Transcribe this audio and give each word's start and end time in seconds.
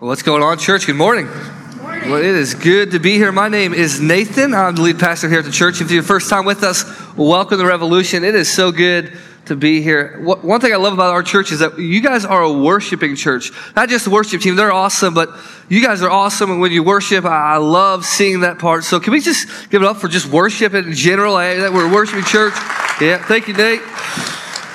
What's 0.00 0.22
going 0.22 0.42
on, 0.42 0.56
church? 0.56 0.86
Good 0.86 0.96
morning. 0.96 1.26
Well, 1.26 2.16
it 2.16 2.24
is 2.24 2.54
good 2.54 2.92
to 2.92 2.98
be 2.98 3.16
here. 3.16 3.30
My 3.32 3.48
name 3.48 3.74
is 3.74 4.00
Nathan. 4.00 4.54
I'm 4.54 4.74
the 4.74 4.80
lead 4.80 4.98
pastor 4.98 5.28
here 5.28 5.40
at 5.40 5.44
the 5.44 5.50
church. 5.50 5.82
If 5.82 5.90
you're 5.90 5.96
your 5.96 6.02
first 6.02 6.30
time 6.30 6.46
with 6.46 6.62
us, 6.62 6.86
welcome 7.18 7.58
to 7.58 7.66
Revolution. 7.66 8.24
It 8.24 8.34
is 8.34 8.50
so 8.50 8.72
good 8.72 9.12
to 9.44 9.56
be 9.56 9.82
here. 9.82 10.18
One 10.22 10.58
thing 10.58 10.72
I 10.72 10.76
love 10.76 10.94
about 10.94 11.12
our 11.12 11.22
church 11.22 11.52
is 11.52 11.58
that 11.58 11.78
you 11.78 12.00
guys 12.00 12.24
are 12.24 12.42
a 12.42 12.50
worshiping 12.50 13.14
church. 13.14 13.50
Not 13.76 13.90
just 13.90 14.06
the 14.06 14.10
worship 14.10 14.40
team, 14.40 14.56
they're 14.56 14.72
awesome, 14.72 15.12
but 15.12 15.28
you 15.68 15.82
guys 15.82 16.00
are 16.00 16.10
awesome. 16.10 16.50
And 16.50 16.62
when 16.62 16.72
you 16.72 16.82
worship, 16.82 17.26
I 17.26 17.58
love 17.58 18.06
seeing 18.06 18.40
that 18.40 18.58
part. 18.58 18.84
So 18.84 19.00
can 19.00 19.12
we 19.12 19.20
just 19.20 19.68
give 19.68 19.82
it 19.82 19.86
up 19.86 19.98
for 19.98 20.08
just 20.08 20.24
worship 20.24 20.72
in 20.72 20.94
general? 20.94 21.34
That 21.36 21.74
we're 21.74 21.90
a 21.90 21.92
worshiping 21.92 22.24
church. 22.24 22.54
Yeah, 23.02 23.22
thank 23.22 23.48
you, 23.48 23.52
Nate. 23.54 23.82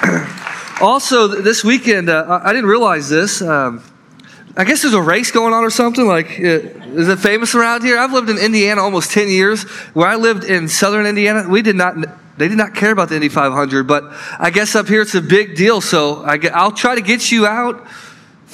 also, 0.80 1.28
this 1.30 1.64
weekend, 1.64 2.10
uh, 2.10 2.42
I 2.44 2.54
didn't 2.54 2.70
realize 2.70 3.10
this. 3.10 3.42
Um, 3.42 3.82
I 4.58 4.64
guess 4.64 4.84
there's 4.84 4.94
a 4.94 5.02
race 5.02 5.32
going 5.32 5.54
on 5.54 5.64
or 5.64 5.70
something. 5.70 6.08
Like, 6.08 6.40
uh, 6.40 6.62
is 6.96 7.10
it 7.10 7.20
famous 7.20 7.56
around 7.56 7.84
here? 7.84 7.98
I've 7.98 8.14
lived 8.14 8.30
in 8.30 8.38
Indiana 8.38 8.82
almost 8.82 9.12
10 9.12 9.28
years. 9.28 9.64
Where 9.94 10.08
I 10.08 10.16
lived 10.16 10.46
in 10.46 10.70
southern 10.70 11.06
Indiana, 11.06 11.48
we 11.50 11.62
did 11.62 11.76
not, 11.76 11.96
they 12.38 12.48
did 12.48 12.58
not 12.58 12.74
care 12.74 12.92
about 12.92 13.10
the 13.10 13.16
Indy 13.16 13.30
500, 13.30 13.86
but 13.86 14.04
I 14.40 14.52
guess 14.52 14.76
up 14.76 14.88
here 14.88 15.02
it's 15.02 15.16
a 15.16 15.22
big 15.22 15.56
deal. 15.56 15.82
So 15.82 16.24
I 16.24 16.38
will 16.38 16.72
try 16.72 16.96
to 16.96 17.02
get 17.02 17.32
you 17.32 17.46
out 17.46 17.86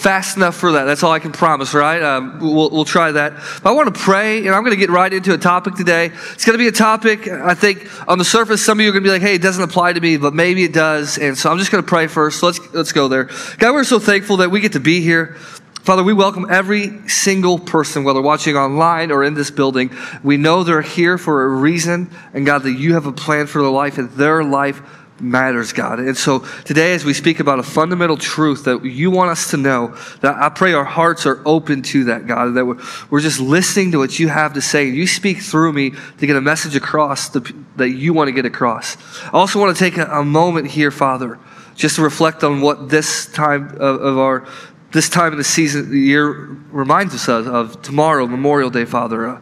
fast 0.02 0.36
enough 0.36 0.56
for 0.56 0.72
that. 0.72 0.86
That's 0.86 1.04
all 1.04 1.12
I 1.12 1.20
can 1.20 1.32
promise, 1.32 1.76
right? 1.76 2.02
Um, 2.02 2.40
we'll, 2.40 2.72
we'll 2.72 2.86
try 2.86 3.12
that. 3.12 3.34
But 3.62 3.70
I 3.70 3.74
want 3.74 3.94
to 3.94 4.00
pray, 4.00 4.40
and 4.40 4.50
I'm 4.50 4.64
going 4.64 4.72
to 4.72 4.80
get 4.80 4.90
right 4.90 5.14
into 5.14 5.36
a 5.36 5.38
topic 5.38 5.76
today. 5.76 6.08
It's 6.34 6.44
going 6.44 6.58
to 6.58 6.64
be 6.64 6.68
a 6.68 6.72
topic, 6.72 7.28
I 7.28 7.54
think, 7.54 7.88
on 8.10 8.18
the 8.18 8.26
surface, 8.26 8.66
some 8.66 8.80
of 8.80 8.84
you 8.84 8.90
are 8.90 8.94
going 8.94 9.04
to 9.04 9.08
be 9.08 9.12
like, 9.12 9.22
hey, 9.22 9.36
it 9.36 9.44
doesn't 9.44 9.64
apply 9.64 9.94
to 9.94 10.02
me, 10.02 10.18
but 10.18 10.34
maybe 10.34 10.64
it 10.64 10.74
does. 10.74 11.20
And 11.20 11.38
so 11.38 11.52
I'm 11.52 11.60
just 11.60 11.72
going 11.72 11.84
to 11.84 11.88
pray 11.88 12.08
first. 12.08 12.42
Let's, 12.42 12.74
let's 12.74 12.92
go 12.92 13.08
there. 13.10 13.26
God, 13.60 13.74
we're 13.74 13.84
so 13.84 14.00
thankful 14.00 14.38
that 14.38 14.50
we 14.50 14.60
get 14.60 14.74
to 14.74 14.80
be 14.80 15.02
here. 15.02 15.38
Father, 15.84 16.04
we 16.04 16.14
welcome 16.14 16.46
every 16.48 17.10
single 17.10 17.58
person, 17.58 18.04
whether 18.04 18.22
watching 18.22 18.56
online 18.56 19.12
or 19.12 19.24
in 19.24 19.34
this 19.34 19.50
building. 19.50 19.90
We 20.22 20.38
know 20.38 20.64
they're 20.64 20.84
here 20.84 21.18
for 21.18 21.44
a 21.44 21.48
reason, 21.48 22.12
and 22.36 22.46
God, 22.46 22.62
that 22.64 22.74
you 22.74 22.94
have 22.94 23.08
a 23.08 23.12
plan 23.12 23.48
for 23.48 23.64
their 23.64 23.72
life, 23.72 23.98
and 23.98 24.12
their 24.12 24.44
life 24.44 24.80
matters, 25.20 25.74
God. 25.74 26.00
And 26.00 26.16
so 26.16 26.46
today, 26.66 26.94
as 26.94 27.04
we 27.04 27.16
speak 27.16 27.40
about 27.40 27.58
a 27.58 27.64
fundamental 27.64 28.16
truth 28.16 28.66
that 28.66 28.86
you 28.86 29.10
want 29.10 29.32
us 29.32 29.50
to 29.52 29.58
know, 29.58 29.98
that 30.22 30.36
I 30.36 30.50
pray 30.50 30.74
our 30.74 30.86
hearts 30.86 31.26
are 31.26 31.42
open 31.48 31.82
to 31.84 32.04
that, 32.06 32.28
God, 32.28 32.54
that 32.54 32.66
we're, 32.66 32.80
we're 33.10 33.22
just 33.22 33.40
listening 33.40 33.92
to 33.94 33.98
what 33.98 34.20
you 34.20 34.28
have 34.28 34.54
to 34.54 34.62
say. 34.62 34.88
You 34.88 35.08
speak 35.08 35.40
through 35.40 35.74
me 35.74 35.94
to 36.20 36.28
get 36.28 36.36
a 36.36 36.42
message 36.42 36.76
across 36.76 37.30
the, 37.30 37.40
that 37.78 37.90
you 37.90 38.14
want 38.14 38.28
to 38.28 38.34
get 38.34 38.46
across. 38.46 38.98
I 39.26 39.32
also 39.32 39.60
want 39.60 39.76
to 39.76 39.84
take 39.84 39.98
a, 39.98 40.06
a 40.06 40.24
moment 40.24 40.68
here, 40.68 40.92
Father, 40.92 41.40
just 41.76 41.96
to 41.96 42.04
reflect 42.04 42.44
on 42.44 42.62
what 42.62 42.90
this 42.90 43.26
time 43.26 43.70
of, 43.80 44.02
of 44.02 44.18
our 44.20 44.48
this 44.92 45.10
time 45.10 45.32
of 45.32 45.38
the 45.38 45.44
season, 45.44 45.90
the 45.90 46.00
year 46.00 46.30
reminds 46.72 47.14
us 47.16 47.28
of, 47.28 47.48
of 47.48 47.82
tomorrow, 47.82 48.28
Memorial 48.28 48.70
Day, 48.70 48.86
Father. 48.86 49.28
Uh, 49.28 49.42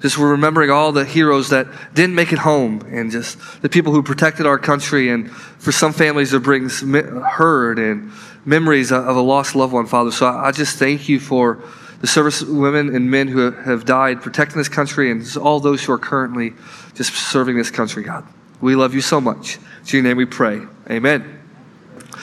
just 0.00 0.18
we're 0.18 0.32
remembering 0.32 0.68
all 0.68 0.90
the 0.90 1.04
heroes 1.04 1.50
that 1.50 1.68
didn't 1.94 2.16
make 2.16 2.32
it 2.32 2.40
home 2.40 2.80
and 2.90 3.12
just 3.12 3.38
the 3.62 3.68
people 3.68 3.92
who 3.92 4.02
protected 4.02 4.46
our 4.46 4.58
country. 4.58 5.10
And 5.10 5.30
for 5.30 5.70
some 5.70 5.92
families, 5.92 6.34
it 6.34 6.42
brings 6.42 6.80
hurt 6.80 7.78
and 7.78 8.10
memories 8.44 8.90
of 8.90 9.16
a 9.16 9.20
lost 9.20 9.54
loved 9.54 9.72
one, 9.72 9.86
Father. 9.86 10.10
So 10.10 10.26
I 10.26 10.50
just 10.50 10.76
thank 10.76 11.08
you 11.08 11.20
for 11.20 11.62
the 12.00 12.08
service 12.08 12.42
women 12.42 12.96
and 12.96 13.12
men 13.12 13.28
who 13.28 13.52
have 13.52 13.84
died 13.84 14.20
protecting 14.20 14.58
this 14.58 14.68
country 14.68 15.12
and 15.12 15.24
all 15.36 15.60
those 15.60 15.84
who 15.84 15.92
are 15.92 15.98
currently 15.98 16.52
just 16.96 17.14
serving 17.14 17.56
this 17.56 17.70
country, 17.70 18.02
God. 18.02 18.26
We 18.60 18.74
love 18.74 18.94
you 18.94 19.00
so 19.00 19.20
much. 19.20 19.56
In 19.56 19.62
your 19.92 20.02
name 20.02 20.16
we 20.16 20.24
pray. 20.24 20.62
Amen. 20.90 21.38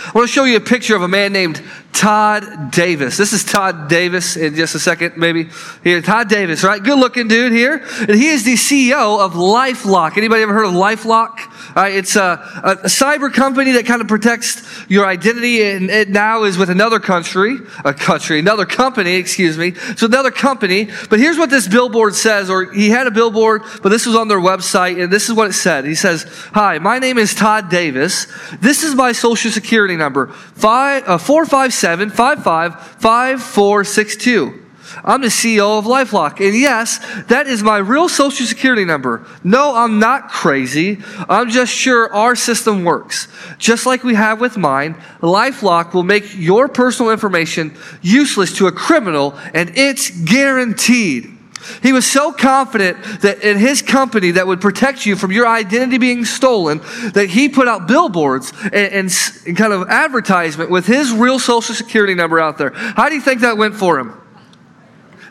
I 0.05 0.11
want 0.13 0.27
to 0.27 0.33
show 0.33 0.43
you 0.43 0.57
a 0.57 0.61
picture 0.61 0.95
of 0.95 1.01
a 1.01 1.07
man 1.07 1.33
named 1.33 1.61
Todd 1.93 2.71
Davis. 2.71 3.17
This 3.17 3.33
is 3.33 3.43
Todd 3.43 3.89
Davis 3.89 4.37
in 4.37 4.55
just 4.55 4.73
a 4.73 4.79
second, 4.79 5.17
maybe. 5.17 5.49
Here, 5.83 6.01
Todd 6.01 6.29
Davis, 6.29 6.63
right? 6.63 6.81
Good 6.81 6.97
looking 6.97 7.27
dude 7.27 7.51
here. 7.51 7.83
And 8.01 8.15
he 8.15 8.29
is 8.29 8.45
the 8.45 8.53
CEO 8.53 9.19
of 9.19 9.33
Lifelock. 9.33 10.17
Anybody 10.17 10.41
ever 10.41 10.53
heard 10.53 10.65
of 10.65 10.73
Lifelock? 10.73 11.75
Right, 11.75 11.93
it's 11.93 12.15
a, 12.15 12.41
a, 12.63 12.75
cyber 12.87 13.31
company 13.31 13.73
that 13.73 13.85
kind 13.85 14.01
of 14.01 14.07
protects 14.07 14.85
your 14.89 15.05
identity, 15.05 15.61
and 15.63 15.89
it 15.89 16.09
now 16.09 16.43
is 16.43 16.57
with 16.57 16.69
another 16.69 16.99
country, 16.99 17.57
a 17.85 17.93
country, 17.93 18.39
another 18.39 18.65
company, 18.65 19.15
excuse 19.15 19.57
me. 19.57 19.75
So 19.95 20.07
another 20.07 20.31
company. 20.31 20.89
But 21.09 21.19
here's 21.19 21.37
what 21.37 21.49
this 21.49 21.67
billboard 21.67 22.15
says, 22.15 22.49
or 22.49 22.71
he 22.71 22.89
had 22.89 23.07
a 23.07 23.11
billboard, 23.11 23.61
but 23.83 23.89
this 23.89 24.05
was 24.05 24.15
on 24.15 24.27
their 24.27 24.39
website, 24.39 25.01
and 25.01 25.13
this 25.13 25.29
is 25.29 25.35
what 25.35 25.49
it 25.49 25.53
said. 25.53 25.85
He 25.85 25.95
says, 25.95 26.25
"Hi, 26.53 26.79
my 26.79 26.97
name 26.97 27.17
is 27.17 27.35
Todd 27.35 27.69
Davis. 27.69 28.25
This 28.59 28.83
is 28.83 28.95
my 28.95 29.11
social 29.11 29.51
security 29.51 29.95
number: 29.95 30.27
five 30.27 31.03
uh, 31.07 31.17
four 31.17 31.45
seven 31.79 32.09
five 32.09 32.43
five 32.43 32.79
five 32.79 33.41
four 33.41 33.83
six 33.83 34.15
two. 34.15 34.65
I'm 35.03 35.21
the 35.21 35.27
CEO 35.27 35.77
of 35.77 35.85
Lifelock. 35.85 36.45
And 36.45 36.57
yes, 36.57 36.97
that 37.25 37.47
is 37.47 37.63
my 37.63 37.77
real 37.77 38.09
social 38.09 38.45
security 38.45 38.85
number. 38.85 39.25
No, 39.43 39.75
I'm 39.75 39.99
not 39.99 40.29
crazy. 40.29 41.01
I'm 41.29 41.49
just 41.49 41.73
sure 41.73 42.11
our 42.13 42.35
system 42.35 42.83
works. 42.83 43.27
Just 43.57 43.85
like 43.85 44.03
we 44.03 44.15
have 44.15 44.41
with 44.41 44.57
mine, 44.57 44.95
Lifelock 45.21 45.93
will 45.93 46.03
make 46.03 46.35
your 46.35 46.67
personal 46.67 47.11
information 47.11 47.75
useless 48.01 48.57
to 48.57 48.67
a 48.67 48.71
criminal, 48.71 49.37
and 49.53 49.71
it's 49.77 50.09
guaranteed. 50.09 51.38
He 51.81 51.93
was 51.93 52.05
so 52.05 52.31
confident 52.31 53.03
that 53.21 53.43
in 53.43 53.57
his 53.57 53.81
company 53.81 54.31
that 54.31 54.47
would 54.47 54.61
protect 54.61 55.05
you 55.05 55.15
from 55.15 55.31
your 55.31 55.47
identity 55.47 55.97
being 55.97 56.25
stolen 56.25 56.79
that 57.13 57.29
he 57.29 57.49
put 57.49 57.67
out 57.67 57.87
billboards 57.87 58.51
and, 58.63 58.73
and, 58.73 59.11
and 59.45 59.57
kind 59.57 59.73
of 59.73 59.87
advertisement 59.89 60.69
with 60.69 60.85
his 60.85 61.11
real 61.11 61.39
social 61.39 61.75
security 61.75 62.15
number 62.15 62.39
out 62.39 62.57
there. 62.57 62.71
How 62.71 63.09
do 63.09 63.15
you 63.15 63.21
think 63.21 63.41
that 63.41 63.57
went 63.57 63.75
for 63.75 63.99
him? 63.99 64.18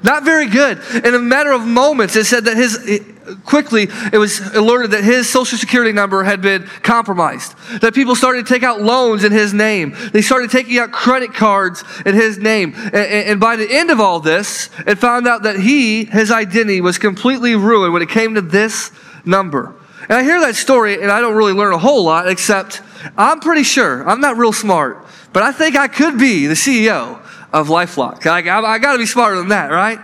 Not 0.02 0.24
very 0.24 0.46
good. 0.46 0.78
In 1.04 1.14
a 1.14 1.18
matter 1.18 1.52
of 1.52 1.66
moments, 1.66 2.14
it 2.16 2.24
said 2.24 2.44
that 2.44 2.56
his, 2.56 3.02
quickly, 3.44 3.88
it 4.12 4.18
was 4.18 4.40
alerted 4.54 4.92
that 4.92 5.02
his 5.02 5.28
social 5.28 5.58
security 5.58 5.92
number 5.92 6.22
had 6.22 6.40
been 6.40 6.62
compromised. 6.82 7.54
That 7.80 7.94
people 7.94 8.14
started 8.14 8.46
to 8.46 8.52
take 8.52 8.62
out 8.62 8.80
loans 8.80 9.24
in 9.24 9.32
his 9.32 9.52
name. 9.52 9.96
They 10.12 10.22
started 10.22 10.50
taking 10.50 10.78
out 10.78 10.92
credit 10.92 11.34
cards 11.34 11.82
in 12.06 12.14
his 12.14 12.38
name. 12.38 12.74
And, 12.76 12.94
and 12.94 13.40
by 13.40 13.56
the 13.56 13.68
end 13.68 13.90
of 13.90 14.00
all 14.00 14.20
this, 14.20 14.70
it 14.86 14.96
found 14.96 15.26
out 15.26 15.42
that 15.42 15.58
he, 15.58 16.04
his 16.04 16.30
identity 16.30 16.80
was 16.80 16.98
completely 16.98 17.56
ruined 17.56 17.92
when 17.92 18.02
it 18.02 18.08
came 18.08 18.34
to 18.34 18.40
this 18.40 18.92
number. 19.24 19.74
And 20.02 20.12
I 20.12 20.22
hear 20.22 20.40
that 20.40 20.54
story 20.54 21.02
and 21.02 21.10
I 21.10 21.20
don't 21.20 21.34
really 21.34 21.52
learn 21.52 21.72
a 21.72 21.78
whole 21.78 22.04
lot 22.04 22.28
except 22.28 22.82
I'm 23.16 23.40
pretty 23.40 23.62
sure, 23.62 24.08
I'm 24.08 24.20
not 24.20 24.36
real 24.36 24.52
smart, 24.52 25.06
but 25.32 25.42
I 25.42 25.52
think 25.52 25.76
I 25.76 25.88
could 25.88 26.18
be 26.18 26.46
the 26.46 26.54
CEO 26.54 27.22
of 27.52 27.68
LifeLock. 27.68 28.26
I, 28.26 28.40
I, 28.48 28.74
I 28.74 28.78
got 28.78 28.92
to 28.92 28.98
be 28.98 29.06
smarter 29.06 29.36
than 29.36 29.48
that, 29.48 29.70
right? 29.70 29.98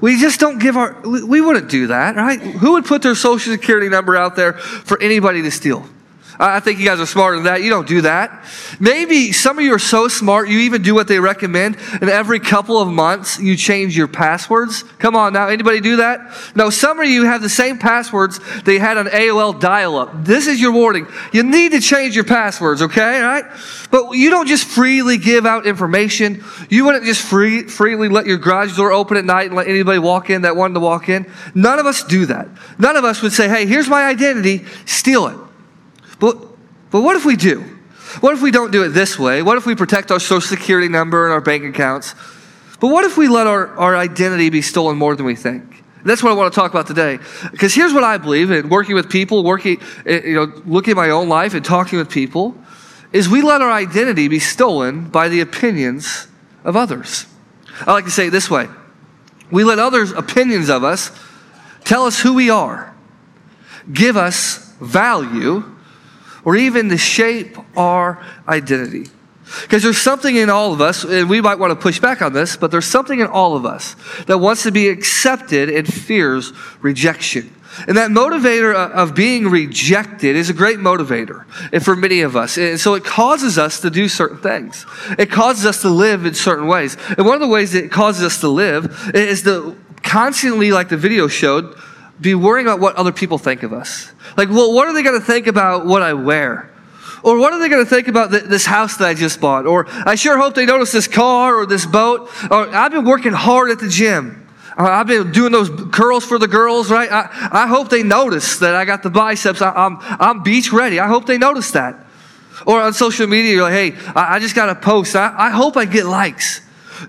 We 0.00 0.20
just 0.20 0.40
don't 0.40 0.58
give 0.58 0.76
our, 0.76 1.00
we, 1.02 1.22
we 1.22 1.40
wouldn't 1.40 1.70
do 1.70 1.88
that, 1.88 2.16
right? 2.16 2.40
Who 2.40 2.72
would 2.72 2.84
put 2.84 3.02
their 3.02 3.14
social 3.14 3.52
security 3.52 3.88
number 3.88 4.16
out 4.16 4.36
there 4.36 4.54
for 4.54 5.00
anybody 5.02 5.42
to 5.42 5.50
steal? 5.50 5.88
I 6.38 6.60
think 6.60 6.78
you 6.78 6.84
guys 6.84 7.00
are 7.00 7.06
smarter 7.06 7.36
than 7.36 7.44
that. 7.44 7.62
You 7.62 7.70
don't 7.70 7.88
do 7.88 8.02
that. 8.02 8.44
Maybe 8.78 9.32
some 9.32 9.58
of 9.58 9.64
you 9.64 9.74
are 9.74 9.78
so 9.78 10.08
smart, 10.08 10.48
you 10.48 10.60
even 10.60 10.82
do 10.82 10.94
what 10.94 11.08
they 11.08 11.18
recommend, 11.18 11.76
and 11.92 12.10
every 12.10 12.40
couple 12.40 12.78
of 12.78 12.88
months 12.88 13.38
you 13.38 13.56
change 13.56 13.96
your 13.96 14.08
passwords. 14.08 14.82
Come 14.98 15.16
on 15.16 15.32
now, 15.32 15.48
anybody 15.48 15.80
do 15.80 15.96
that? 15.96 16.20
No, 16.54 16.70
some 16.70 17.00
of 17.00 17.06
you 17.06 17.24
have 17.24 17.42
the 17.42 17.48
same 17.48 17.78
passwords 17.78 18.40
they 18.62 18.78
had 18.78 18.98
on 18.98 19.06
AOL 19.06 19.58
dial 19.58 19.96
up. 19.96 20.24
This 20.24 20.46
is 20.46 20.60
your 20.60 20.72
warning. 20.72 21.06
You 21.32 21.42
need 21.42 21.72
to 21.72 21.80
change 21.80 22.14
your 22.14 22.24
passwords, 22.24 22.82
okay? 22.82 23.20
All 23.20 23.26
right? 23.26 23.44
But 23.90 24.12
you 24.12 24.30
don't 24.30 24.46
just 24.46 24.66
freely 24.66 25.16
give 25.18 25.46
out 25.46 25.66
information. 25.66 26.44
You 26.68 26.84
wouldn't 26.84 27.04
just 27.04 27.22
free, 27.22 27.62
freely 27.62 28.08
let 28.08 28.26
your 28.26 28.38
garage 28.38 28.76
door 28.76 28.92
open 28.92 29.16
at 29.16 29.24
night 29.24 29.46
and 29.46 29.54
let 29.54 29.68
anybody 29.68 29.98
walk 29.98 30.28
in 30.28 30.42
that 30.42 30.56
wanted 30.56 30.74
to 30.74 30.80
walk 30.80 31.08
in. 31.08 31.30
None 31.54 31.78
of 31.78 31.86
us 31.86 32.02
do 32.04 32.26
that. 32.26 32.48
None 32.78 32.96
of 32.96 33.04
us 33.04 33.22
would 33.22 33.32
say, 33.32 33.48
hey, 33.48 33.66
here's 33.66 33.88
my 33.88 34.04
identity, 34.04 34.64
steal 34.84 35.26
it. 35.28 35.45
But, 36.18 36.36
but 36.90 37.02
what 37.02 37.16
if 37.16 37.24
we 37.24 37.36
do? 37.36 37.64
What 38.20 38.34
if 38.34 38.42
we 38.42 38.50
don't 38.50 38.70
do 38.70 38.84
it 38.84 38.90
this 38.90 39.18
way? 39.18 39.42
What 39.42 39.56
if 39.56 39.66
we 39.66 39.74
protect 39.74 40.10
our 40.10 40.20
social 40.20 40.40
security 40.40 40.88
number 40.88 41.24
and 41.24 41.32
our 41.32 41.40
bank 41.40 41.64
accounts? 41.64 42.14
But 42.80 42.88
what 42.88 43.04
if 43.04 43.16
we 43.16 43.28
let 43.28 43.46
our, 43.46 43.68
our 43.76 43.96
identity 43.96 44.50
be 44.50 44.62
stolen 44.62 44.96
more 44.96 45.16
than 45.16 45.26
we 45.26 45.34
think? 45.34 45.82
That's 46.04 46.22
what 46.22 46.30
I 46.30 46.34
want 46.34 46.52
to 46.52 46.58
talk 46.58 46.70
about 46.70 46.86
today. 46.86 47.18
Because 47.50 47.74
here's 47.74 47.92
what 47.92 48.04
I 48.04 48.16
believe 48.16 48.50
in 48.52 48.68
working 48.68 48.94
with 48.94 49.10
people, 49.10 49.42
working, 49.42 49.80
eh, 50.06 50.20
you 50.24 50.34
know, 50.34 50.62
looking 50.64 50.92
at 50.92 50.96
my 50.96 51.10
own 51.10 51.28
life 51.28 51.52
and 51.52 51.64
talking 51.64 51.98
with 51.98 52.08
people, 52.08 52.54
is 53.12 53.28
we 53.28 53.42
let 53.42 53.60
our 53.60 53.72
identity 53.72 54.28
be 54.28 54.38
stolen 54.38 55.08
by 55.08 55.28
the 55.28 55.40
opinions 55.40 56.28
of 56.64 56.76
others. 56.76 57.26
I 57.86 57.92
like 57.92 58.04
to 58.04 58.10
say 58.10 58.28
it 58.28 58.30
this 58.30 58.48
way. 58.48 58.68
We 59.50 59.64
let 59.64 59.78
others' 59.78 60.12
opinions 60.12 60.68
of 60.70 60.84
us 60.84 61.10
tell 61.84 62.04
us 62.04 62.20
who 62.20 62.34
we 62.34 62.50
are, 62.50 62.94
give 63.92 64.16
us 64.16 64.72
value, 64.80 65.75
or 66.46 66.56
even 66.56 66.88
to 66.88 66.96
shape 66.96 67.58
our 67.76 68.24
identity. 68.48 69.10
Because 69.62 69.82
there's 69.82 69.98
something 69.98 70.36
in 70.36 70.48
all 70.48 70.72
of 70.72 70.80
us, 70.80 71.02
and 71.04 71.28
we 71.28 71.40
might 71.40 71.58
want 71.58 71.72
to 71.72 71.76
push 71.76 72.00
back 72.00 72.22
on 72.22 72.32
this, 72.32 72.56
but 72.56 72.70
there's 72.70 72.86
something 72.86 73.18
in 73.18 73.26
all 73.26 73.56
of 73.56 73.66
us 73.66 73.96
that 74.26 74.38
wants 74.38 74.62
to 74.62 74.70
be 74.70 74.88
accepted 74.88 75.68
and 75.68 75.92
fears 75.92 76.52
rejection. 76.80 77.52
And 77.88 77.96
that 77.96 78.10
motivator 78.10 78.74
of 78.74 79.14
being 79.14 79.48
rejected 79.48 80.36
is 80.36 80.48
a 80.48 80.54
great 80.54 80.78
motivator 80.78 81.44
for 81.82 81.96
many 81.96 82.20
of 82.20 82.36
us. 82.36 82.56
And 82.56 82.80
so 82.80 82.94
it 82.94 83.04
causes 83.04 83.58
us 83.58 83.80
to 83.80 83.90
do 83.90 84.08
certain 84.08 84.38
things. 84.38 84.86
It 85.18 85.30
causes 85.30 85.66
us 85.66 85.82
to 85.82 85.88
live 85.88 86.26
in 86.26 86.34
certain 86.34 86.68
ways. 86.68 86.96
And 87.18 87.26
one 87.26 87.34
of 87.34 87.40
the 87.40 87.48
ways 87.48 87.74
it 87.74 87.90
causes 87.90 88.24
us 88.24 88.40
to 88.40 88.48
live 88.48 89.10
is 89.14 89.42
to 89.42 89.76
constantly, 90.02 90.70
like 90.70 90.88
the 90.88 90.96
video 90.96 91.26
showed, 91.26 91.76
be 92.20 92.34
worrying 92.34 92.66
about 92.66 92.80
what 92.80 92.96
other 92.96 93.12
people 93.12 93.38
think 93.38 93.62
of 93.62 93.72
us. 93.72 94.12
Like, 94.36 94.48
well, 94.48 94.72
what 94.72 94.88
are 94.88 94.94
they 94.94 95.02
going 95.02 95.18
to 95.18 95.24
think 95.24 95.46
about 95.46 95.86
what 95.86 96.02
I 96.02 96.14
wear? 96.14 96.70
Or 97.22 97.38
what 97.38 97.52
are 97.52 97.58
they 97.58 97.68
going 97.68 97.84
to 97.84 97.88
think 97.88 98.08
about 98.08 98.30
th- 98.30 98.44
this 98.44 98.64
house 98.64 98.98
that 98.98 99.08
I 99.08 99.14
just 99.14 99.40
bought? 99.40 99.66
Or 99.66 99.86
I 99.88 100.14
sure 100.14 100.38
hope 100.38 100.54
they 100.54 100.66
notice 100.66 100.92
this 100.92 101.08
car 101.08 101.56
or 101.56 101.66
this 101.66 101.84
boat. 101.84 102.30
Or 102.50 102.68
I've 102.68 102.92
been 102.92 103.04
working 103.04 103.32
hard 103.32 103.70
at 103.70 103.80
the 103.80 103.88
gym. 103.88 104.46
I've 104.78 105.06
been 105.06 105.32
doing 105.32 105.52
those 105.52 105.70
curls 105.90 106.24
for 106.24 106.38
the 106.38 106.48
girls, 106.48 106.90
right? 106.90 107.10
I, 107.10 107.48
I 107.50 107.66
hope 107.66 107.88
they 107.88 108.02
notice 108.02 108.58
that 108.58 108.74
I 108.74 108.84
got 108.84 109.02
the 109.02 109.10
biceps. 109.10 109.62
I, 109.62 109.70
am 109.70 109.98
I'm, 109.98 110.16
I'm 110.20 110.42
beach 110.42 110.72
ready. 110.72 111.00
I 111.00 111.08
hope 111.08 111.26
they 111.26 111.38
notice 111.38 111.70
that. 111.72 112.06
Or 112.66 112.80
on 112.80 112.92
social 112.92 113.26
media, 113.26 113.52
you're 113.52 113.62
like, 113.62 113.72
hey, 113.72 114.12
I, 114.14 114.36
I 114.36 114.38
just 114.38 114.54
got 114.54 114.66
to 114.66 114.74
post. 114.74 115.16
I, 115.16 115.34
I 115.36 115.50
hope 115.50 115.76
I 115.76 115.86
get 115.86 116.04
likes. 116.04 116.60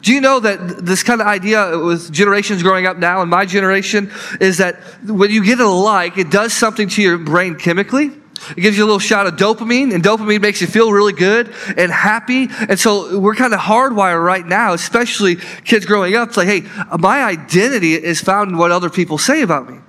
Do 0.01 0.13
you 0.13 0.21
know 0.21 0.39
that 0.39 0.85
this 0.85 1.03
kind 1.03 1.21
of 1.21 1.27
idea 1.27 1.77
with 1.77 2.11
generations 2.11 2.63
growing 2.63 2.85
up 2.85 2.97
now, 2.97 3.21
and 3.21 3.29
my 3.29 3.45
generation, 3.45 4.11
is 4.39 4.57
that 4.57 4.75
when 5.05 5.31
you 5.31 5.43
get 5.43 5.59
a 5.59 5.67
like, 5.67 6.17
it 6.17 6.29
does 6.29 6.53
something 6.53 6.89
to 6.89 7.01
your 7.01 7.17
brain 7.17 7.55
chemically. 7.55 8.11
It 8.55 8.61
gives 8.61 8.77
you 8.77 8.83
a 8.83 8.85
little 8.85 8.99
shot 8.99 9.25
of 9.25 9.35
dopamine, 9.35 9.93
and 9.93 10.03
dopamine 10.03 10.41
makes 10.41 10.61
you 10.61 10.67
feel 10.67 10.91
really 10.91 11.13
good 11.13 11.53
and 11.75 11.91
happy. 11.91 12.47
And 12.69 12.79
so 12.79 13.19
we're 13.19 13.35
kind 13.35 13.53
of 13.53 13.59
hardwired 13.59 14.23
right 14.23 14.45
now, 14.45 14.73
especially 14.73 15.37
kids 15.65 15.85
growing 15.85 16.15
up. 16.15 16.29
It's 16.29 16.37
like, 16.37 16.47
hey, 16.47 16.61
my 16.99 17.23
identity 17.23 17.93
is 17.93 18.21
found 18.21 18.51
in 18.51 18.57
what 18.57 18.71
other 18.71 18.89
people 18.89 19.17
say 19.17 19.41
about 19.41 19.69
me. 19.69 19.79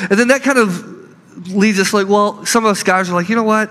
And 0.00 0.18
then 0.18 0.28
that 0.28 0.42
kind 0.42 0.58
of 0.58 1.52
leads 1.52 1.78
us 1.80 1.92
like, 1.92 2.08
well, 2.08 2.44
some 2.46 2.64
of 2.64 2.70
us 2.70 2.82
guys 2.82 3.10
are 3.10 3.14
like, 3.14 3.28
you 3.28 3.36
know 3.36 3.42
what? 3.42 3.70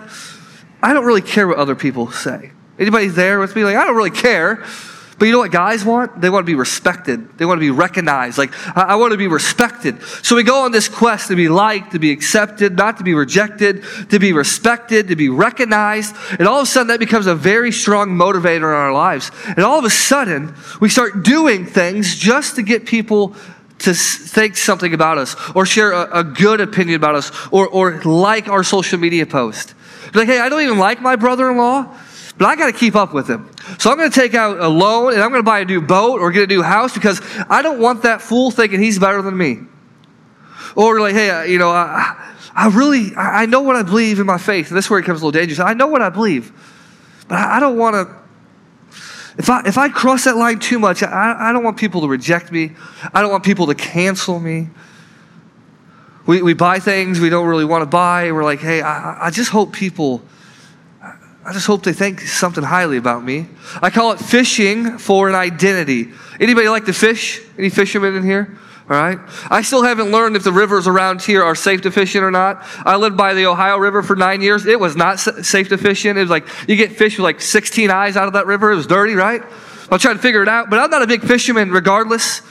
I 0.82 0.94
don't 0.94 1.06
really 1.06 1.22
care 1.22 1.48
what 1.48 1.58
other 1.58 1.76
people 1.76 2.12
say. 2.12 2.52
Anybody 2.78 3.08
there 3.08 3.40
with 3.40 3.56
me? 3.56 3.64
Like, 3.64 3.76
I 3.76 3.86
don't 3.86 3.96
really 3.96 4.12
care. 4.12 4.64
But 5.18 5.26
you 5.26 5.32
know 5.32 5.40
what 5.40 5.52
guys 5.52 5.84
want? 5.84 6.22
They 6.22 6.30
want 6.30 6.46
to 6.46 6.52
be 6.52 6.56
respected. 6.56 7.38
They 7.40 7.46
want 7.46 7.58
to 7.58 7.62
be 7.62 7.72
recognized. 7.72 8.38
Like, 8.38 8.54
I, 8.78 8.82
I, 8.82 8.96
want 8.96 9.14
to 9.14 9.18
be 9.18 9.28
respected. 9.28 10.02
So 10.22 10.36
we 10.36 10.44
go 10.44 10.64
on 10.64 10.72
this 10.72 10.88
quest 10.88 11.30
to 11.30 11.36
be 11.36 11.50
liked, 11.50 11.94
to 11.94 12.00
be 12.00 12.12
accepted, 12.12 12.78
not 12.78 12.98
to 13.00 13.04
be 13.04 13.16
rejected, 13.16 13.84
to 14.10 14.20
be 14.20 14.32
respected, 14.32 15.08
to 15.08 15.16
be 15.16 15.30
recognized. 15.30 16.16
And 16.38 16.48
all 16.48 16.60
of 16.60 16.68
a 16.68 16.70
sudden, 16.70 16.90
that 16.90 17.00
becomes 17.00 17.26
a 17.26 17.34
very 17.34 17.72
strong 17.72 18.10
motivator 18.10 18.58
in 18.58 18.64
our 18.64 18.94
lives. 18.94 19.32
And 19.48 19.60
all 19.60 19.80
of 19.80 19.86
a 19.86 19.90
sudden, 19.90 20.54
we 20.80 20.90
start 20.90 21.24
doing 21.24 21.66
things 21.66 22.16
just 22.16 22.56
to 22.58 22.62
get 22.62 22.86
people 22.86 23.36
to 23.80 23.94
think 23.94 24.56
something 24.56 24.94
about 24.94 25.18
us 25.18 25.36
or 25.56 25.66
share 25.66 25.94
a, 25.94 26.20
a 26.20 26.24
good 26.24 26.62
opinion 26.62 26.96
about 26.96 27.16
us 27.16 27.32
or, 27.52 27.68
or 27.68 28.02
like 28.04 28.48
our 28.50 28.64
social 28.64 29.00
media 29.00 29.26
post. 29.26 29.74
Like, 30.14 30.28
hey, 30.28 30.40
I 30.40 30.50
don't 30.50 30.62
even 30.62 30.78
like 30.78 31.02
my 31.02 31.16
brother 31.16 31.50
in 31.50 31.58
law 31.58 31.96
but 32.38 32.46
I 32.46 32.56
got 32.56 32.68
to 32.68 32.74
keep 32.74 32.96
up 32.96 33.14
with 33.14 33.28
him. 33.28 33.50
So 33.80 33.90
I'm 33.90 33.98
going 33.98 34.12
to 34.12 34.20
take 34.20 34.36
out 34.36 34.60
a 34.60 34.68
loan 34.68 35.14
and 35.14 35.22
I'm 35.22 35.30
going 35.30 35.40
to 35.40 35.46
buy 35.46 35.62
a 35.62 35.66
new 35.66 35.82
boat 35.82 36.22
or 36.22 36.32
get 36.32 36.44
a 36.44 36.48
new 36.48 36.62
house 36.62 36.94
because 36.94 37.20
I 37.50 37.62
don't 37.62 37.80
want 37.80 38.04
that 38.04 38.22
fool 38.22 38.52
thinking 38.52 38.80
he's 38.80 39.00
better 39.00 39.22
than 39.22 39.36
me. 39.36 39.60
Or 40.76 41.00
like, 41.00 41.16
hey, 41.16 41.32
uh, 41.32 41.42
you 41.44 41.58
know, 41.58 41.72
I, 41.72 42.36
I 42.56 42.68
really, 42.70 43.16
I 43.16 43.48
know 43.48 43.62
what 43.62 43.76
I 43.76 43.82
believe 43.82 44.20
in 44.20 44.28
my 44.28 44.38
faith. 44.38 44.68
And 44.68 44.78
this 44.78 44.86
is 44.86 44.92
where 44.92 45.00
it 45.00 45.04
becomes 45.04 45.22
a 45.22 45.26
little 45.26 45.40
dangerous. 45.40 45.60
I 45.60 45.74
know 45.74 45.88
what 45.88 46.04
I 46.04 46.10
believe, 46.10 46.52
but 47.28 47.40
I 47.40 47.60
don't 47.60 47.78
want 47.78 47.96
to. 47.96 48.16
If 49.40 49.50
I, 49.50 49.62
if 49.66 49.78
I 49.78 49.90
cross 49.90 50.24
that 50.24 50.36
line 50.36 50.60
too 50.60 50.80
much, 50.80 51.04
I, 51.04 51.50
I 51.50 51.54
don't 51.54 51.64
want 51.64 51.78
people 51.78 52.02
to 52.02 52.08
reject 52.08 52.52
me. 52.52 52.72
I 53.14 53.22
don't 53.22 53.32
want 53.32 53.44
people 53.44 53.68
to 53.68 53.76
cancel 53.76 54.40
me. 54.40 54.70
We, 56.26 56.42
we 56.42 56.54
buy 56.54 56.80
things 56.80 57.20
we 57.20 57.30
don't 57.30 57.48
really 57.48 57.66
want 57.66 57.84
to 57.84 57.86
buy. 57.86 58.32
We're 58.32 58.44
like, 58.44 58.60
hey, 58.60 58.82
I, 58.82 59.28
I 59.28 59.30
just 59.30 59.52
hope 59.52 59.74
people 59.74 60.24
I 61.48 61.54
just 61.54 61.66
hope 61.66 61.84
they 61.84 61.94
think 61.94 62.20
something 62.20 62.64
highly 62.64 62.98
about 62.98 63.24
me. 63.24 63.48
I 63.82 63.90
call 63.90 64.12
it 64.12 64.20
fishing 64.20 64.98
for 64.98 65.30
an 65.30 65.36
identity. 65.36 66.12
Anybody 66.42 66.68
like 66.68 66.84
to 66.88 66.94
fish? 66.94 67.42
Any 67.58 67.70
fishermen 67.70 68.16
in 68.18 68.24
here? 68.24 68.58
All 68.90 68.98
right. 68.98 69.18
I 69.50 69.62
still 69.62 69.82
haven't 69.82 70.12
learned 70.12 70.36
if 70.36 70.44
the 70.44 70.52
rivers 70.52 70.88
around 70.88 71.22
here 71.22 71.42
are 71.42 71.56
safe 71.56 71.84
to 71.84 71.92
fish 71.92 72.18
in 72.18 72.24
or 72.24 72.32
not. 72.32 72.66
I 72.86 72.98
lived 72.98 73.16
by 73.16 73.34
the 73.34 73.46
Ohio 73.46 73.78
River 73.78 74.04
for 74.04 74.18
nine 74.18 74.42
years. 74.42 74.66
It 74.66 74.78
was 74.78 74.98
not 74.98 75.22
safe 75.22 75.70
to 75.70 75.78
fish 75.78 76.06
in. 76.06 76.18
It 76.18 76.22
was 76.22 76.30
like 76.30 76.46
you 76.68 76.76
get 76.76 76.92
fish 76.92 77.18
with 77.18 77.24
like 77.24 77.40
16 77.40 77.90
eyes 77.92 78.18
out 78.18 78.28
of 78.28 78.34
that 78.34 78.46
river. 78.46 78.74
It 78.74 78.76
was 78.76 78.88
dirty, 78.88 79.14
right? 79.14 79.42
I'll 79.90 80.00
try 80.00 80.12
to 80.12 80.20
figure 80.20 80.44
it 80.44 80.50
out. 80.50 80.70
But 80.70 80.80
I'm 80.80 80.90
not 80.90 81.02
a 81.02 81.08
big 81.08 81.22
fisherman 81.22 81.72
regardless. 81.72 82.42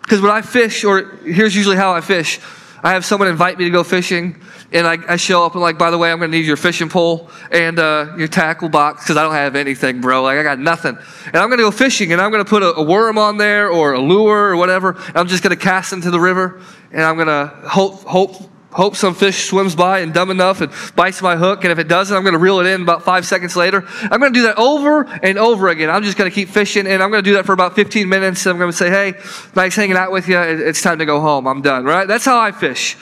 Because 0.00 0.22
when 0.22 0.30
I 0.30 0.40
fish, 0.40 0.82
or 0.82 1.16
here's 1.24 1.54
usually 1.54 1.76
how 1.76 1.92
I 1.92 2.00
fish 2.00 2.40
I 2.82 2.92
have 2.92 3.04
someone 3.04 3.28
invite 3.28 3.58
me 3.58 3.64
to 3.64 3.70
go 3.70 3.82
fishing, 3.82 4.40
and 4.72 4.86
I, 4.86 4.98
I 5.08 5.16
show 5.16 5.44
up 5.44 5.52
and 5.52 5.62
like, 5.62 5.78
by 5.78 5.90
the 5.90 5.98
way, 5.98 6.10
I'm 6.10 6.18
going 6.18 6.30
to 6.30 6.36
need 6.36 6.46
your 6.46 6.56
fishing 6.56 6.88
pole 6.88 7.30
and 7.50 7.78
uh, 7.78 8.14
your 8.18 8.28
tackle 8.28 8.68
box 8.68 9.04
because 9.04 9.16
I 9.16 9.22
don't 9.22 9.34
have 9.34 9.56
anything, 9.56 10.00
bro. 10.00 10.22
Like 10.22 10.38
I 10.38 10.42
got 10.42 10.58
nothing, 10.58 10.98
and 11.26 11.36
I'm 11.36 11.48
going 11.48 11.58
to 11.58 11.64
go 11.64 11.70
fishing, 11.70 12.12
and 12.12 12.20
I'm 12.20 12.30
going 12.30 12.44
to 12.44 12.48
put 12.48 12.62
a, 12.62 12.74
a, 12.74 12.82
worm 12.82 13.18
on 13.18 13.38
there 13.38 13.70
or 13.70 13.94
a 13.94 14.00
lure 14.00 14.50
or 14.50 14.56
whatever. 14.56 14.96
I'm 15.14 15.26
just 15.26 15.42
going 15.42 15.56
to 15.56 15.62
cast 15.62 15.92
into 15.92 16.10
the 16.10 16.20
river, 16.20 16.60
and 16.92 17.02
I'm 17.02 17.16
going 17.16 17.28
to 17.28 17.46
hope 17.68 18.02
hope 18.04 18.50
hope 18.76 18.94
some 18.94 19.14
fish 19.14 19.46
swims 19.46 19.74
by 19.74 20.00
and 20.00 20.12
dumb 20.12 20.30
enough 20.30 20.60
and 20.60 20.70
bites 20.94 21.22
my 21.22 21.34
hook. 21.34 21.64
And 21.64 21.72
if 21.72 21.78
it 21.78 21.88
doesn't, 21.88 22.14
I'm 22.14 22.22
going 22.22 22.34
to 22.34 22.38
reel 22.38 22.60
it 22.60 22.66
in 22.66 22.82
about 22.82 23.02
five 23.02 23.24
seconds 23.24 23.56
later. 23.56 23.82
I'm 24.02 24.20
going 24.20 24.34
to 24.34 24.38
do 24.38 24.42
that 24.42 24.58
over 24.58 25.04
and 25.22 25.38
over 25.38 25.68
again. 25.68 25.88
I'm 25.88 26.02
just 26.02 26.18
going 26.18 26.30
to 26.30 26.34
keep 26.34 26.50
fishing 26.50 26.86
and 26.86 27.02
I'm 27.02 27.10
going 27.10 27.24
to 27.24 27.28
do 27.28 27.36
that 27.36 27.46
for 27.46 27.54
about 27.54 27.74
15 27.74 28.06
minutes. 28.06 28.44
And 28.44 28.52
I'm 28.52 28.58
going 28.58 28.70
to 28.70 28.76
say, 28.76 28.90
hey, 28.90 29.14
nice 29.54 29.74
hanging 29.74 29.96
out 29.96 30.12
with 30.12 30.28
you. 30.28 30.38
It's 30.38 30.82
time 30.82 30.98
to 30.98 31.06
go 31.06 31.20
home. 31.20 31.46
I'm 31.46 31.62
done, 31.62 31.86
right? 31.86 32.06
That's 32.06 32.26
how 32.26 32.38
I 32.38 32.52
fish. 32.52 32.98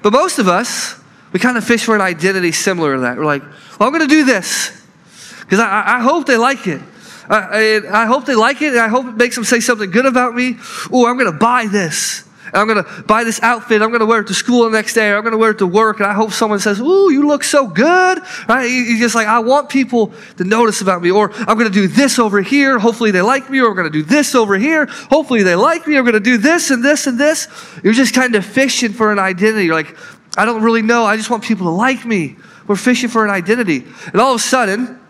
But 0.00 0.12
most 0.12 0.38
of 0.38 0.46
us, 0.46 1.00
we 1.32 1.40
kind 1.40 1.58
of 1.58 1.64
fish 1.64 1.84
for 1.84 1.96
an 1.96 2.00
identity 2.00 2.52
similar 2.52 2.94
to 2.94 3.00
that. 3.00 3.16
We're 3.18 3.24
like, 3.24 3.42
well, 3.42 3.88
I'm 3.88 3.90
going 3.92 4.08
to 4.08 4.14
do 4.14 4.24
this 4.24 4.86
because 5.40 5.58
I, 5.58 5.96
I, 5.96 6.00
hope 6.02 6.26
they 6.26 6.36
like 6.36 6.68
it. 6.68 6.80
I, 7.28 7.80
I, 7.90 8.06
hope 8.06 8.26
they 8.26 8.36
like 8.36 8.62
it, 8.62 8.74
and 8.74 8.78
I 8.78 8.88
hope 8.88 9.06
it 9.06 9.16
makes 9.16 9.34
them 9.34 9.42
say 9.42 9.58
something 9.58 9.90
good 9.90 10.06
about 10.06 10.34
me. 10.34 10.58
Oh, 10.92 11.06
I'm 11.08 11.18
going 11.18 11.32
to 11.32 11.36
buy 11.36 11.66
this. 11.66 12.28
I'm 12.54 12.68
going 12.68 12.82
to 12.82 13.02
buy 13.02 13.24
this 13.24 13.42
outfit. 13.42 13.82
I'm 13.82 13.88
going 13.88 14.00
to 14.00 14.06
wear 14.06 14.20
it 14.20 14.28
to 14.28 14.34
school 14.34 14.64
the 14.64 14.70
next 14.70 14.94
day. 14.94 15.10
Or 15.10 15.16
I'm 15.16 15.22
going 15.22 15.32
to 15.32 15.38
wear 15.38 15.50
it 15.50 15.58
to 15.58 15.66
work. 15.66 15.98
And 15.98 16.06
I 16.06 16.14
hope 16.14 16.30
someone 16.32 16.60
says, 16.60 16.80
Ooh, 16.80 17.10
you 17.10 17.26
look 17.26 17.44
so 17.44 17.66
good. 17.66 18.20
Right? 18.48 18.64
You're 18.64 18.98
just 18.98 19.14
like, 19.14 19.26
I 19.26 19.40
want 19.40 19.68
people 19.68 20.12
to 20.36 20.44
notice 20.44 20.80
about 20.80 21.02
me. 21.02 21.10
Or 21.10 21.32
I'm 21.32 21.58
going 21.58 21.70
to 21.70 21.70
do 21.70 21.88
this 21.88 22.18
over 22.18 22.40
here. 22.42 22.78
Hopefully 22.78 23.10
they 23.10 23.22
like 23.22 23.50
me. 23.50 23.60
Or 23.60 23.68
I'm 23.68 23.76
going 23.76 23.90
to 23.90 23.98
do 23.98 24.02
this 24.02 24.34
over 24.34 24.56
here. 24.56 24.86
Hopefully 24.86 25.42
they 25.42 25.56
like 25.56 25.86
me. 25.86 25.96
I'm 25.96 26.04
going 26.04 26.14
to 26.14 26.20
do 26.20 26.38
this 26.38 26.70
and 26.70 26.84
this 26.84 27.06
and 27.06 27.18
this. 27.18 27.48
You're 27.82 27.92
just 27.92 28.14
kind 28.14 28.34
of 28.34 28.44
fishing 28.44 28.92
for 28.92 29.12
an 29.12 29.18
identity. 29.18 29.66
You're 29.66 29.74
like, 29.74 29.96
I 30.36 30.44
don't 30.44 30.62
really 30.62 30.82
know. 30.82 31.04
I 31.04 31.16
just 31.16 31.30
want 31.30 31.42
people 31.42 31.66
to 31.66 31.72
like 31.72 32.04
me. 32.04 32.36
We're 32.66 32.76
fishing 32.76 33.08
for 33.08 33.24
an 33.24 33.30
identity. 33.30 33.84
And 34.06 34.20
all 34.20 34.32
of 34.32 34.36
a 34.36 34.42
sudden, 34.42 35.00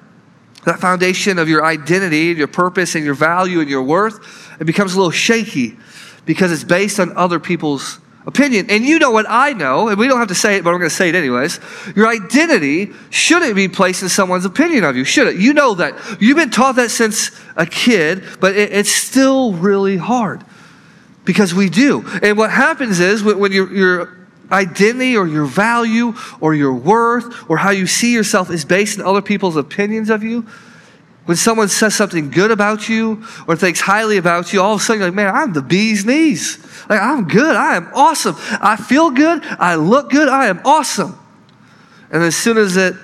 that 0.65 0.81
foundation 0.81 1.39
of 1.39 1.49
your 1.49 1.65
identity, 1.65 2.33
your 2.33 2.49
purpose, 2.49 2.95
and 2.95 3.05
your 3.05 3.15
value 3.15 3.61
and 3.61 3.69
your 3.69 3.83
worth, 3.83 4.51
it 4.61 4.65
becomes 4.65 4.95
a 4.95 4.97
little 4.97 5.11
shaky 5.11 5.77
because 6.25 6.53
it's 6.53 6.65
based 6.65 7.01
on 7.01 7.17
other 7.17 7.39
people's 7.39 7.99
opinion. 8.27 8.71
And 8.71 8.85
you 8.85 8.99
know 8.99 9.11
what 9.11 9.27
I 9.29 9.53
know, 9.53 9.89
and 9.89 9.99
we 9.99 10.09
don't 10.09 10.19
have 10.19 10.29
to 10.29 10.35
say 10.35 10.57
it, 10.57 10.65
but 10.65 10.71
I'm 10.71 10.79
going 10.79 10.89
to 10.89 10.95
say 10.95 11.09
it 11.09 11.15
anyways. 11.15 11.61
Your 11.95 12.09
identity 12.09 12.93
shouldn't 13.11 13.55
be 13.55 13.69
placed 13.69 14.03
in 14.03 14.09
someone's 14.09 14.45
opinion 14.45 14.85
of 14.85 14.97
you, 14.97 15.05
should 15.05 15.27
it? 15.27 15.37
You 15.37 15.53
know 15.53 15.75
that. 15.75 15.95
You've 16.21 16.37
been 16.37 16.51
taught 16.51 16.77
that 16.77 16.91
since 16.91 17.31
a 17.57 17.67
kid, 17.67 18.25
but 18.41 18.57
it, 18.57 18.73
it's 18.73 18.91
still 18.91 19.53
really 19.53 19.97
hard 19.97 20.43
because 21.25 21.55
we 21.55 21.69
do. 21.69 22.05
And 22.23 22.39
what 22.39 22.51
happens 22.51 23.01
is 23.01 23.23
when 23.23 23.53
your, 23.53 23.73
your 23.73 24.17
identity 24.51 25.17
or 25.17 25.27
your 25.27 25.47
value 25.47 26.15
or 26.41 26.55
your 26.55 26.75
worth 26.75 27.51
or 27.51 27.57
how 27.59 27.71
you 27.71 27.87
see 27.87 28.13
yourself 28.13 28.51
is 28.51 28.65
based 28.65 28.99
on 28.99 29.07
other 29.07 29.23
people's 29.23 29.57
opinions 29.57 30.11
of 30.11 30.23
you, 30.23 30.47
when 31.25 31.37
someone 31.37 31.69
says 31.69 31.95
something 31.95 32.31
good 32.31 32.51
about 32.51 32.89
you 32.89 33.25
or 33.49 33.57
thinks 33.57 33.81
highly 33.81 34.19
about 34.19 34.53
you, 34.53 34.61
all 34.61 34.75
of 34.75 34.81
a 34.81 34.85
sudden 34.85 35.01
you're 35.01 35.09
like, 35.09 35.17
man, 35.17 35.35
I'm 35.35 35.53
the 35.53 35.63
bee's 35.63 36.05
knees. 36.05 36.59
Like, 36.89 37.01
I'm 37.01 37.27
good. 37.27 37.57
I 37.57 37.77
am 37.77 37.91
awesome. 37.95 38.37
I 38.39 38.77
feel 38.77 39.11
good. 39.11 39.43
I 39.43 39.77
look 39.77 40.11
good. 40.11 40.29
I 40.29 40.47
am 40.47 40.61
awesome. 40.67 41.19
And 42.11 42.23
as 42.23 42.37
soon 42.37 42.59
as 42.59 42.77
it 42.77 42.95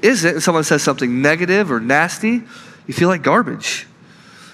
isn't, 0.00 0.34
and 0.34 0.42
someone 0.42 0.64
says 0.64 0.82
something 0.82 1.22
negative 1.22 1.72
or 1.72 1.80
nasty, 1.80 2.42
you 2.86 2.92
feel 2.92 3.08
like 3.08 3.22
garbage. 3.22 3.86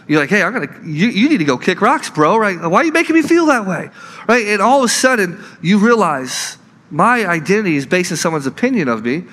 You're 0.06 0.20
like, 0.20 0.30
hey, 0.30 0.42
I'm 0.42 0.52
gonna, 0.52 0.72
you, 0.84 1.08
you 1.08 1.28
need 1.28 1.38
to 1.38 1.44
go 1.44 1.58
kick 1.58 1.80
rocks, 1.80 2.08
bro, 2.08 2.36
right? 2.36 2.60
Why 2.60 2.80
are 2.80 2.84
you 2.84 2.92
making 2.92 3.16
me 3.16 3.22
feel 3.22 3.46
that 3.46 3.66
way? 3.66 3.90
Right? 4.28 4.46
And 4.46 4.62
all 4.62 4.78
of 4.78 4.84
a 4.84 4.88
sudden, 4.88 5.42
you 5.60 5.78
realize 5.78 6.56
my 6.90 7.26
identity 7.26 7.76
is 7.76 7.86
based 7.86 8.12
on 8.12 8.16
someone's 8.16 8.46
opinion 8.46 8.88
of 8.88 9.04
me 9.04 9.24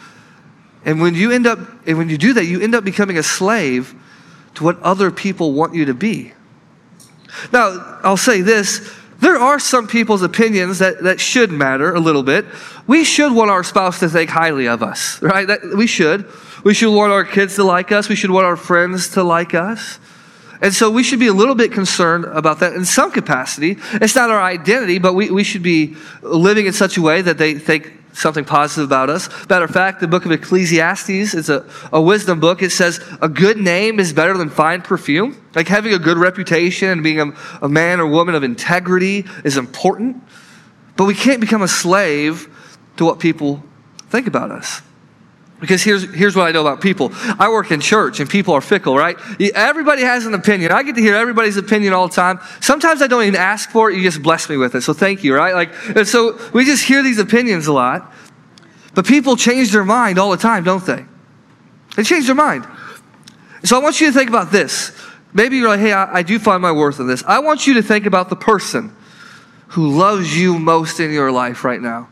and 0.85 1.01
when 1.01 1.15
you 1.15 1.31
end 1.31 1.47
up, 1.47 1.59
and 1.85 1.97
when 1.97 2.09
you 2.09 2.17
do 2.17 2.33
that, 2.33 2.45
you 2.45 2.61
end 2.61 2.75
up 2.75 2.83
becoming 2.83 3.17
a 3.17 3.23
slave 3.23 3.93
to 4.55 4.63
what 4.63 4.79
other 4.81 5.11
people 5.11 5.53
want 5.53 5.75
you 5.75 5.85
to 5.85 5.93
be. 5.93 6.33
Now, 7.51 7.99
I'll 8.03 8.17
say 8.17 8.41
this 8.41 8.93
there 9.19 9.37
are 9.37 9.57
some 9.57 9.87
people's 9.87 10.21
opinions 10.21 10.79
that, 10.79 11.01
that 11.03 11.19
should 11.19 11.51
matter 11.51 11.93
a 11.93 11.99
little 11.99 12.23
bit. 12.23 12.45
We 12.85 13.03
should 13.03 13.33
want 13.33 13.49
our 13.49 13.63
spouse 13.63 13.99
to 14.01 14.09
think 14.09 14.29
highly 14.29 14.67
of 14.67 14.83
us, 14.83 15.21
right? 15.21 15.47
That, 15.47 15.61
we 15.75 15.87
should. 15.87 16.31
We 16.63 16.73
should 16.73 16.93
want 16.93 17.11
our 17.11 17.23
kids 17.23 17.55
to 17.55 17.63
like 17.63 17.91
us. 17.91 18.09
We 18.09 18.15
should 18.15 18.29
want 18.29 18.45
our 18.45 18.55
friends 18.55 19.09
to 19.09 19.23
like 19.23 19.55
us. 19.55 19.99
And 20.61 20.73
so 20.73 20.89
we 20.89 21.03
should 21.03 21.19
be 21.19 21.27
a 21.27 21.33
little 21.33 21.55
bit 21.55 21.71
concerned 21.71 22.25
about 22.25 22.59
that 22.59 22.73
in 22.73 22.85
some 22.85 23.11
capacity. 23.11 23.77
It's 23.93 24.15
not 24.15 24.29
our 24.29 24.41
identity, 24.41 24.97
but 24.99 25.13
we, 25.13 25.29
we 25.29 25.43
should 25.43 25.63
be 25.63 25.95
living 26.21 26.65
in 26.65 26.73
such 26.73 26.97
a 26.97 27.01
way 27.01 27.21
that 27.21 27.37
they 27.37 27.55
think 27.55 27.96
something 28.17 28.43
positive 28.43 28.85
about 28.85 29.09
us. 29.09 29.29
Matter 29.47 29.65
of 29.65 29.71
fact, 29.71 29.99
the 29.99 30.07
book 30.07 30.25
of 30.25 30.31
Ecclesiastes 30.31 31.33
is 31.33 31.49
a, 31.49 31.65
a 31.93 32.01
wisdom 32.01 32.39
book. 32.39 32.61
It 32.61 32.71
says 32.71 32.99
a 33.21 33.29
good 33.29 33.57
name 33.57 33.99
is 33.99 34.11
better 34.11 34.37
than 34.37 34.49
fine 34.49 34.81
perfume. 34.81 35.37
Like 35.53 35.67
having 35.67 35.93
a 35.93 35.99
good 35.99 36.17
reputation 36.17 36.89
and 36.89 37.03
being 37.03 37.19
a, 37.19 37.31
a 37.61 37.69
man 37.69 37.99
or 37.99 38.07
woman 38.07 38.35
of 38.35 38.43
integrity 38.43 39.25
is 39.43 39.57
important. 39.57 40.21
But 40.95 41.05
we 41.05 41.13
can't 41.13 41.39
become 41.39 41.61
a 41.61 41.67
slave 41.67 42.49
to 42.97 43.05
what 43.05 43.19
people 43.19 43.63
think 44.09 44.25
about 44.25 44.51
us. 44.51 44.81
Because 45.59 45.81
here's, 45.81 46.03
here's 46.13 46.35
what 46.35 46.47
I 46.47 46.51
know 46.51 46.61
about 46.61 46.81
people. 46.81 47.11
I 47.13 47.49
work 47.49 47.71
in 47.71 47.81
church 47.81 48.19
and 48.19 48.29
people 48.29 48.53
are 48.53 48.61
fickle, 48.61 48.95
right? 48.95 49.17
Everybody 49.55 50.03
has 50.03 50.25
an 50.27 50.35
opinion. 50.35 50.71
I 50.71 50.83
get 50.83 50.95
to 50.95 51.01
hear 51.01 51.15
everybody's 51.15 51.57
opinion 51.57 51.93
all 51.93 52.07
the 52.07 52.13
time. 52.13 52.39
Sometimes 52.59 53.01
I 53.01 53.07
don't 53.07 53.23
even 53.23 53.39
ask 53.39 53.71
for 53.71 53.89
it. 53.89 53.97
You 53.97 54.03
just 54.03 54.21
bless 54.21 54.49
me 54.49 54.57
with 54.57 54.75
it. 54.75 54.81
So 54.81 54.93
thank 54.93 55.23
you, 55.23 55.35
right? 55.35 55.55
Like, 55.55 55.71
and 55.95 56.07
so 56.07 56.39
we 56.53 56.63
just 56.63 56.83
hear 56.83 57.01
these 57.01 57.17
opinions 57.17 57.65
a 57.65 57.73
lot. 57.73 58.13
But 58.93 59.07
people 59.07 59.35
change 59.35 59.71
their 59.71 59.83
mind 59.83 60.19
all 60.19 60.29
the 60.29 60.37
time, 60.37 60.63
don't 60.63 60.85
they? 60.85 61.05
They 61.95 62.03
change 62.03 62.27
their 62.27 62.35
mind. 62.35 62.67
So 63.63 63.79
I 63.79 63.81
want 63.81 63.99
you 63.99 64.07
to 64.07 64.13
think 64.13 64.29
about 64.29 64.51
this. 64.51 64.91
Maybe 65.33 65.57
you're 65.57 65.69
like, 65.69 65.79
hey, 65.79 65.91
I, 65.91 66.19
I 66.19 66.23
do 66.23 66.37
find 66.37 66.61
my 66.61 66.71
worth 66.71 66.99
in 66.99 67.07
this. 67.07 67.23
I 67.23 67.39
want 67.39 67.65
you 67.65 67.73
to 67.75 67.81
think 67.81 68.05
about 68.05 68.29
the 68.29 68.35
person 68.35 68.95
who 69.69 69.89
loves 69.97 70.37
you 70.37 70.57
most 70.59 70.99
in 70.99 71.11
your 71.11 71.31
life 71.31 71.63
right 71.63 71.81
now. 71.81 72.09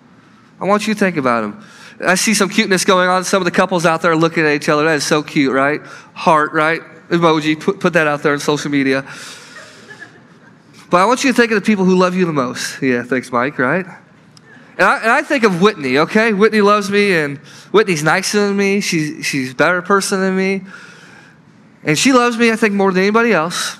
I 0.60 0.66
want 0.66 0.88
you 0.88 0.94
to 0.94 1.00
think 1.00 1.18
about 1.18 1.44
him. 1.44 1.64
I 2.00 2.16
see 2.16 2.34
some 2.34 2.50
cuteness 2.50 2.84
going 2.84 3.08
on. 3.08 3.24
Some 3.24 3.42
of 3.42 3.46
the 3.46 3.52
couples 3.52 3.86
out 3.86 4.02
there 4.02 4.16
looking 4.16 4.46
at 4.46 4.54
each 4.54 4.70
other. 4.70 4.84
That 4.84 4.96
is 4.96 5.06
so 5.06 5.24
cute, 5.24 5.54
right? 5.54 5.82
Heart, 6.14 6.52
right? 6.54 6.82
Emoji. 7.10 7.60
Put, 7.60 7.80
put 7.80 7.94
that 7.94 8.08
out 8.08 8.24
there 8.24 8.34
on 8.34 8.40
social 8.40 8.70
media. 8.70 9.06
But 10.90 10.98
I 10.98 11.06
want 11.06 11.24
you 11.24 11.32
to 11.32 11.36
think 11.36 11.52
of 11.52 11.56
the 11.56 11.66
people 11.66 11.86
who 11.86 11.96
love 11.96 12.16
you 12.16 12.26
the 12.26 12.34
most. 12.34 12.82
Yeah, 12.82 13.04
thanks, 13.04 13.32
Mike, 13.32 13.58
right? 13.58 13.86
And 14.78 14.84
I, 14.84 14.98
and 15.00 15.10
I, 15.10 15.22
think 15.22 15.44
of 15.44 15.62
Whitney, 15.62 16.00
okay? 16.00 16.34
Whitney 16.34 16.62
loves 16.62 16.92
me, 16.92 17.16
and 17.16 17.38
Whitney's 17.72 18.04
nicer 18.04 18.48
than 18.48 18.58
me. 18.58 18.82
She's, 18.82 19.26
she's 19.26 19.54
a 19.54 19.56
better 19.56 19.82
person 19.82 20.20
than 20.20 20.36
me. 20.36 20.64
And 21.84 21.98
she 21.98 22.12
loves 22.12 22.38
me, 22.38 22.52
I 22.52 22.56
think, 22.56 22.74
more 22.74 22.92
than 22.92 23.04
anybody 23.04 23.32
else. 23.32 23.78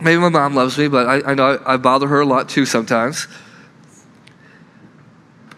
Maybe 0.00 0.20
my 0.20 0.28
mom 0.28 0.54
loves 0.54 0.76
me, 0.76 0.88
but 0.88 1.06
I, 1.06 1.30
I 1.30 1.34
know 1.34 1.54
I, 1.54 1.74
I 1.74 1.76
bother 1.76 2.08
her 2.08 2.20
a 2.20 2.26
lot 2.26 2.48
too 2.48 2.66
sometimes. 2.66 3.26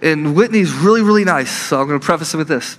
And 0.03 0.35
Whitney's 0.35 0.73
really, 0.73 1.03
really 1.03 1.25
nice, 1.25 1.51
so 1.51 1.81
I'm 1.81 1.87
going 1.87 1.99
to 1.99 2.05
preface 2.05 2.35
it 2.35 2.37
with 2.37 2.49
this. 2.49 2.79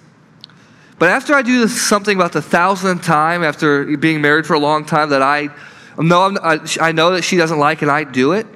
But 0.98 1.10
after 1.10 1.34
I 1.34 1.42
do 1.42 1.60
this, 1.60 1.82
something 1.82 2.16
about 2.16 2.32
the 2.32 2.42
thousandth 2.42 3.04
time, 3.04 3.44
after 3.44 3.98
being 3.98 4.22
married 4.22 4.46
for 4.46 4.54
a 4.54 4.60
long 4.60 4.86
time, 4.86 5.10
that 5.10 5.22
I 5.22 5.50
know 5.98 6.38
I, 6.42 6.60
I 6.80 6.92
know 6.92 7.12
that 7.12 7.24
she 7.24 7.38
doesn't 7.38 7.60
like, 7.60 7.82
and 7.82 7.92
I 7.92 8.04
do 8.04 8.32
it. 8.34 8.48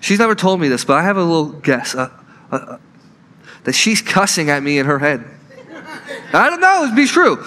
She's 0.00 0.18
never 0.18 0.34
told 0.34 0.60
me 0.60 0.68
this, 0.68 0.84
but 0.84 0.94
I 0.94 1.02
have 1.02 1.16
a 1.16 1.22
little 1.22 1.52
guess 1.52 1.94
uh, 1.94 2.10
uh, 2.50 2.56
uh, 2.56 2.78
that 3.64 3.72
she's 3.72 4.02
cussing 4.02 4.50
at 4.50 4.62
me 4.62 4.78
in 4.78 4.86
her 4.86 4.98
head. 4.98 5.24
I 6.32 6.50
don't 6.50 6.60
know; 6.60 6.84
it'd 6.84 6.96
be 6.96 7.06
true. 7.06 7.44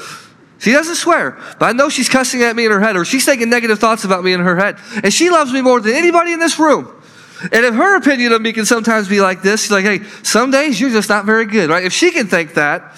She 0.60 0.72
doesn't 0.72 0.96
swear, 0.96 1.38
but 1.60 1.66
I 1.66 1.72
know 1.74 1.90
she's 1.90 2.10
cussing 2.10 2.42
at 2.42 2.56
me 2.56 2.66
in 2.66 2.72
her 2.72 2.80
head, 2.80 2.96
or 2.96 3.06
she's 3.06 3.26
thinking 3.26 3.50
negative 3.50 3.78
thoughts 3.78 4.06
about 4.06 4.24
me 4.24 4.34
in 4.34 4.40
her 4.40 4.56
head. 4.56 4.78
And 5.04 5.14
she 5.14 5.30
loves 5.30 5.54
me 5.54 5.62
more 5.62 5.80
than 5.80 5.94
anybody 5.94 6.32
in 6.32 6.40
this 6.40 6.58
room. 6.58 6.97
And 7.42 7.66
if 7.66 7.74
her 7.76 7.98
opinion 7.98 8.32
of 8.32 8.42
me 8.42 8.54
can 8.54 8.66
sometimes 8.66 9.08
be 9.08 9.22
like 9.22 9.42
this, 9.42 9.64
she's 9.64 9.72
like, 9.72 9.86
hey, 9.86 10.04
some 10.24 10.52
days 10.52 10.80
you're 10.80 10.90
just 10.90 11.10
not 11.10 11.26
very 11.26 11.46
good, 11.46 11.70
right? 11.70 11.84
If 11.84 11.94
she 11.94 12.12
can 12.12 12.28
think 12.28 12.56
that, 12.56 12.96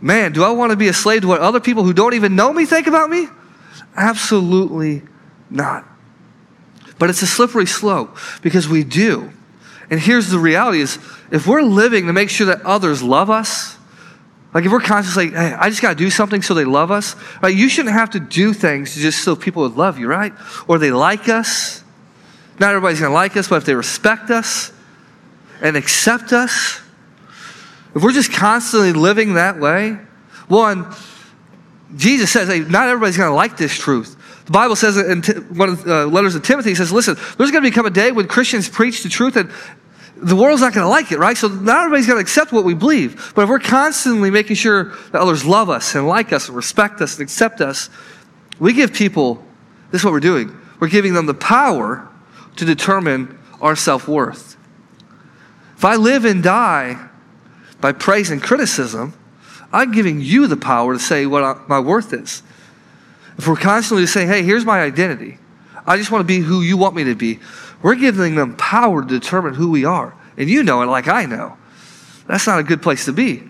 man, 0.00 0.32
do 0.32 0.42
I 0.42 0.50
want 0.50 0.70
to 0.70 0.76
be 0.76 0.88
a 0.88 0.92
slave 0.92 1.22
to 1.22 1.28
what 1.28 1.40
other 1.40 1.60
people 1.60 1.84
who 1.84 1.92
don't 1.92 2.14
even 2.14 2.34
know 2.34 2.52
me 2.52 2.64
think 2.66 2.86
about 2.86 3.10
me? 3.10 3.28
Absolutely 3.96 5.02
not. 5.50 5.86
But 6.98 7.10
it's 7.10 7.22
a 7.22 7.26
slippery 7.26 7.66
slope 7.66 8.16
because 8.42 8.68
we 8.68 8.84
do. 8.84 9.30
And 9.90 10.00
here's 10.00 10.28
the 10.28 10.38
reality 10.38 10.80
is 10.80 10.98
if 11.30 11.46
we're 11.46 11.62
living 11.62 12.06
to 12.06 12.12
make 12.12 12.30
sure 12.30 12.46
that 12.46 12.62
others 12.62 13.02
love 13.02 13.28
us, 13.28 13.76
like 14.54 14.64
if 14.64 14.72
we're 14.72 14.80
constantly, 14.80 15.30
like, 15.30 15.38
hey, 15.38 15.54
I 15.54 15.68
just 15.68 15.82
got 15.82 15.90
to 15.90 15.94
do 15.94 16.10
something 16.10 16.42
so 16.42 16.54
they 16.54 16.64
love 16.64 16.90
us, 16.90 17.16
right? 17.42 17.54
You 17.54 17.68
shouldn't 17.68 17.94
have 17.94 18.10
to 18.10 18.20
do 18.20 18.52
things 18.52 18.94
just 18.94 19.24
so 19.24 19.36
people 19.36 19.62
would 19.62 19.76
love 19.76 19.98
you, 19.98 20.06
right? 20.06 20.32
Or 20.68 20.78
they 20.78 20.90
like 20.90 21.28
us 21.28 21.81
not 22.58 22.70
everybody's 22.70 23.00
going 23.00 23.10
to 23.10 23.14
like 23.14 23.36
us, 23.36 23.48
but 23.48 23.56
if 23.56 23.64
they 23.64 23.74
respect 23.74 24.30
us 24.30 24.72
and 25.60 25.76
accept 25.76 26.32
us, 26.32 26.80
if 27.94 28.02
we're 28.02 28.12
just 28.12 28.32
constantly 28.32 28.92
living 28.92 29.34
that 29.34 29.58
way, 29.58 29.98
one, 30.48 30.86
Jesus 31.96 32.30
says, 32.30 32.48
hey, 32.48 32.60
not 32.60 32.88
everybody's 32.88 33.16
going 33.16 33.30
to 33.30 33.34
like 33.34 33.56
this 33.56 33.74
truth. 33.74 34.16
The 34.46 34.52
Bible 34.52 34.76
says 34.76 34.96
in 34.96 35.22
one 35.56 35.68
of 35.68 35.84
the 35.84 36.02
uh, 36.02 36.06
letters 36.06 36.34
of 36.34 36.42
Timothy, 36.42 36.74
says, 36.74 36.92
listen, 36.92 37.16
there's 37.36 37.50
going 37.50 37.62
to 37.62 37.70
become 37.70 37.86
a 37.86 37.90
day 37.90 38.12
when 38.12 38.26
Christians 38.26 38.68
preach 38.68 39.02
the 39.02 39.08
truth 39.08 39.36
and 39.36 39.50
the 40.16 40.36
world's 40.36 40.62
not 40.62 40.72
going 40.72 40.84
to 40.84 40.88
like 40.88 41.10
it, 41.12 41.18
right? 41.18 41.36
So 41.36 41.48
not 41.48 41.84
everybody's 41.84 42.06
going 42.06 42.18
to 42.18 42.22
accept 42.22 42.52
what 42.52 42.64
we 42.64 42.74
believe. 42.74 43.32
But 43.34 43.42
if 43.42 43.48
we're 43.48 43.58
constantly 43.58 44.30
making 44.30 44.56
sure 44.56 44.92
that 45.10 45.20
others 45.20 45.44
love 45.44 45.68
us 45.68 45.94
and 45.94 46.06
like 46.06 46.32
us 46.32 46.48
and 46.48 46.56
respect 46.56 47.00
us 47.00 47.18
and 47.18 47.22
accept 47.22 47.60
us, 47.60 47.90
we 48.58 48.72
give 48.72 48.92
people, 48.92 49.44
this 49.90 50.00
is 50.00 50.04
what 50.04 50.12
we're 50.12 50.20
doing. 50.20 50.56
We're 50.80 50.88
giving 50.88 51.14
them 51.14 51.26
the 51.26 51.34
power 51.34 52.08
to 52.56 52.64
determine 52.64 53.38
our 53.60 53.76
self 53.76 54.08
worth. 54.08 54.56
If 55.76 55.84
I 55.84 55.96
live 55.96 56.24
and 56.24 56.42
die 56.42 57.08
by 57.80 57.92
praise 57.92 58.30
and 58.30 58.42
criticism, 58.42 59.14
I'm 59.72 59.92
giving 59.92 60.20
you 60.20 60.46
the 60.46 60.56
power 60.56 60.92
to 60.92 60.98
say 60.98 61.26
what 61.26 61.68
my 61.68 61.80
worth 61.80 62.12
is. 62.12 62.42
If 63.38 63.48
we're 63.48 63.56
constantly 63.56 64.06
saying, 64.06 64.28
hey, 64.28 64.42
here's 64.42 64.64
my 64.64 64.82
identity, 64.82 65.38
I 65.86 65.96
just 65.96 66.10
want 66.10 66.20
to 66.20 66.26
be 66.26 66.38
who 66.38 66.60
you 66.60 66.76
want 66.76 66.94
me 66.94 67.04
to 67.04 67.14
be, 67.14 67.40
we're 67.82 67.94
giving 67.94 68.36
them 68.36 68.56
power 68.56 69.02
to 69.02 69.08
determine 69.08 69.54
who 69.54 69.70
we 69.70 69.84
are. 69.84 70.14
And 70.36 70.48
you 70.48 70.62
know 70.62 70.82
it 70.82 70.86
like 70.86 71.08
I 71.08 71.26
know. 71.26 71.56
That's 72.26 72.46
not 72.46 72.60
a 72.60 72.62
good 72.62 72.82
place 72.82 73.06
to 73.06 73.12
be 73.12 73.42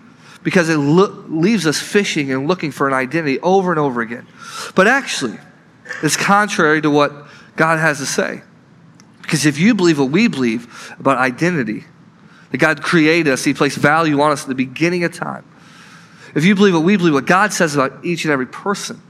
because 0.42 0.68
it 0.68 0.78
lo- 0.78 1.25
leaves 1.28 1.66
us 1.66 1.80
fishing 1.80 2.32
and 2.32 2.49
looking 2.49 2.71
for 2.71 2.88
an 2.88 2.94
identity 2.94 3.38
over 3.40 3.71
and 3.71 3.78
over 3.78 4.00
again. 4.00 4.26
But 4.75 4.87
actually, 4.87 5.38
it's 6.02 6.16
contrary 6.16 6.80
to 6.80 6.90
what 6.90 7.12
God 7.56 7.78
has 7.78 7.99
to 7.99 8.06
say. 8.06 8.42
Because 9.23 9.47
if 9.47 9.59
you 9.59 9.75
believe 9.75 9.99
what 9.99 10.11
we 10.11 10.29
believe 10.29 10.95
about 10.99 11.19
identity, 11.19 11.85
that 12.50 12.59
God 12.59 12.83
created 12.83 13.33
us, 13.33 13.45
He 13.45 13.55
placed 13.55 13.79
value 13.79 14.21
on 14.21 14.33
us 14.33 14.43
at 14.43 14.49
the 14.49 14.55
beginning 14.55 15.05
of 15.05 15.14
time. 15.14 15.45
If 16.35 16.45
you 16.45 16.55
believe 16.55 16.75
what 16.75 16.83
we 16.83 16.97
believe, 16.97 17.14
what 17.14 17.26
God 17.26 17.52
says 17.52 17.75
about 17.75 18.05
each 18.05 18.25
and 18.25 18.33
every 18.33 18.47
person, 18.47 19.00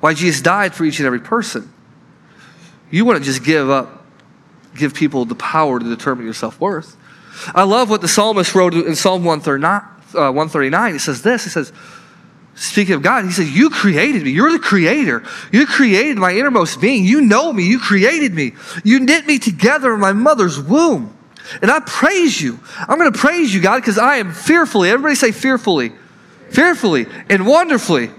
why 0.00 0.14
Jesus 0.14 0.40
died 0.40 0.74
for 0.74 0.84
each 0.84 0.98
and 0.98 1.06
every 1.06 1.20
person, 1.20 1.72
you 2.90 3.04
wouldn't 3.04 3.24
just 3.24 3.44
give 3.44 3.70
up, 3.70 4.04
give 4.74 4.94
people 4.94 5.24
the 5.24 5.34
power 5.34 5.78
to 5.78 5.84
determine 5.84 6.24
your 6.24 6.34
self 6.34 6.60
worth. 6.60 6.96
I 7.54 7.62
love 7.64 7.90
what 7.90 8.00
the 8.00 8.08
psalmist 8.08 8.54
wrote 8.54 8.74
in 8.74 8.96
Psalm 8.96 9.24
139. 9.24 9.82
Uh, 10.12 10.32
139. 10.32 10.96
It 10.96 10.98
says 10.98 11.22
this 11.22 11.46
It 11.46 11.50
says, 11.50 11.72
speaking 12.60 12.94
of 12.94 13.02
God, 13.02 13.24
he 13.24 13.32
says, 13.32 13.50
You 13.50 13.70
created 13.70 14.22
me. 14.22 14.30
You're 14.30 14.52
the 14.52 14.58
creator. 14.58 15.24
You 15.50 15.66
created 15.66 16.18
my 16.18 16.32
innermost 16.32 16.80
being. 16.80 17.04
You 17.04 17.20
know 17.20 17.52
me. 17.52 17.64
You 17.64 17.80
created 17.80 18.34
me. 18.34 18.52
You 18.84 19.00
knit 19.00 19.26
me 19.26 19.38
together 19.38 19.94
in 19.94 20.00
my 20.00 20.12
mother's 20.12 20.60
womb. 20.60 21.16
And 21.62 21.70
I 21.70 21.80
praise 21.80 22.40
you. 22.40 22.60
I'm 22.78 22.98
going 22.98 23.12
to 23.12 23.18
praise 23.18 23.52
you, 23.52 23.60
God, 23.60 23.76
because 23.76 23.98
I 23.98 24.16
am 24.16 24.32
fearfully, 24.32 24.90
everybody 24.90 25.14
say 25.16 25.32
fearfully, 25.32 25.92
fearfully 26.50 27.06
and 27.28 27.46
wonderfully 27.46 28.10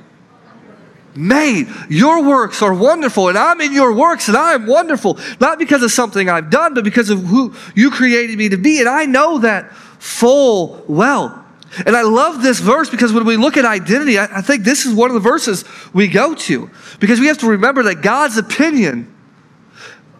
made. 1.15 1.67
Your 1.89 2.23
works 2.23 2.61
are 2.61 2.73
wonderful, 2.73 3.29
and 3.29 3.37
I'm 3.37 3.61
in 3.61 3.73
your 3.73 3.93
works, 3.93 4.27
and 4.27 4.35
I 4.35 4.53
am 4.53 4.65
wonderful. 4.65 5.19
Not 5.39 5.59
because 5.59 5.83
of 5.83 5.91
something 5.91 6.29
I've 6.29 6.49
done, 6.49 6.73
but 6.73 6.83
because 6.83 7.09
of 7.09 7.23
who 7.23 7.53
you 7.75 7.91
created 7.91 8.37
me 8.37 8.49
to 8.49 8.57
be. 8.57 8.79
And 8.79 8.89
I 8.89 9.05
know 9.05 9.39
that 9.39 9.71
full 9.73 10.83
well. 10.87 11.40
And 11.85 11.95
I 11.95 12.01
love 12.01 12.41
this 12.41 12.59
verse 12.59 12.89
because 12.89 13.13
when 13.13 13.25
we 13.25 13.37
look 13.37 13.55
at 13.55 13.63
identity, 13.63 14.19
I, 14.19 14.25
I, 14.25 14.41
think 14.41 14.63
this 14.63 14.85
is 14.85 14.93
one 14.93 15.09
of 15.09 15.13
the 15.13 15.21
verses 15.21 15.63
we 15.93 16.07
go 16.07 16.35
to. 16.35 16.69
Because 16.99 17.19
we 17.19 17.27
have 17.27 17.37
to 17.39 17.47
remember 17.47 17.83
that 17.83 18.01
God's 18.01 18.37
opinion 18.37 19.13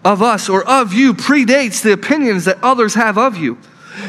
of 0.05 0.22
us 0.22 0.48
or 0.48 0.63
of 0.63 0.93
you 0.93 1.13
predates 1.13 1.84
the 1.84 1.91
opinions 1.91 2.46
that 2.46 2.58
others 2.63 2.93
have 2.96 3.17
of 3.17 3.38
you. 3.38 3.58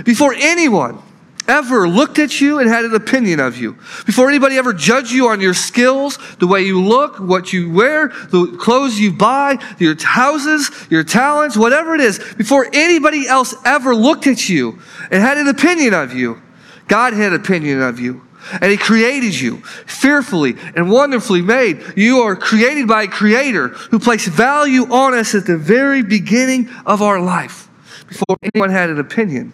Before 0.05 0.33
anyone 0.35 1.03
ever 1.49 1.89
looked 1.89 2.21
at 2.21 2.41
you 2.41 2.61
and 2.61 2.69
had 2.69 2.85
an 2.85 2.95
opinion 2.95 3.41
of 3.41 3.57
you, 3.59 3.73
before 4.07 4.29
anybody 4.29 4.57
ever 4.57 4.73
judged 4.73 5.11
you 5.11 5.29
on 5.29 5.41
your 5.41 5.55
skills, 5.55 6.19
the 6.39 6.47
way 6.47 6.63
you 6.63 6.81
look, 6.81 7.19
what 7.19 7.53
you 7.53 7.73
wear, 7.73 8.09
the 8.31 8.57
clothes 8.61 9.01
you 9.01 9.13
buy, 9.13 9.59
your 9.79 10.01
houses, 10.01 10.71
your 10.89 11.03
talents, 11.03 11.57
whatever 11.57 11.97
it 11.97 12.01
is, 12.01 12.21
before 12.35 12.69
anybody 12.73 13.27
else 13.27 13.53
ever 13.65 13.97
looked 13.97 14.29
at 14.29 14.49
you 14.49 14.79
and 15.11 15.21
had 15.21 15.39
an 15.39 15.49
opinion 15.49 15.93
of 15.93 16.15
you, 16.15 16.41
God 16.89 17.13
had 17.13 17.33
an 17.33 17.41
opinion 17.41 17.81
of 17.83 18.01
you. 18.01 18.23
And 18.61 18.71
he 18.71 18.77
created 18.77 19.39
you 19.39 19.59
fearfully 19.59 20.57
and 20.75 20.91
wonderfully 20.91 21.43
made. 21.43 21.81
You 21.97 22.23
are 22.23 22.35
created 22.35 22.89
by 22.89 23.05
a 23.05 23.09
creator 23.09 23.69
who 23.69 24.01
placed 24.01 24.27
value 24.27 24.83
on 24.93 25.15
us 25.15 25.35
at 25.35 25.47
the 25.47 25.57
very 25.57 26.03
beginning 26.03 26.69
of 26.85 27.03
our 27.03 27.21
life. 27.21 27.69
Before 28.09 28.37
anyone 28.43 28.71
had 28.71 28.91
an 28.91 28.99
opinion, 28.99 29.53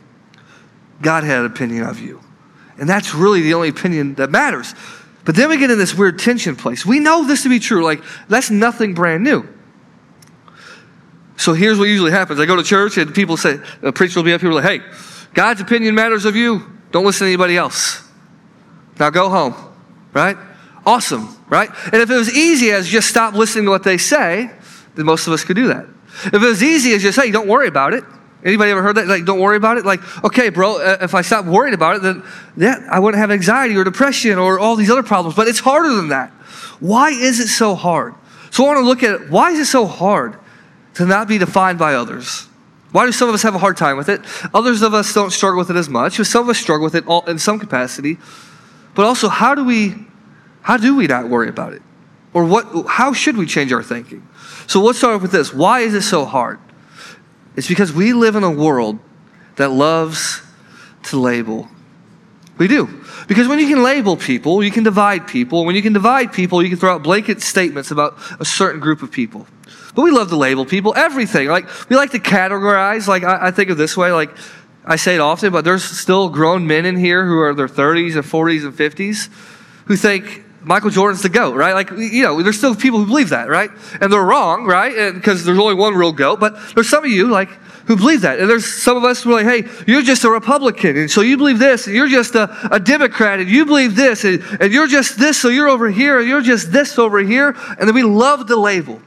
God 1.02 1.22
had 1.22 1.40
an 1.40 1.46
opinion 1.46 1.84
of 1.84 2.00
you. 2.00 2.20
And 2.78 2.88
that's 2.88 3.14
really 3.14 3.42
the 3.42 3.54
only 3.54 3.68
opinion 3.68 4.14
that 4.14 4.30
matters. 4.30 4.74
But 5.24 5.36
then 5.36 5.50
we 5.50 5.58
get 5.58 5.70
in 5.70 5.78
this 5.78 5.94
weird 5.94 6.18
tension 6.18 6.56
place. 6.56 6.86
We 6.86 6.98
know 6.98 7.26
this 7.26 7.42
to 7.42 7.50
be 7.50 7.58
true. 7.58 7.84
Like, 7.84 8.02
that's 8.28 8.50
nothing 8.50 8.94
brand 8.94 9.22
new. 9.22 9.46
So 11.36 11.52
here's 11.52 11.78
what 11.78 11.84
usually 11.84 12.10
happens. 12.10 12.40
I 12.40 12.46
go 12.46 12.56
to 12.56 12.62
church 12.62 12.96
and 12.96 13.14
people 13.14 13.36
say, 13.36 13.60
a 13.82 13.92
preacher 13.92 14.18
will 14.18 14.24
be 14.24 14.32
up 14.32 14.40
here 14.40 14.50
like, 14.50 14.64
hey, 14.64 14.80
God's 15.34 15.60
opinion 15.60 15.94
matters 15.94 16.24
of 16.24 16.34
you. 16.34 16.77
Don't 16.90 17.04
listen 17.04 17.26
to 17.26 17.28
anybody 17.32 17.56
else. 17.56 18.02
Now 18.98 19.10
go 19.10 19.28
home, 19.28 19.54
right? 20.12 20.36
Awesome, 20.84 21.36
right? 21.48 21.70
And 21.84 21.96
if 21.96 22.10
it 22.10 22.16
was 22.16 22.34
easy 22.34 22.70
as 22.70 22.88
just 22.88 23.08
stop 23.08 23.34
listening 23.34 23.66
to 23.66 23.70
what 23.70 23.84
they 23.84 23.98
say, 23.98 24.50
then 24.94 25.06
most 25.06 25.26
of 25.26 25.32
us 25.32 25.44
could 25.44 25.56
do 25.56 25.68
that. 25.68 25.86
If 26.24 26.34
it 26.34 26.40
was 26.40 26.62
easy 26.62 26.92
as 26.94 27.02
just, 27.02 27.20
hey, 27.20 27.30
don't 27.30 27.46
worry 27.46 27.68
about 27.68 27.94
it. 27.94 28.04
Anybody 28.44 28.70
ever 28.70 28.82
heard 28.82 28.96
that? 28.96 29.06
Like, 29.06 29.24
don't 29.24 29.40
worry 29.40 29.56
about 29.56 29.78
it? 29.78 29.84
Like, 29.84 30.00
okay, 30.24 30.48
bro, 30.48 30.80
uh, 30.80 30.98
if 31.00 31.14
I 31.14 31.22
stop 31.22 31.44
worrying 31.44 31.74
about 31.74 31.96
it, 31.96 32.02
then 32.02 32.22
yeah, 32.56 32.86
I 32.90 33.00
wouldn't 33.00 33.20
have 33.20 33.30
anxiety 33.30 33.76
or 33.76 33.84
depression 33.84 34.38
or 34.38 34.58
all 34.58 34.76
these 34.76 34.90
other 34.90 35.02
problems. 35.02 35.36
But 35.36 35.48
it's 35.48 35.58
harder 35.58 35.92
than 35.92 36.08
that. 36.08 36.30
Why 36.80 37.10
is 37.10 37.40
it 37.40 37.48
so 37.48 37.74
hard? 37.74 38.14
So 38.50 38.64
I 38.64 38.68
want 38.68 38.78
to 38.78 38.84
look 38.84 39.02
at. 39.02 39.28
Why 39.28 39.50
is 39.50 39.58
it 39.58 39.66
so 39.66 39.86
hard 39.86 40.38
to 40.94 41.04
not 41.04 41.28
be 41.28 41.38
defined 41.38 41.78
by 41.78 41.94
others? 41.94 42.47
Why 42.90 43.04
do 43.04 43.12
some 43.12 43.28
of 43.28 43.34
us 43.34 43.42
have 43.42 43.54
a 43.54 43.58
hard 43.58 43.76
time 43.76 43.96
with 43.96 44.08
it? 44.08 44.22
Others 44.54 44.82
of 44.82 44.94
us 44.94 45.12
don't 45.12 45.30
struggle 45.30 45.58
with 45.58 45.70
it 45.70 45.76
as 45.76 45.88
much. 45.88 46.16
Some 46.16 46.44
of 46.44 46.48
us 46.48 46.58
struggle 46.58 46.84
with 46.84 46.94
it 46.94 47.06
all, 47.06 47.24
in 47.26 47.38
some 47.38 47.58
capacity. 47.58 48.18
But 48.94 49.04
also, 49.04 49.28
how 49.28 49.54
do 49.54 49.64
we, 49.64 49.94
how 50.62 50.76
do 50.76 50.96
we 50.96 51.06
not 51.06 51.28
worry 51.28 51.48
about 51.48 51.74
it? 51.74 51.82
Or 52.32 52.44
what, 52.44 52.86
how 52.88 53.12
should 53.12 53.36
we 53.36 53.46
change 53.46 53.72
our 53.72 53.82
thinking? 53.82 54.26
So 54.66 54.80
let's 54.80 54.98
start 54.98 55.20
with 55.20 55.32
this. 55.32 55.52
Why 55.52 55.80
is 55.80 55.94
it 55.94 56.02
so 56.02 56.24
hard? 56.24 56.58
It's 57.56 57.68
because 57.68 57.92
we 57.92 58.12
live 58.12 58.36
in 58.36 58.44
a 58.44 58.50
world 58.50 58.98
that 59.56 59.70
loves 59.70 60.42
to 61.04 61.18
label. 61.18 61.68
We 62.56 62.68
do. 62.68 62.88
Because 63.28 63.48
when 63.48 63.58
you 63.58 63.68
can 63.68 63.82
label 63.82 64.16
people, 64.16 64.62
you 64.62 64.70
can 64.70 64.84
divide 64.84 65.26
people. 65.26 65.64
When 65.64 65.76
you 65.76 65.82
can 65.82 65.92
divide 65.92 66.32
people, 66.32 66.62
you 66.62 66.68
can 66.68 66.78
throw 66.78 66.94
out 66.94 67.02
blanket 67.02 67.40
statements 67.40 67.90
about 67.90 68.18
a 68.40 68.44
certain 68.44 68.80
group 68.80 69.02
of 69.02 69.10
people. 69.10 69.46
But 69.94 70.02
we 70.02 70.10
love 70.10 70.28
to 70.28 70.36
label 70.36 70.64
people, 70.64 70.94
everything. 70.96 71.48
Like, 71.48 71.66
we 71.88 71.96
like 71.96 72.10
to 72.12 72.18
categorize. 72.18 73.06
Like, 73.06 73.24
I, 73.24 73.48
I 73.48 73.50
think 73.50 73.70
of 73.70 73.76
this 73.76 73.96
way, 73.96 74.12
like, 74.12 74.30
I 74.84 74.96
say 74.96 75.16
it 75.16 75.20
often, 75.20 75.52
but 75.52 75.64
there's 75.64 75.84
still 75.84 76.28
grown 76.28 76.66
men 76.66 76.86
in 76.86 76.96
here 76.96 77.26
who 77.26 77.38
are 77.40 77.50
in 77.50 77.56
their 77.56 77.68
30s 77.68 78.14
and 78.14 78.24
40s 78.24 78.64
and 78.64 78.72
50s 78.72 79.28
who 79.86 79.96
think 79.96 80.44
Michael 80.62 80.90
Jordan's 80.90 81.22
the 81.22 81.28
GOAT, 81.28 81.54
right? 81.54 81.72
Like, 81.72 81.90
you 81.90 82.22
know, 82.22 82.42
there's 82.42 82.58
still 82.58 82.74
people 82.74 82.98
who 82.98 83.06
believe 83.06 83.30
that, 83.30 83.48
right? 83.48 83.70
And 84.00 84.12
they're 84.12 84.22
wrong, 84.22 84.66
right? 84.66 85.14
Because 85.14 85.44
there's 85.44 85.58
only 85.58 85.74
one 85.74 85.94
real 85.94 86.12
GOAT, 86.12 86.40
but 86.40 86.56
there's 86.74 86.88
some 86.88 87.04
of 87.04 87.10
you, 87.10 87.28
like, 87.28 87.48
who 87.86 87.96
believe 87.96 88.20
that. 88.20 88.38
And 88.38 88.50
there's 88.50 88.66
some 88.66 88.96
of 88.96 89.04
us 89.04 89.22
who 89.22 89.30
are 89.30 89.42
like, 89.42 89.46
hey, 89.46 89.84
you're 89.86 90.02
just 90.02 90.24
a 90.24 90.30
Republican, 90.30 90.96
and 90.96 91.10
so 91.10 91.22
you 91.22 91.38
believe 91.38 91.58
this, 91.58 91.86
and 91.86 91.96
you're 91.96 92.08
just 92.08 92.34
a, 92.34 92.54
a 92.70 92.78
Democrat, 92.78 93.40
and 93.40 93.48
you 93.48 93.64
believe 93.64 93.96
this, 93.96 94.24
and, 94.24 94.42
and 94.60 94.72
you're 94.72 94.86
just 94.86 95.18
this, 95.18 95.40
so 95.40 95.48
you're 95.48 95.68
over 95.68 95.88
here, 95.90 96.18
and 96.18 96.28
you're 96.28 96.42
just 96.42 96.70
this 96.70 96.98
over 96.98 97.18
here. 97.20 97.56
And 97.78 97.88
then 97.88 97.94
we 97.94 98.02
love 98.02 98.46
the 98.46 98.56
label. 98.56 99.00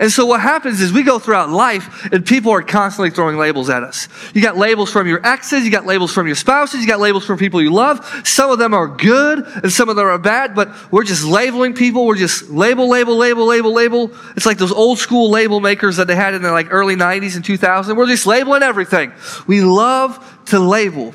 And 0.00 0.10
so 0.10 0.26
what 0.26 0.40
happens 0.40 0.80
is 0.80 0.92
we 0.92 1.02
go 1.02 1.18
throughout 1.18 1.50
life 1.50 2.08
and 2.12 2.24
people 2.24 2.52
are 2.52 2.62
constantly 2.62 3.10
throwing 3.10 3.36
labels 3.36 3.68
at 3.70 3.82
us. 3.82 4.08
You 4.34 4.42
got 4.42 4.56
labels 4.56 4.90
from 4.90 5.06
your 5.06 5.24
exes, 5.26 5.64
you 5.64 5.70
got 5.70 5.86
labels 5.86 6.12
from 6.12 6.26
your 6.26 6.36
spouses, 6.36 6.80
you 6.80 6.86
got 6.86 7.00
labels 7.00 7.24
from 7.24 7.38
people 7.38 7.60
you 7.60 7.72
love. 7.72 8.04
Some 8.24 8.50
of 8.50 8.58
them 8.58 8.74
are 8.74 8.86
good 8.86 9.40
and 9.40 9.72
some 9.72 9.88
of 9.88 9.96
them 9.96 10.06
are 10.06 10.18
bad, 10.18 10.54
but 10.54 10.70
we're 10.92 11.04
just 11.04 11.24
labeling 11.24 11.74
people. 11.74 12.06
We're 12.06 12.16
just 12.16 12.50
label, 12.50 12.88
label, 12.88 13.16
label, 13.16 13.46
label, 13.46 13.72
label. 13.72 14.10
It's 14.36 14.46
like 14.46 14.58
those 14.58 14.72
old 14.72 14.98
school 14.98 15.30
label 15.30 15.60
makers 15.60 15.96
that 15.96 16.06
they 16.06 16.16
had 16.16 16.34
in 16.34 16.42
the 16.42 16.52
like 16.52 16.68
early 16.70 16.96
90s 16.96 17.36
and 17.36 17.44
2000. 17.44 17.96
We're 17.96 18.06
just 18.06 18.26
labeling 18.26 18.62
everything. 18.62 19.12
We 19.46 19.62
love 19.62 20.44
to 20.46 20.58
label. 20.58 21.14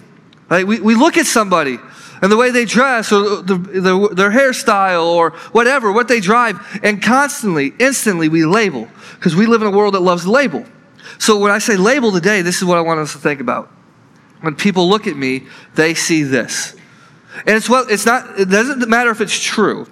Right? 0.49 0.65
We, 0.65 0.79
we 0.79 0.95
look 0.95 1.17
at 1.17 1.25
somebody 1.25 1.77
and 2.21 2.31
the 2.31 2.37
way 2.37 2.51
they 2.51 2.65
dress 2.65 3.11
or 3.11 3.41
the, 3.41 3.55
the, 3.55 4.09
their 4.13 4.31
hairstyle 4.31 5.05
or 5.05 5.31
whatever, 5.51 5.91
what 5.91 6.07
they 6.07 6.19
drive. 6.19 6.59
And 6.83 7.01
constantly, 7.01 7.73
instantly, 7.79 8.29
we 8.29 8.45
label 8.45 8.87
because 9.15 9.35
we 9.35 9.45
live 9.45 9.61
in 9.61 9.67
a 9.67 9.71
world 9.71 9.93
that 9.93 10.01
loves 10.01 10.25
label. 10.25 10.65
So 11.19 11.37
when 11.37 11.51
I 11.51 11.59
say 11.59 11.77
label 11.77 12.11
today, 12.11 12.41
this 12.41 12.57
is 12.57 12.65
what 12.65 12.77
I 12.77 12.81
want 12.81 12.99
us 12.99 13.13
to 13.13 13.19
think 13.19 13.39
about. 13.39 13.71
When 14.41 14.55
people 14.55 14.89
look 14.89 15.07
at 15.07 15.15
me, 15.15 15.47
they 15.75 15.93
see 15.93 16.23
this. 16.23 16.75
And 17.45 17.49
it's 17.49 17.69
well, 17.69 17.85
it's 17.89 18.05
not, 18.05 18.39
it 18.39 18.49
doesn't 18.49 18.87
matter 18.89 19.11
if 19.11 19.21
it's 19.21 19.39
true, 19.39 19.87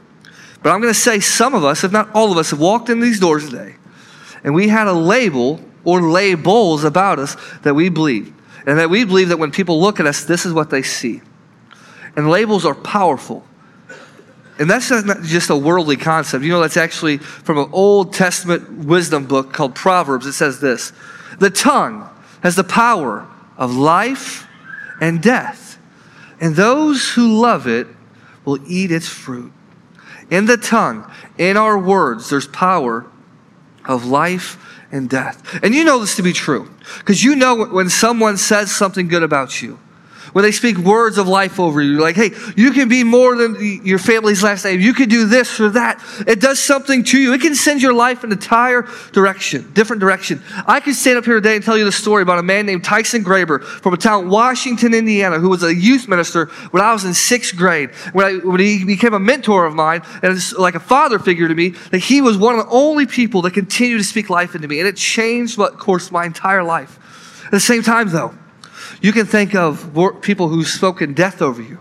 but 0.64 0.72
I'm 0.72 0.82
going 0.82 0.94
to 0.94 1.00
say 1.00 1.20
some 1.20 1.54
of 1.54 1.64
us, 1.64 1.84
if 1.84 1.92
not 1.92 2.10
all 2.14 2.32
of 2.32 2.38
us, 2.38 2.50
have 2.52 2.60
walked 2.60 2.90
in 2.90 3.00
these 3.00 3.20
doors 3.20 3.50
today 3.50 3.76
and 4.46 4.54
we 4.54 4.68
had 4.68 4.88
a 4.88 4.94
label 4.94 5.60
or 5.84 6.02
labels 6.04 6.84
about 6.84 7.18
us 7.18 7.36
that 7.64 7.74
we 7.74 7.90
believe. 7.90 8.32
And 8.68 8.78
that 8.80 8.92
we 8.92 9.04
believe 9.04 9.30
that 9.30 9.38
when 9.38 9.52
people 9.52 9.82
look 9.82 10.00
at 10.00 10.06
us, 10.06 10.24
this 10.24 10.46
is 10.46 10.54
what 10.54 10.70
they 10.70 10.84
see. 10.84 11.22
And 12.16 12.30
labels 12.30 12.66
are 12.66 12.76
powerful. 12.76 13.46
And 14.58 14.70
that's 14.70 14.90
not 14.90 15.22
just 15.24 15.50
a 15.50 15.56
worldly 15.56 15.98
concept. 15.98 16.44
You 16.44 16.52
know, 16.52 16.62
that's 16.62 16.78
actually 16.78 17.18
from 17.18 17.58
an 17.58 17.70
Old 17.74 18.14
Testament 18.14 18.86
wisdom 18.86 19.26
book 19.26 19.52
called 19.52 19.76
Proverbs. 19.76 20.26
It 20.26 20.34
says 20.34 20.62
this 20.62 20.94
The 21.40 21.50
tongue 21.50 22.10
has 22.42 22.56
the 22.56 22.64
power 22.64 23.28
of 23.58 23.76
life 23.76 24.48
and 25.02 25.22
death, 25.22 25.78
and 26.40 26.56
those 26.56 27.12
who 27.12 27.42
love 27.42 27.68
it 27.68 27.88
will 28.46 28.60
eat 28.66 28.92
its 28.92 29.10
fruit. 29.10 29.52
In 30.30 30.46
the 30.46 30.58
tongue, 30.58 31.10
in 31.38 31.58
our 31.58 31.78
words, 31.78 32.30
there's 32.30 32.48
power 32.48 33.06
of 33.84 34.06
life 34.06 34.58
and 34.92 35.10
death. 35.10 35.60
And 35.64 35.76
you 35.76 35.84
know 35.84 36.00
this 36.00 36.16
to 36.16 36.24
be 36.24 36.34
true 36.34 36.70
because 37.00 37.24
you 37.24 37.36
know 37.36 37.66
when 37.66 37.90
someone 37.90 38.38
says 38.38 38.72
something 38.72 39.08
good 39.08 39.24
about 39.24 39.62
you 39.62 39.80
when 40.36 40.44
they 40.44 40.52
speak 40.52 40.78
words 40.78 41.18
of 41.18 41.30
life 41.30 41.62
over 41.62 41.82
you, 41.82 41.98
like, 41.98 42.18
hey, 42.18 42.32
you 42.58 42.72
can 42.72 42.90
be 42.90 43.06
more 43.06 43.38
than 43.38 43.86
your 43.86 43.98
family's 43.98 44.44
last 44.44 44.66
name. 44.66 44.82
You 44.82 44.94
can 44.94 45.08
do 45.08 45.28
this 45.28 45.62
or 45.62 45.70
that. 45.70 46.04
It 46.28 46.42
does 46.42 46.60
something 46.60 47.06
to 47.06 47.18
you. 47.18 47.32
It 47.32 47.40
can 47.40 47.56
send 47.56 47.82
your 47.82 47.94
life 47.94 48.22
in 48.22 48.34
an 48.34 48.38
entire 48.38 48.82
direction, 49.14 49.72
different 49.72 50.02
direction. 50.02 50.44
I 50.68 50.82
could 50.82 50.96
stand 50.96 51.18
up 51.18 51.24
here 51.24 51.36
today 51.36 51.56
and 51.56 51.64
tell 51.64 51.78
you 51.78 51.86
the 51.86 51.92
story 51.94 52.22
about 52.22 52.38
a 52.38 52.44
man 52.44 52.66
named 52.66 52.84
Tyson 52.84 53.24
Graber 53.24 53.64
from 53.64 53.94
a 53.94 53.98
town, 53.98 54.28
Washington, 54.28 54.94
Indiana, 54.94 55.40
who 55.40 55.48
was 55.48 55.64
a 55.64 55.74
youth 55.74 56.10
minister 56.10 56.48
when 56.72 56.84
I 56.84 56.92
was 56.92 57.06
in 57.06 57.14
sixth 57.14 57.56
grade. 57.56 57.92
When, 58.12 58.26
I, 58.26 58.46
when 58.46 58.60
he 58.60 58.84
became 58.84 59.14
a 59.14 59.20
mentor 59.20 59.66
of 59.66 59.74
mine 59.74 60.02
and 60.22 60.38
like 60.60 60.76
a 60.76 60.82
father 60.82 61.18
figure 61.18 61.48
to 61.48 61.56
me, 61.56 61.70
that 61.92 62.00
he 62.00 62.20
was 62.20 62.38
one 62.38 62.60
of 62.60 62.66
the 62.66 62.72
only 62.74 63.06
people 63.06 63.42
that 63.44 63.52
continued 63.52 64.00
to 64.00 64.04
speak 64.04 64.30
life 64.30 64.54
into 64.54 64.68
me. 64.68 64.80
And 64.80 64.88
it 64.90 64.98
changed, 64.98 65.58
of 65.58 65.78
course, 65.78 66.12
my 66.12 66.26
entire 66.26 66.62
life. 66.62 67.00
At 67.46 67.52
the 67.52 67.62
same 67.62 67.84
time, 67.84 68.10
though, 68.10 68.36
you 69.06 69.12
can 69.12 69.28
think 69.28 69.54
of 69.54 69.94
people 70.24 70.48
who've 70.48 70.68
spoken 70.68 71.14
death 71.14 71.40
over 71.40 71.62
you, 71.62 71.80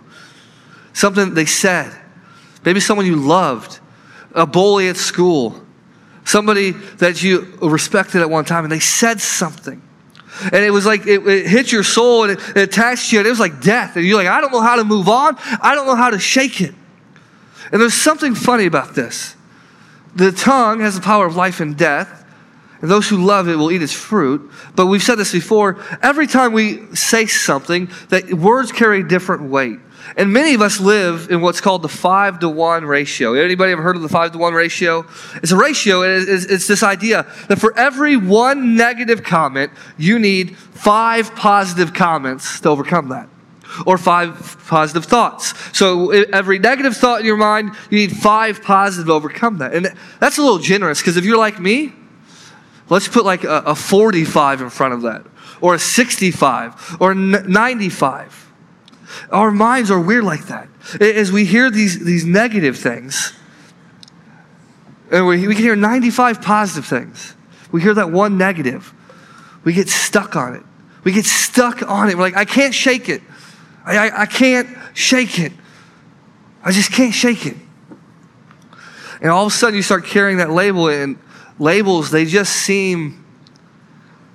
something 0.92 1.32
they 1.32 1.46
said, 1.46 1.90
maybe 2.66 2.80
someone 2.80 3.06
you 3.06 3.16
loved, 3.16 3.80
a 4.34 4.46
bully 4.46 4.88
at 4.88 4.98
school, 4.98 5.58
somebody 6.26 6.72
that 6.72 7.22
you 7.22 7.56
respected 7.62 8.20
at 8.20 8.28
one 8.28 8.44
time, 8.44 8.64
and 8.64 8.70
they 8.70 8.78
said 8.78 9.22
something. 9.22 9.80
And 10.42 10.56
it 10.56 10.70
was 10.70 10.84
like 10.84 11.06
it, 11.06 11.26
it 11.26 11.46
hit 11.46 11.72
your 11.72 11.82
soul 11.82 12.24
and 12.24 12.32
it, 12.32 12.40
it 12.50 12.68
attached 12.68 13.10
you, 13.10 13.20
and 13.20 13.26
it 13.26 13.30
was 13.30 13.40
like 13.40 13.62
death. 13.62 13.96
And 13.96 14.04
you're 14.04 14.18
like, 14.18 14.28
I 14.28 14.42
don't 14.42 14.52
know 14.52 14.60
how 14.60 14.76
to 14.76 14.84
move 14.84 15.08
on, 15.08 15.38
I 15.62 15.74
don't 15.74 15.86
know 15.86 15.96
how 15.96 16.10
to 16.10 16.18
shake 16.18 16.60
it. 16.60 16.74
And 17.72 17.80
there's 17.80 17.94
something 17.94 18.34
funny 18.34 18.66
about 18.66 18.94
this. 18.94 19.34
The 20.14 20.30
tongue 20.30 20.80
has 20.80 20.94
the 20.94 21.00
power 21.00 21.24
of 21.24 21.36
life 21.36 21.60
and 21.60 21.74
death 21.74 22.23
and 22.84 22.90
those 22.90 23.08
who 23.08 23.16
love 23.16 23.48
it 23.48 23.56
will 23.56 23.72
eat 23.72 23.80
its 23.80 23.94
fruit. 23.94 24.50
But 24.76 24.88
we've 24.88 25.02
said 25.02 25.14
this 25.14 25.32
before 25.32 25.82
every 26.02 26.26
time 26.26 26.52
we 26.52 26.94
say 26.94 27.24
something, 27.24 27.88
that 28.10 28.34
words 28.34 28.72
carry 28.72 29.02
different 29.02 29.44
weight. 29.44 29.78
And 30.18 30.34
many 30.34 30.52
of 30.52 30.60
us 30.60 30.80
live 30.80 31.30
in 31.30 31.40
what's 31.40 31.62
called 31.62 31.80
the 31.80 31.88
five 31.88 32.40
to 32.40 32.48
one 32.50 32.84
ratio. 32.84 33.32
Anybody 33.32 33.72
ever 33.72 33.80
heard 33.80 33.96
of 33.96 34.02
the 34.02 34.08
five 34.10 34.32
to 34.32 34.38
one 34.38 34.52
ratio? 34.52 35.06
It's 35.36 35.50
a 35.50 35.56
ratio, 35.56 36.02
it's 36.02 36.66
this 36.66 36.82
idea 36.82 37.22
that 37.48 37.58
for 37.58 37.72
every 37.74 38.18
one 38.18 38.76
negative 38.76 39.22
comment, 39.22 39.72
you 39.96 40.18
need 40.18 40.54
five 40.54 41.34
positive 41.34 41.94
comments 41.94 42.60
to 42.60 42.68
overcome 42.68 43.08
that 43.08 43.30
or 43.86 43.96
five 43.96 44.58
positive 44.66 45.06
thoughts. 45.06 45.54
So 45.74 46.10
every 46.10 46.58
negative 46.58 46.98
thought 46.98 47.20
in 47.20 47.26
your 47.26 47.38
mind, 47.38 47.70
you 47.88 47.96
need 47.96 48.14
five 48.14 48.62
positive 48.62 49.06
to 49.06 49.12
overcome 49.14 49.56
that. 49.56 49.72
And 49.72 49.88
that's 50.20 50.36
a 50.36 50.42
little 50.42 50.58
generous 50.58 51.00
because 51.00 51.16
if 51.16 51.24
you're 51.24 51.38
like 51.38 51.58
me, 51.58 51.94
Let's 52.90 53.08
put 53.08 53.24
like 53.24 53.44
a, 53.44 53.62
a 53.66 53.74
45 53.74 54.60
in 54.60 54.70
front 54.70 54.94
of 54.94 55.02
that, 55.02 55.24
or 55.60 55.74
a 55.74 55.78
65, 55.78 56.98
or 57.00 57.14
95. 57.14 58.52
Our 59.30 59.50
minds 59.50 59.90
are 59.90 60.00
weird 60.00 60.24
like 60.24 60.46
that. 60.46 60.68
As 61.00 61.32
we 61.32 61.44
hear 61.44 61.70
these, 61.70 62.04
these 62.04 62.24
negative 62.24 62.76
things, 62.76 63.32
and 65.10 65.26
we, 65.26 65.46
we 65.46 65.54
can 65.54 65.62
hear 65.62 65.76
95 65.76 66.42
positive 66.42 66.86
things. 66.86 67.34
We 67.70 67.82
hear 67.82 67.94
that 67.94 68.10
one 68.10 68.36
negative. 68.36 68.92
We 69.64 69.72
get 69.72 69.88
stuck 69.88 70.36
on 70.36 70.54
it. 70.54 70.62
We 71.04 71.12
get 71.12 71.24
stuck 71.24 71.82
on 71.82 72.08
it. 72.08 72.16
We're 72.16 72.22
like, 72.22 72.36
I 72.36 72.44
can't 72.44 72.74
shake 72.74 73.08
it. 73.08 73.22
I, 73.84 74.08
I, 74.08 74.22
I 74.22 74.26
can't 74.26 74.68
shake 74.94 75.38
it. 75.38 75.52
I 76.62 76.72
just 76.72 76.92
can't 76.92 77.14
shake 77.14 77.46
it. 77.46 77.56
And 79.20 79.30
all 79.30 79.46
of 79.46 79.52
a 79.52 79.54
sudden, 79.54 79.76
you 79.76 79.82
start 79.82 80.04
carrying 80.04 80.38
that 80.38 80.50
label, 80.50 80.88
and 80.88 81.18
labels, 81.58 82.10
they 82.10 82.24
just 82.24 82.52
seem 82.52 83.24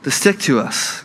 to 0.04 0.12
stick 0.12 0.40
to 0.40 0.60
us. 0.60 1.04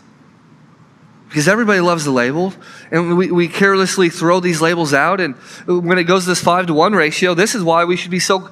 Because 1.28 1.48
everybody 1.48 1.80
loves 1.80 2.04
the 2.04 2.12
label, 2.12 2.54
and 2.92 3.16
we, 3.18 3.30
we 3.30 3.48
carelessly 3.48 4.08
throw 4.08 4.38
these 4.38 4.60
labels 4.60 4.94
out. 4.94 5.20
And 5.20 5.34
when 5.66 5.98
it 5.98 6.04
goes 6.04 6.22
to 6.24 6.28
this 6.28 6.40
five 6.40 6.66
to 6.68 6.74
one 6.74 6.92
ratio, 6.92 7.34
this 7.34 7.56
is 7.56 7.64
why 7.64 7.84
we 7.84 7.96
should 7.96 8.12
be 8.12 8.20
so, 8.20 8.50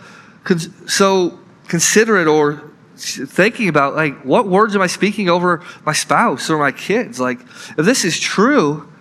so 0.89 1.39
considerate 1.69 2.27
or 2.27 2.73
thinking 2.97 3.69
about 3.69 3.95
like 3.95 4.25
what 4.25 4.47
words 4.47 4.75
am 4.75 4.83
I 4.83 4.87
speaking 4.87 5.29
over 5.29 5.63
my 5.87 5.93
spouse 5.93 6.51
or 6.51 6.59
my 6.59 6.73
kids? 6.73 7.21
Like, 7.21 7.41
if 7.41 7.85
this 7.85 8.05
is 8.05 8.19
true, 8.19 8.93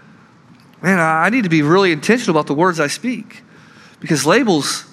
man, 0.82 1.00
I 1.00 1.30
need 1.30 1.44
to 1.44 1.50
be 1.50 1.64
really 1.64 1.92
intentional 1.92 2.38
about 2.38 2.48
the 2.48 2.54
words 2.54 2.80
I 2.80 2.88
speak. 2.88 3.42
Because 4.00 4.26
labels, 4.26 4.86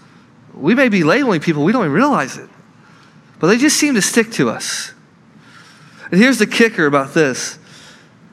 we 0.54 0.74
may 0.74 0.88
be 0.88 1.04
labeling 1.04 1.40
people, 1.40 1.62
we 1.62 1.72
don't 1.72 1.82
even 1.82 1.92
realize 1.92 2.38
it. 2.38 2.48
But 3.38 3.48
they 3.48 3.56
just 3.56 3.76
seem 3.76 3.94
to 3.94 4.02
stick 4.02 4.32
to 4.32 4.50
us. 4.50 4.92
And 6.10 6.20
here's 6.20 6.38
the 6.38 6.46
kicker 6.46 6.86
about 6.86 7.14
this. 7.14 7.58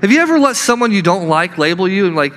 Have 0.01 0.11
you 0.11 0.19
ever 0.19 0.39
let 0.39 0.55
someone 0.55 0.91
you 0.91 1.01
don't 1.01 1.27
like 1.27 1.57
label 1.57 1.87
you 1.87 2.07
and 2.07 2.15
like, 2.15 2.33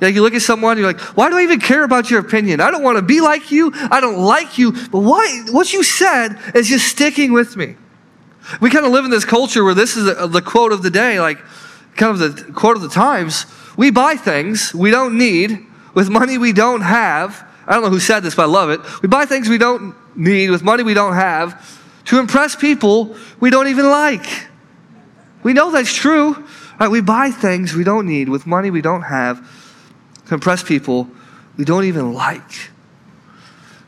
like 0.00 0.14
you 0.14 0.22
look 0.22 0.34
at 0.34 0.42
someone, 0.42 0.78
you're 0.78 0.86
like, 0.86 1.00
why 1.16 1.30
do 1.30 1.36
I 1.36 1.42
even 1.42 1.60
care 1.60 1.84
about 1.84 2.10
your 2.10 2.20
opinion? 2.20 2.60
I 2.60 2.70
don't 2.70 2.82
want 2.82 2.96
to 2.96 3.02
be 3.02 3.20
like 3.20 3.50
you. 3.50 3.72
I 3.74 4.00
don't 4.00 4.18
like 4.18 4.58
you. 4.58 4.72
But 4.72 5.00
why, 5.00 5.44
what 5.50 5.72
you 5.72 5.82
said 5.82 6.38
is 6.54 6.68
just 6.68 6.88
sticking 6.88 7.32
with 7.32 7.56
me. 7.56 7.76
We 8.60 8.70
kind 8.70 8.84
of 8.84 8.92
live 8.92 9.04
in 9.04 9.10
this 9.10 9.24
culture 9.24 9.62
where 9.62 9.74
this 9.74 9.96
is 9.96 10.04
the 10.04 10.42
quote 10.42 10.72
of 10.72 10.82
the 10.82 10.90
day, 10.90 11.20
like 11.20 11.38
kind 11.94 12.10
of 12.10 12.18
the 12.18 12.52
quote 12.52 12.76
of 12.76 12.82
the 12.82 12.88
times. 12.88 13.46
We 13.76 13.90
buy 13.90 14.16
things 14.16 14.74
we 14.74 14.90
don't 14.90 15.16
need 15.16 15.64
with 15.94 16.10
money 16.10 16.38
we 16.38 16.52
don't 16.52 16.80
have. 16.80 17.48
I 17.66 17.74
don't 17.74 17.84
know 17.84 17.90
who 17.90 18.00
said 18.00 18.20
this, 18.20 18.34
but 18.34 18.42
I 18.42 18.46
love 18.46 18.70
it. 18.70 18.80
We 19.02 19.08
buy 19.08 19.24
things 19.26 19.48
we 19.48 19.58
don't 19.58 19.94
need 20.16 20.50
with 20.50 20.64
money 20.64 20.82
we 20.82 20.94
don't 20.94 21.14
have 21.14 21.80
to 22.06 22.18
impress 22.18 22.56
people 22.56 23.16
we 23.40 23.50
don't 23.50 23.68
even 23.68 23.88
like. 23.88 24.26
We 25.42 25.52
know 25.52 25.70
that's 25.70 25.92
true. 25.92 26.46
Right? 26.78 26.88
We 26.88 27.00
buy 27.00 27.30
things 27.30 27.74
we 27.74 27.84
don't 27.84 28.06
need 28.06 28.28
with 28.28 28.46
money 28.46 28.70
we 28.70 28.80
don't 28.80 29.02
have 29.02 29.48
to 30.26 30.34
impress 30.34 30.62
people 30.62 31.08
we 31.56 31.64
don't 31.64 31.84
even 31.84 32.12
like. 32.12 32.70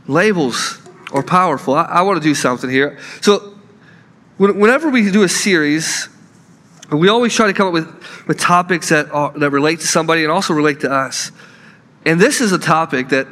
Labels 0.07 0.81
are 1.13 1.23
powerful. 1.23 1.75
I, 1.75 1.85
I 1.85 2.03
want 2.03 2.23
to 2.23 2.29
do 2.29 2.35
something 2.35 2.69
here. 2.69 2.99
So, 3.21 3.55
whenever 4.37 4.91
we 4.91 5.11
do 5.11 5.23
a 5.23 5.29
series, 5.29 6.09
we 6.93 7.09
always 7.09 7.35
try 7.35 7.47
to 7.47 7.53
come 7.53 7.69
up 7.69 7.73
with, 7.73 8.27
with 8.27 8.39
topics 8.39 8.91
that, 8.91 9.11
are, 9.11 9.33
that 9.39 9.51
relate 9.51 9.81
to 9.81 9.87
somebody 9.87 10.23
and 10.23 10.31
also 10.31 10.53
relate 10.53 10.81
to 10.81 10.91
us. 10.91 11.33
And 12.05 12.21
this 12.21 12.41
is 12.41 12.53
a 12.53 12.59
topic 12.59 13.09
that 13.09 13.29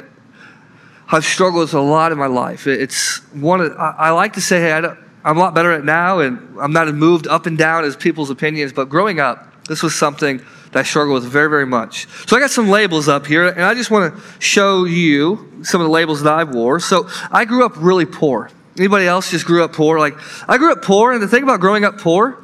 I've 1.13 1.25
struggled 1.25 1.61
with 1.61 1.73
a 1.75 1.79
lot 1.79 2.11
in 2.11 2.17
my 2.17 2.25
life. 2.25 2.65
It's 2.65 3.17
one 3.33 3.61
of, 3.61 3.75
I, 3.77 4.09
like 4.09 4.33
to 4.33 4.41
say, 4.41 4.59
hey, 4.59 4.71
I 4.71 4.81
don't, 4.81 4.97
I'm 5.23 5.37
a 5.37 5.39
lot 5.39 5.53
better 5.53 5.71
at 5.71 5.85
now, 5.85 6.19
and 6.19 6.59
I'm 6.59 6.73
not 6.73 6.87
as 6.87 6.93
moved 6.93 7.27
up 7.27 7.45
and 7.45 7.55
down 7.55 7.85
as 7.85 7.95
people's 7.95 8.31
opinions. 8.31 8.73
But 8.73 8.89
growing 8.89 9.19
up, 9.19 9.63
this 9.65 9.83
was 9.83 9.93
something 9.93 10.37
that 10.71 10.79
I 10.79 10.81
struggled 10.81 11.21
with 11.21 11.31
very, 11.31 11.49
very 11.49 11.67
much. 11.67 12.07
So 12.27 12.35
I 12.35 12.39
got 12.39 12.49
some 12.49 12.67
labels 12.67 13.07
up 13.07 13.27
here, 13.27 13.47
and 13.47 13.61
I 13.61 13.75
just 13.75 13.91
want 13.91 14.13
to 14.13 14.21
show 14.39 14.85
you 14.85 15.61
some 15.63 15.79
of 15.79 15.85
the 15.85 15.91
labels 15.91 16.23
that 16.23 16.33
I 16.33 16.43
wore. 16.45 16.79
So 16.79 17.07
I 17.31 17.45
grew 17.45 17.63
up 17.63 17.73
really 17.77 18.05
poor. 18.05 18.49
Anybody 18.77 19.05
else 19.05 19.29
just 19.29 19.45
grew 19.45 19.63
up 19.63 19.71
poor? 19.71 19.99
Like 19.99 20.15
I 20.49 20.57
grew 20.57 20.71
up 20.71 20.81
poor, 20.81 21.13
and 21.13 21.21
the 21.21 21.27
thing 21.27 21.43
about 21.43 21.59
growing 21.59 21.85
up 21.85 21.99
poor 21.99 22.43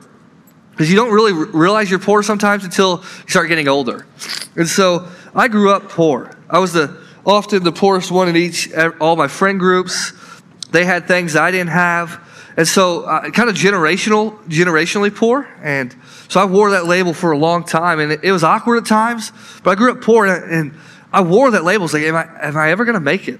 is 0.77 0.91
you 0.91 0.95
don't 0.95 1.11
really 1.11 1.33
realize 1.33 1.89
you're 1.89 1.99
poor 1.99 2.21
sometimes 2.21 2.63
until 2.63 2.99
you 2.99 3.29
start 3.29 3.49
getting 3.49 3.67
older. 3.67 4.05
And 4.55 4.67
so 4.67 5.09
I 5.33 5.47
grew 5.47 5.71
up 5.71 5.89
poor. 5.89 6.37
I 6.49 6.59
was 6.59 6.71
the 6.71 6.98
often 7.25 7.63
the 7.63 7.71
poorest 7.71 8.11
one 8.11 8.29
in 8.29 8.35
each 8.35 8.71
all 8.99 9.15
my 9.15 9.27
friend 9.27 9.59
groups. 9.59 10.13
They 10.71 10.85
had 10.85 11.07
things 11.07 11.35
I 11.35 11.51
didn't 11.51 11.71
have. 11.71 12.25
And 12.57 12.67
so, 12.67 13.03
uh, 13.03 13.29
kind 13.29 13.49
of 13.49 13.55
generational, 13.55 14.37
generationally 14.47 15.15
poor. 15.15 15.47
And 15.61 15.95
so 16.27 16.41
I 16.41 16.45
wore 16.45 16.71
that 16.71 16.85
label 16.85 17.13
for 17.13 17.31
a 17.31 17.37
long 17.37 17.63
time, 17.63 17.99
and 17.99 18.11
it, 18.11 18.19
it 18.23 18.31
was 18.31 18.43
awkward 18.43 18.77
at 18.77 18.85
times. 18.85 19.31
But 19.63 19.71
I 19.71 19.75
grew 19.75 19.91
up 19.93 20.01
poor, 20.01 20.25
and, 20.25 20.51
and 20.51 20.73
I 21.13 21.21
wore 21.21 21.51
that 21.51 21.63
label. 21.63 21.85
It's 21.85 21.93
like, 21.93 22.03
am 22.03 22.15
I, 22.15 22.27
am 22.41 22.57
I 22.57 22.71
ever 22.71 22.83
going 22.83 22.95
to 22.95 22.99
make 22.99 23.27
it? 23.27 23.39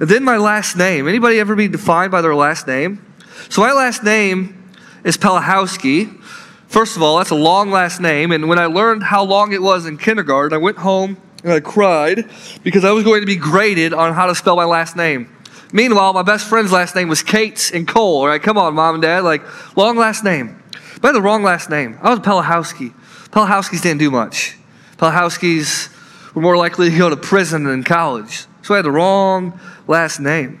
And 0.00 0.08
then 0.08 0.24
my 0.24 0.36
last 0.36 0.76
name. 0.76 1.06
Anybody 1.06 1.38
ever 1.38 1.54
be 1.54 1.68
defined 1.68 2.10
by 2.10 2.22
their 2.22 2.34
last 2.34 2.66
name? 2.66 3.04
So 3.48 3.60
my 3.60 3.72
last 3.72 4.02
name 4.02 4.72
is 5.04 5.16
Pelahowski. 5.16 6.20
First 6.66 6.96
of 6.96 7.02
all, 7.02 7.18
that's 7.18 7.30
a 7.30 7.36
long 7.36 7.70
last 7.70 8.00
name. 8.00 8.32
And 8.32 8.48
when 8.48 8.58
I 8.58 8.66
learned 8.66 9.04
how 9.04 9.22
long 9.22 9.52
it 9.52 9.62
was 9.62 9.86
in 9.86 9.96
kindergarten, 9.96 10.52
I 10.52 10.58
went 10.58 10.78
home 10.78 11.18
and 11.46 11.54
I 11.54 11.60
cried 11.60 12.28
because 12.64 12.84
I 12.84 12.90
was 12.90 13.04
going 13.04 13.20
to 13.20 13.26
be 13.26 13.36
graded 13.36 13.94
on 13.94 14.12
how 14.14 14.26
to 14.26 14.34
spell 14.34 14.56
my 14.56 14.64
last 14.64 14.96
name. 14.96 15.32
Meanwhile, 15.72 16.12
my 16.12 16.22
best 16.22 16.48
friend's 16.48 16.72
last 16.72 16.96
name 16.96 17.08
was 17.08 17.22
Cates 17.22 17.70
and 17.70 17.86
Cole. 17.86 18.22
All 18.22 18.26
right, 18.26 18.42
come 18.42 18.58
on, 18.58 18.74
mom 18.74 18.96
and 18.96 19.02
dad. 19.02 19.22
Like, 19.22 19.42
long 19.76 19.96
last 19.96 20.24
name. 20.24 20.60
But 21.00 21.04
I 21.04 21.08
had 21.08 21.14
the 21.14 21.22
wrong 21.22 21.44
last 21.44 21.70
name. 21.70 21.98
I 22.02 22.10
was 22.10 22.18
Pelahowski. 22.18 22.92
Pelahowskis 23.30 23.80
didn't 23.80 23.98
do 23.98 24.10
much. 24.10 24.56
Pelahowskis 24.96 26.34
were 26.34 26.42
more 26.42 26.56
likely 26.56 26.90
to 26.90 26.98
go 26.98 27.10
to 27.10 27.16
prison 27.16 27.62
than 27.62 27.84
college. 27.84 28.46
So 28.62 28.74
I 28.74 28.78
had 28.78 28.84
the 28.84 28.90
wrong 28.90 29.60
last 29.86 30.18
name. 30.18 30.60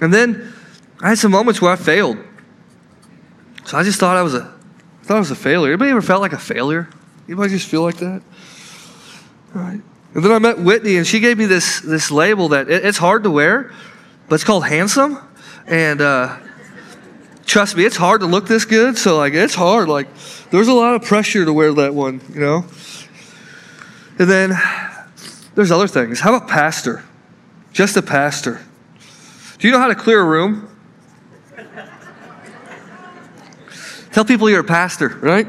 And 0.00 0.14
then 0.14 0.50
I 1.02 1.10
had 1.10 1.18
some 1.18 1.32
moments 1.32 1.60
where 1.60 1.72
I 1.72 1.76
failed. 1.76 2.16
So 3.66 3.76
I 3.76 3.82
just 3.82 4.00
thought 4.00 4.16
I 4.16 4.22
was 4.22 4.34
a 4.34 4.50
thought 5.02 5.16
I 5.16 5.18
was 5.18 5.30
a 5.30 5.36
failure. 5.36 5.72
Anybody 5.72 5.90
ever 5.90 6.00
felt 6.00 6.22
like 6.22 6.32
a 6.32 6.38
failure? 6.38 6.88
Anybody 7.28 7.50
just 7.50 7.68
feel 7.68 7.82
like 7.82 7.98
that? 7.98 8.22
All 9.54 9.60
right. 9.60 9.82
And 10.14 10.22
then 10.22 10.30
I 10.30 10.38
met 10.38 10.58
Whitney, 10.58 10.96
and 10.96 11.06
she 11.06 11.20
gave 11.20 11.38
me 11.38 11.46
this, 11.46 11.80
this 11.80 12.10
label 12.10 12.48
that 12.48 12.70
it, 12.70 12.84
it's 12.84 12.98
hard 12.98 13.22
to 13.22 13.30
wear, 13.30 13.72
but 14.28 14.34
it's 14.34 14.44
called 14.44 14.66
handsome. 14.66 15.18
And 15.66 16.00
uh, 16.02 16.38
trust 17.46 17.76
me, 17.76 17.84
it's 17.84 17.96
hard 17.96 18.20
to 18.20 18.26
look 18.26 18.46
this 18.46 18.64
good. 18.64 18.98
So 18.98 19.16
like, 19.16 19.32
it's 19.32 19.54
hard. 19.54 19.88
Like, 19.88 20.08
there's 20.50 20.68
a 20.68 20.72
lot 20.74 20.94
of 20.94 21.02
pressure 21.02 21.44
to 21.44 21.52
wear 21.52 21.72
that 21.72 21.94
one, 21.94 22.20
you 22.32 22.40
know. 22.40 22.66
And 24.18 24.28
then 24.28 24.52
there's 25.54 25.70
other 25.70 25.88
things. 25.88 26.20
How 26.20 26.34
about 26.34 26.48
pastor? 26.48 27.02
Just 27.72 27.96
a 27.96 28.02
pastor. 28.02 28.60
Do 29.58 29.66
you 29.66 29.72
know 29.72 29.78
how 29.78 29.88
to 29.88 29.94
clear 29.94 30.20
a 30.20 30.24
room? 30.24 30.68
Tell 34.12 34.26
people 34.26 34.50
you're 34.50 34.60
a 34.60 34.64
pastor, 34.64 35.08
right? 35.08 35.46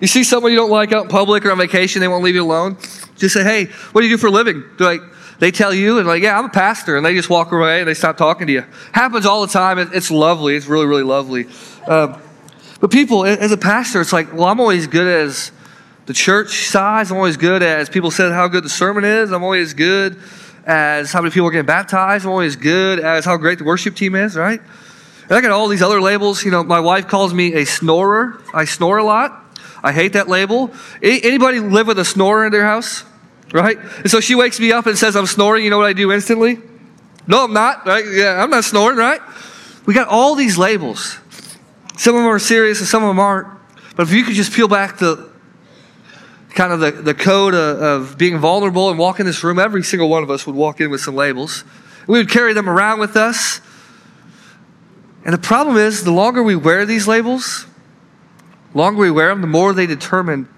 You 0.00 0.08
see 0.08 0.24
someone 0.24 0.50
you 0.50 0.58
don't 0.58 0.70
like 0.70 0.92
out 0.92 1.04
in 1.04 1.08
public 1.08 1.46
or 1.46 1.52
on 1.52 1.58
vacation, 1.58 2.00
they 2.00 2.08
won't 2.08 2.24
leave 2.24 2.34
you 2.34 2.42
alone. 2.42 2.78
Just 3.16 3.34
say, 3.34 3.44
hey, 3.44 3.66
what 3.92 4.02
do 4.02 4.06
you 4.06 4.16
do 4.16 4.20
for 4.20 4.28
a 4.28 4.30
living? 4.30 4.64
Do 4.78 4.86
I, 4.86 4.98
they 5.38 5.50
tell 5.50 5.72
you, 5.72 5.98
and 5.98 6.06
like, 6.06 6.22
yeah, 6.22 6.38
I'm 6.38 6.46
a 6.46 6.50
pastor, 6.50 6.96
and 6.96 7.04
they 7.04 7.14
just 7.14 7.28
walk 7.28 7.52
away 7.52 7.80
and 7.80 7.88
they 7.88 7.94
stop 7.94 8.16
talking 8.16 8.46
to 8.46 8.52
you. 8.52 8.64
Happens 8.92 9.26
all 9.26 9.42
the 9.42 9.52
time. 9.52 9.78
It's 9.78 10.10
lovely. 10.10 10.56
It's 10.56 10.66
really, 10.66 10.86
really 10.86 11.02
lovely. 11.02 11.46
Um, 11.86 12.20
but 12.80 12.90
people, 12.90 13.24
as 13.24 13.52
a 13.52 13.56
pastor, 13.56 14.00
it's 14.00 14.12
like, 14.12 14.32
well, 14.32 14.44
I'm 14.44 14.60
always 14.60 14.86
good 14.86 15.06
as 15.06 15.50
the 16.06 16.12
church 16.12 16.66
size. 16.66 17.10
I'm 17.10 17.16
always 17.16 17.36
good 17.36 17.62
as 17.62 17.88
people 17.88 18.10
said 18.10 18.32
how 18.32 18.48
good 18.48 18.64
the 18.64 18.70
sermon 18.70 19.04
is. 19.04 19.32
I'm 19.32 19.42
always 19.42 19.74
good 19.74 20.18
as 20.66 21.12
how 21.12 21.20
many 21.20 21.32
people 21.32 21.48
are 21.48 21.50
getting 21.50 21.66
baptized. 21.66 22.24
I'm 22.24 22.30
always 22.30 22.56
good 22.56 23.00
as 23.00 23.24
how 23.24 23.36
great 23.36 23.58
the 23.58 23.64
worship 23.64 23.94
team 23.94 24.14
is, 24.14 24.36
right? 24.36 24.60
And 25.28 25.32
I 25.32 25.40
got 25.40 25.50
all 25.50 25.68
these 25.68 25.82
other 25.82 26.00
labels. 26.00 26.44
You 26.44 26.50
know, 26.50 26.62
my 26.64 26.80
wife 26.80 27.08
calls 27.08 27.32
me 27.32 27.54
a 27.54 27.64
snorer. 27.64 28.40
I 28.52 28.66
snore 28.66 28.98
a 28.98 29.04
lot. 29.04 29.45
I 29.82 29.92
hate 29.92 30.14
that 30.14 30.28
label. 30.28 30.70
Anybody 31.02 31.60
live 31.60 31.86
with 31.86 31.98
a 31.98 32.04
snorer 32.04 32.46
in 32.46 32.52
their 32.52 32.64
house? 32.64 33.04
right? 33.52 33.78
And 33.78 34.10
so 34.10 34.20
she 34.20 34.34
wakes 34.34 34.58
me 34.60 34.72
up 34.72 34.86
and 34.86 34.96
says 34.96 35.16
I'm 35.16 35.26
snoring. 35.26 35.64
You 35.64 35.70
know 35.70 35.78
what 35.78 35.86
I 35.86 35.92
do 35.92 36.12
instantly? 36.12 36.58
No, 37.26 37.44
I'm 37.44 37.52
not, 37.52 37.86
right? 37.86 38.04
Yeah, 38.06 38.42
I'm 38.42 38.50
not 38.50 38.64
snoring, 38.64 38.96
right? 38.96 39.20
We 39.84 39.94
got 39.94 40.08
all 40.08 40.34
these 40.34 40.58
labels. 40.58 41.18
Some 41.96 42.14
of 42.14 42.22
them 42.22 42.30
are 42.30 42.38
serious 42.38 42.80
and 42.80 42.88
some 42.88 43.02
of 43.02 43.08
them 43.08 43.18
aren't. 43.18 43.48
But 43.96 44.04
if 44.04 44.12
you 44.12 44.24
could 44.24 44.34
just 44.34 44.52
peel 44.52 44.68
back 44.68 44.98
the 44.98 45.30
kind 46.50 46.72
of 46.72 46.80
the, 46.80 46.90
the 46.90 47.14
code 47.14 47.54
of, 47.54 47.82
of 47.82 48.18
being 48.18 48.38
vulnerable 48.38 48.90
and 48.90 48.98
walk 48.98 49.20
in 49.20 49.26
this 49.26 49.42
room, 49.42 49.58
every 49.58 49.82
single 49.82 50.08
one 50.08 50.22
of 50.22 50.30
us 50.30 50.46
would 50.46 50.56
walk 50.56 50.80
in 50.80 50.90
with 50.90 51.00
some 51.00 51.14
labels. 51.14 51.64
We 52.06 52.18
would 52.18 52.30
carry 52.30 52.52
them 52.52 52.68
around 52.68 53.00
with 53.00 53.16
us. 53.16 53.60
And 55.24 55.34
the 55.34 55.38
problem 55.38 55.76
is, 55.76 56.04
the 56.04 56.12
longer 56.12 56.42
we 56.42 56.54
wear 56.54 56.86
these 56.86 57.08
labels, 57.08 57.66
longer 58.76 59.00
we 59.00 59.10
wear 59.10 59.28
them, 59.28 59.40
the 59.40 59.46
more 59.46 59.72
they 59.72 59.86
determine 59.86 60.48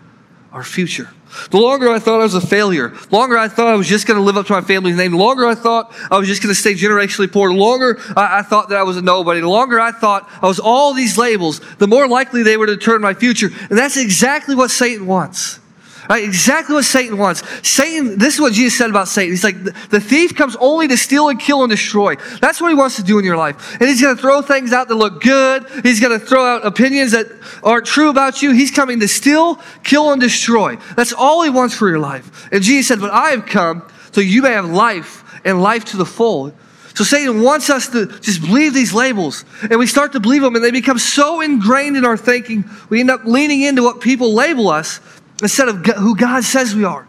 our 0.53 0.65
future. 0.65 1.09
The 1.51 1.59
longer 1.59 1.91
I 1.91 1.99
thought 1.99 2.21
I 2.21 2.25
was 2.25 2.35
a 2.35 2.41
failure, 2.41 2.89
the 2.89 3.17
longer 3.17 3.37
I 3.37 3.49
thought 3.49 3.69
I 3.69 3.77
was 3.77 3.87
just 3.87 4.07
going 4.07 4.19
to 4.19 4.25
live 4.25 4.37
up 4.37 4.47
to 4.47 4.53
my 4.55 4.63
family's 4.63 4.97
name, 4.97 5.13
the 5.13 5.19
longer 5.19 5.47
I 5.47 5.55
thought 5.55 5.95
I 6.11 6.19
was 6.19 6.27
just 6.27 6.43
going 6.43 6.55
to 6.55 6.59
stay 6.59 6.73
generationally 6.73 7.31
poor, 7.31 7.53
the 7.53 7.59
longer 7.59 7.99
I, 8.17 8.39
I, 8.39 8.43
thought 8.43 8.71
that 8.71 8.79
I 8.79 8.83
was 8.83 8.97
a 8.97 9.03
nobody, 9.03 9.41
the 9.41 9.49
longer 9.49 9.79
I 9.79 9.93
thought 9.93 10.29
I 10.41 10.47
was 10.47 10.59
all 10.59 10.95
these 10.95 11.19
labels, 11.19 11.61
the 11.77 11.87
more 11.87 12.09
likely 12.09 12.43
they 12.43 12.57
were 12.57 12.67
to 12.67 12.77
determine 12.77 13.03
my 13.03 13.15
future. 13.15 13.51
And 13.69 13.79
that's 13.79 13.97
exactly 13.97 14.55
what 14.55 14.71
Satan 14.71 15.07
wants. 15.07 15.61
Right? 16.09 16.25
Exactly 16.25 16.75
what 16.75 16.87
Satan 16.87 17.19
wants. 17.19 17.43
Satan, 17.69 18.19
this 18.19 18.35
is 18.35 18.41
what 18.41 18.55
Jesus 18.55 18.79
said 18.79 18.89
about 18.89 19.09
Satan. 19.09 19.33
He's 19.33 19.45
like, 19.45 19.63
the 19.63 20.01
thief 20.01 20.35
comes 20.35 20.57
only 20.57 20.89
to 20.89 20.97
steal 20.97 21.29
and 21.29 21.39
kill 21.39 21.63
and 21.63 21.71
destroy. 21.71 22.17
That's 22.41 22.61
what 22.61 22.69
he 22.69 22.75
wants 22.75 22.97
to 22.97 23.03
do 23.03 23.19
in 23.19 23.27
your 23.27 23.37
life. 23.37 23.77
And 23.79 23.89
he's 23.89 24.01
going 24.01 24.17
to 24.17 24.21
throw 24.21 24.41
things 24.41 24.73
out 24.73 24.89
that 24.89 24.95
look 24.95 25.21
good. 25.21 25.67
He's 25.83 26.01
going 26.01 26.19
to 26.19 26.25
throw 26.25 26.45
out 26.45 26.67
opinions 26.67 27.13
that 27.13 27.27
aren't 27.63 27.85
true 27.85 28.09
about 28.09 28.41
you. 28.41 28.53
He's 28.53 28.71
coming 28.71 29.01
to 29.01 29.09
steal, 29.09 29.57
kill, 29.85 30.11
and 30.13 30.21
destroy. 30.21 30.77
That's 30.97 31.13
all 31.13 31.43
he 31.43 31.51
wants 31.51 31.75
for 31.75 31.89
your 31.89 31.99
life. 31.99 32.49
And 32.53 32.63
Jesus 32.63 32.89
said, 32.89 33.01
but 33.01 33.11
I 33.11 33.31
have 33.31 33.45
come 33.45 33.87
so 34.13 34.23
you 34.23 34.41
may 34.41 34.53
have 34.53 34.65
life 34.65 35.25
and 35.45 35.61
life 35.61 35.85
to 35.87 35.99
the 35.99 36.07
full. 36.07 36.55
So 36.95 37.05
Satan 37.05 37.43
wants 37.43 37.71
us 37.71 37.89
to 37.91 38.07
just 38.07 38.41
believe 38.41 38.75
these 38.75 38.93
labels, 38.93 39.45
and 39.63 39.79
we 39.79 39.87
start 39.87 40.13
to 40.13 40.21
believe 40.21 40.43
them, 40.43 40.57
and 40.57 40.65
they 40.65 40.73
become 40.73 40.99
so 40.99 41.41
ingrained 41.41 41.97
in 41.97 42.05
our 42.05 42.17
thinking, 42.17 42.65
we 42.89 42.99
end 42.99 43.09
up 43.09 43.25
leaning 43.25 43.63
into 43.63 43.85
what 43.85 44.01
people 44.01 44.35
label 44.35 44.69
us 44.69 44.99
instead 45.43 45.69
of 45.69 45.85
who 45.85 46.17
God 46.17 46.45
says 46.45 46.75
we 46.75 46.85
are. 46.85 47.07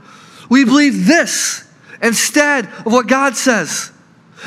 We 0.49 0.65
believe 0.65 1.05
this 1.05 1.67
instead 2.01 2.65
of 2.65 2.85
what 2.85 3.07
God 3.07 3.35
says. 3.35 3.91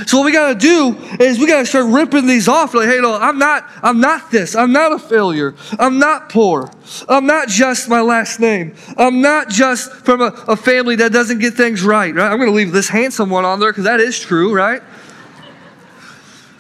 So 0.07 0.19
what 0.19 0.25
we 0.25 0.33
got 0.33 0.49
to 0.49 0.59
do 0.59 0.97
is 1.21 1.39
we 1.39 1.47
got 1.47 1.61
to 1.61 1.67
start 1.67 1.87
ripping 1.87 2.27
these 2.27 2.49
off. 2.49 2.73
Like, 2.73 2.89
hey, 2.89 3.01
no, 3.01 3.15
I'm 3.15 3.39
not, 3.39 3.69
I'm 3.83 4.01
not 4.01 4.31
this. 4.31 4.57
I'm 4.57 4.73
not 4.73 4.93
a 4.93 4.99
failure. 4.99 5.55
I'm 5.79 5.99
not 5.99 6.31
poor. 6.31 6.71
I'm 7.09 7.27
not 7.27 7.49
just 7.49 7.91
my 7.91 8.01
last 8.01 8.41
name. 8.41 8.75
I'm 8.97 9.21
not 9.21 9.51
just 9.51 9.93
from 9.93 10.23
a, 10.23 10.33
a 10.49 10.57
family 10.57 10.97
that 10.97 11.13
doesn't 11.13 11.41
get 11.41 11.55
things 11.55 11.83
right. 11.83 12.15
Right? 12.15 12.33
I'm 12.33 12.39
to 12.41 12.51
leave 12.51 12.73
this 12.73 12.89
handsome 12.89 13.29
one 13.29 13.45
on 13.45 13.61
there 13.61 13.71
because 13.71 13.85
that 13.85 14.01
is 14.01 14.19
true, 14.19 14.55
right? 14.55 14.83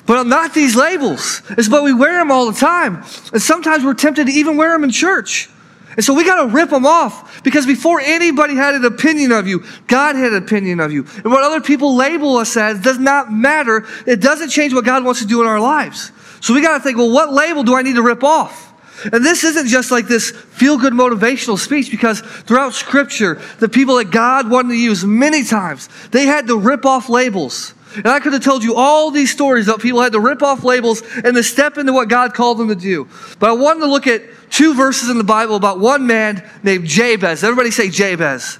But 0.04 0.18
I'm 0.18 0.28
not 0.28 0.52
these 0.52 0.76
labels. 0.76 1.42
It's 1.50 1.68
but 1.68 1.84
we 1.84 1.94
wear 1.94 2.18
them 2.18 2.30
all 2.30 2.50
the 2.50 2.58
time, 2.58 3.04
and 3.32 3.40
sometimes 3.40 3.84
we're 3.84 3.94
tempted 3.94 4.26
to 4.26 4.32
even 4.32 4.56
wear 4.56 4.72
them 4.72 4.84
in 4.84 4.90
church. 4.90 5.48
And 5.96 6.04
so 6.04 6.14
we 6.14 6.24
got 6.24 6.42
to 6.42 6.48
rip 6.48 6.70
them 6.70 6.86
off 6.86 7.42
because 7.42 7.66
before 7.66 8.00
anybody 8.00 8.54
had 8.54 8.74
an 8.74 8.84
opinion 8.84 9.30
of 9.32 9.46
you, 9.46 9.64
God 9.86 10.16
had 10.16 10.32
an 10.32 10.42
opinion 10.42 10.80
of 10.80 10.90
you. 10.92 11.06
And 11.16 11.26
what 11.26 11.44
other 11.44 11.60
people 11.60 11.94
label 11.96 12.36
us 12.36 12.56
as 12.56 12.80
does 12.80 12.98
not 12.98 13.30
matter. 13.30 13.86
It 14.06 14.20
doesn't 14.20 14.48
change 14.48 14.72
what 14.72 14.84
God 14.84 15.04
wants 15.04 15.20
to 15.20 15.26
do 15.26 15.42
in 15.42 15.46
our 15.46 15.60
lives. 15.60 16.10
So 16.40 16.54
we 16.54 16.62
got 16.62 16.78
to 16.78 16.82
think, 16.82 16.96
well, 16.96 17.10
what 17.10 17.32
label 17.32 17.62
do 17.62 17.74
I 17.74 17.82
need 17.82 17.96
to 17.96 18.02
rip 18.02 18.24
off? 18.24 18.72
And 19.04 19.24
this 19.24 19.42
isn't 19.44 19.68
just 19.68 19.90
like 19.90 20.06
this 20.06 20.30
feel 20.30 20.78
good 20.78 20.92
motivational 20.92 21.58
speech 21.58 21.90
because 21.90 22.20
throughout 22.20 22.72
scripture, 22.72 23.40
the 23.58 23.68
people 23.68 23.96
that 23.96 24.10
God 24.10 24.48
wanted 24.48 24.70
to 24.70 24.78
use 24.78 25.04
many 25.04 25.44
times, 25.44 25.88
they 26.10 26.24
had 26.24 26.46
to 26.46 26.56
rip 26.56 26.86
off 26.86 27.08
labels. 27.08 27.74
And 27.96 28.08
I 28.08 28.20
could 28.20 28.32
have 28.32 28.44
told 28.44 28.62
you 28.62 28.74
all 28.74 29.10
these 29.10 29.30
stories 29.30 29.66
that 29.66 29.80
people 29.80 30.00
had 30.00 30.12
to 30.12 30.20
rip 30.20 30.42
off 30.42 30.64
labels 30.64 31.02
and 31.24 31.34
to 31.34 31.42
step 31.42 31.78
into 31.78 31.92
what 31.92 32.08
God 32.08 32.34
called 32.34 32.58
them 32.58 32.68
to 32.68 32.74
do. 32.74 33.08
But 33.38 33.50
I 33.50 33.52
wanted 33.52 33.80
to 33.80 33.86
look 33.86 34.06
at 34.06 34.22
two 34.50 34.74
verses 34.74 35.08
in 35.08 35.18
the 35.18 35.24
Bible 35.24 35.56
about 35.56 35.80
one 35.80 36.06
man 36.06 36.48
named 36.62 36.86
Jabez. 36.86 37.44
Everybody 37.44 37.70
say 37.70 37.90
Jabez. 37.90 38.58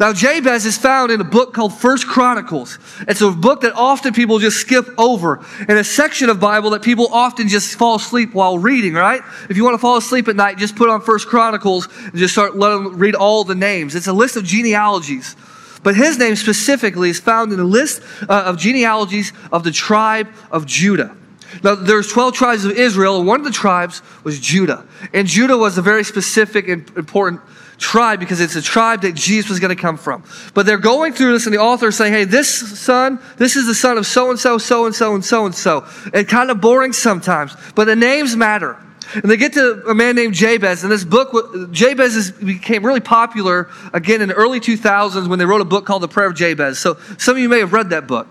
Now, 0.00 0.12
Jabez 0.12 0.64
is 0.64 0.78
found 0.78 1.12
in 1.12 1.20
a 1.20 1.24
book 1.24 1.52
called 1.52 1.74
First 1.74 2.06
Chronicles. 2.06 2.78
It's 3.08 3.20
a 3.20 3.30
book 3.30 3.60
that 3.62 3.74
often 3.74 4.14
people 4.14 4.38
just 4.38 4.58
skip 4.58 4.88
over, 4.98 5.44
and 5.58 5.78
a 5.78 5.84
section 5.84 6.30
of 6.30 6.40
Bible 6.40 6.70
that 6.70 6.82
people 6.82 7.08
often 7.12 7.48
just 7.48 7.76
fall 7.76 7.96
asleep 7.96 8.32
while 8.32 8.58
reading. 8.58 8.94
Right? 8.94 9.20
If 9.50 9.56
you 9.56 9.64
want 9.64 9.74
to 9.74 9.78
fall 9.78 9.96
asleep 9.96 10.28
at 10.28 10.36
night, 10.36 10.58
just 10.58 10.76
put 10.76 10.88
on 10.88 11.02
First 11.02 11.28
Chronicles 11.28 11.88
and 12.04 12.14
just 12.14 12.32
start 12.32 12.56
let 12.56 12.70
them 12.70 12.98
read 12.98 13.14
all 13.14 13.44
the 13.44 13.54
names. 13.54 13.94
It's 13.94 14.06
a 14.06 14.12
list 14.12 14.36
of 14.36 14.44
genealogies. 14.44 15.36
But 15.82 15.96
his 15.96 16.18
name 16.18 16.36
specifically 16.36 17.10
is 17.10 17.18
found 17.18 17.52
in 17.52 17.60
a 17.60 17.64
list 17.64 18.02
uh, 18.28 18.44
of 18.46 18.58
genealogies 18.58 19.32
of 19.50 19.64
the 19.64 19.72
tribe 19.72 20.28
of 20.50 20.66
Judah. 20.66 21.16
Now, 21.62 21.74
there's 21.74 22.08
12 22.08 22.34
tribes 22.34 22.64
of 22.64 22.72
Israel, 22.72 23.18
and 23.18 23.26
one 23.26 23.40
of 23.40 23.44
the 23.44 23.52
tribes 23.52 24.00
was 24.24 24.40
Judah. 24.40 24.86
And 25.12 25.26
Judah 25.26 25.56
was 25.56 25.76
a 25.76 25.82
very 25.82 26.04
specific 26.04 26.68
and 26.68 26.88
important 26.96 27.42
tribe 27.78 28.20
because 28.20 28.40
it's 28.40 28.56
a 28.56 28.62
tribe 28.62 29.02
that 29.02 29.14
Jesus 29.14 29.50
was 29.50 29.60
going 29.60 29.74
to 29.74 29.80
come 29.80 29.98
from. 29.98 30.24
But 30.54 30.64
they're 30.64 30.78
going 30.78 31.12
through 31.12 31.32
this, 31.32 31.46
and 31.46 31.54
the 31.54 31.60
author 31.60 31.88
is 31.88 31.96
saying, 31.96 32.12
hey, 32.12 32.24
this 32.24 32.48
son, 32.80 33.18
this 33.36 33.56
is 33.56 33.66
the 33.66 33.74
son 33.74 33.98
of 33.98 34.06
so 34.06 34.30
and 34.30 34.38
so, 34.38 34.56
so 34.56 34.86
and 34.86 34.94
so, 34.94 35.14
and 35.14 35.24
so 35.24 35.44
and 35.44 35.54
so. 35.54 35.86
And 36.14 36.26
kind 36.26 36.50
of 36.50 36.60
boring 36.60 36.92
sometimes, 36.92 37.54
but 37.74 37.84
the 37.84 37.96
names 37.96 38.34
matter. 38.34 38.78
And 39.14 39.24
they 39.24 39.36
get 39.36 39.52
to 39.54 39.82
a 39.88 39.94
man 39.94 40.16
named 40.16 40.34
Jabez, 40.34 40.82
and 40.82 40.92
this 40.92 41.04
book, 41.04 41.32
Jabez 41.72 42.16
is, 42.16 42.30
became 42.30 42.84
really 42.84 43.00
popular 43.00 43.68
again 43.92 44.20
in 44.20 44.28
the 44.28 44.34
early 44.34 44.60
2000s 44.60 45.28
when 45.28 45.38
they 45.38 45.44
wrote 45.44 45.60
a 45.60 45.66
book 45.66 45.86
called 45.86 46.02
The 46.02 46.08
Prayer 46.08 46.28
of 46.28 46.34
Jabez. 46.34 46.78
So 46.78 46.98
some 47.18 47.36
of 47.36 47.40
you 47.40 47.48
may 47.48 47.58
have 47.58 47.72
read 47.72 47.90
that 47.90 48.06
book. 48.06 48.28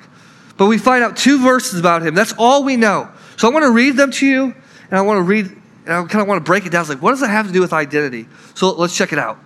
But 0.57 0.67
we 0.67 0.77
find 0.77 1.03
out 1.03 1.17
two 1.17 1.41
verses 1.41 1.79
about 1.79 2.05
him. 2.05 2.13
That's 2.13 2.34
all 2.38 2.63
we 2.63 2.77
know. 2.77 3.10
So 3.38 3.49
I 3.49 3.51
want 3.51 3.63
to 3.63 3.71
read 3.71 3.97
them 3.97 4.12
to 4.12 4.25
you, 4.27 4.43
and 4.43 4.99
I 4.99 5.01
want 5.01 5.17
to 5.17 5.23
read, 5.23 5.45
and 5.45 5.93
I 5.93 6.05
kind 6.05 6.21
of 6.21 6.27
want 6.27 6.38
to 6.38 6.45
break 6.47 6.65
it 6.65 6.71
down. 6.71 6.81
It's 6.81 6.89
like, 6.89 7.01
what 7.01 7.12
does 7.12 7.23
it 7.23 7.29
have 7.29 7.47
to 7.47 7.53
do 7.53 7.62
with 7.62 7.73
identity? 7.73 8.27
So 8.53 8.71
let's 8.73 8.95
check 8.95 9.12
it 9.12 9.19
out. 9.19 9.39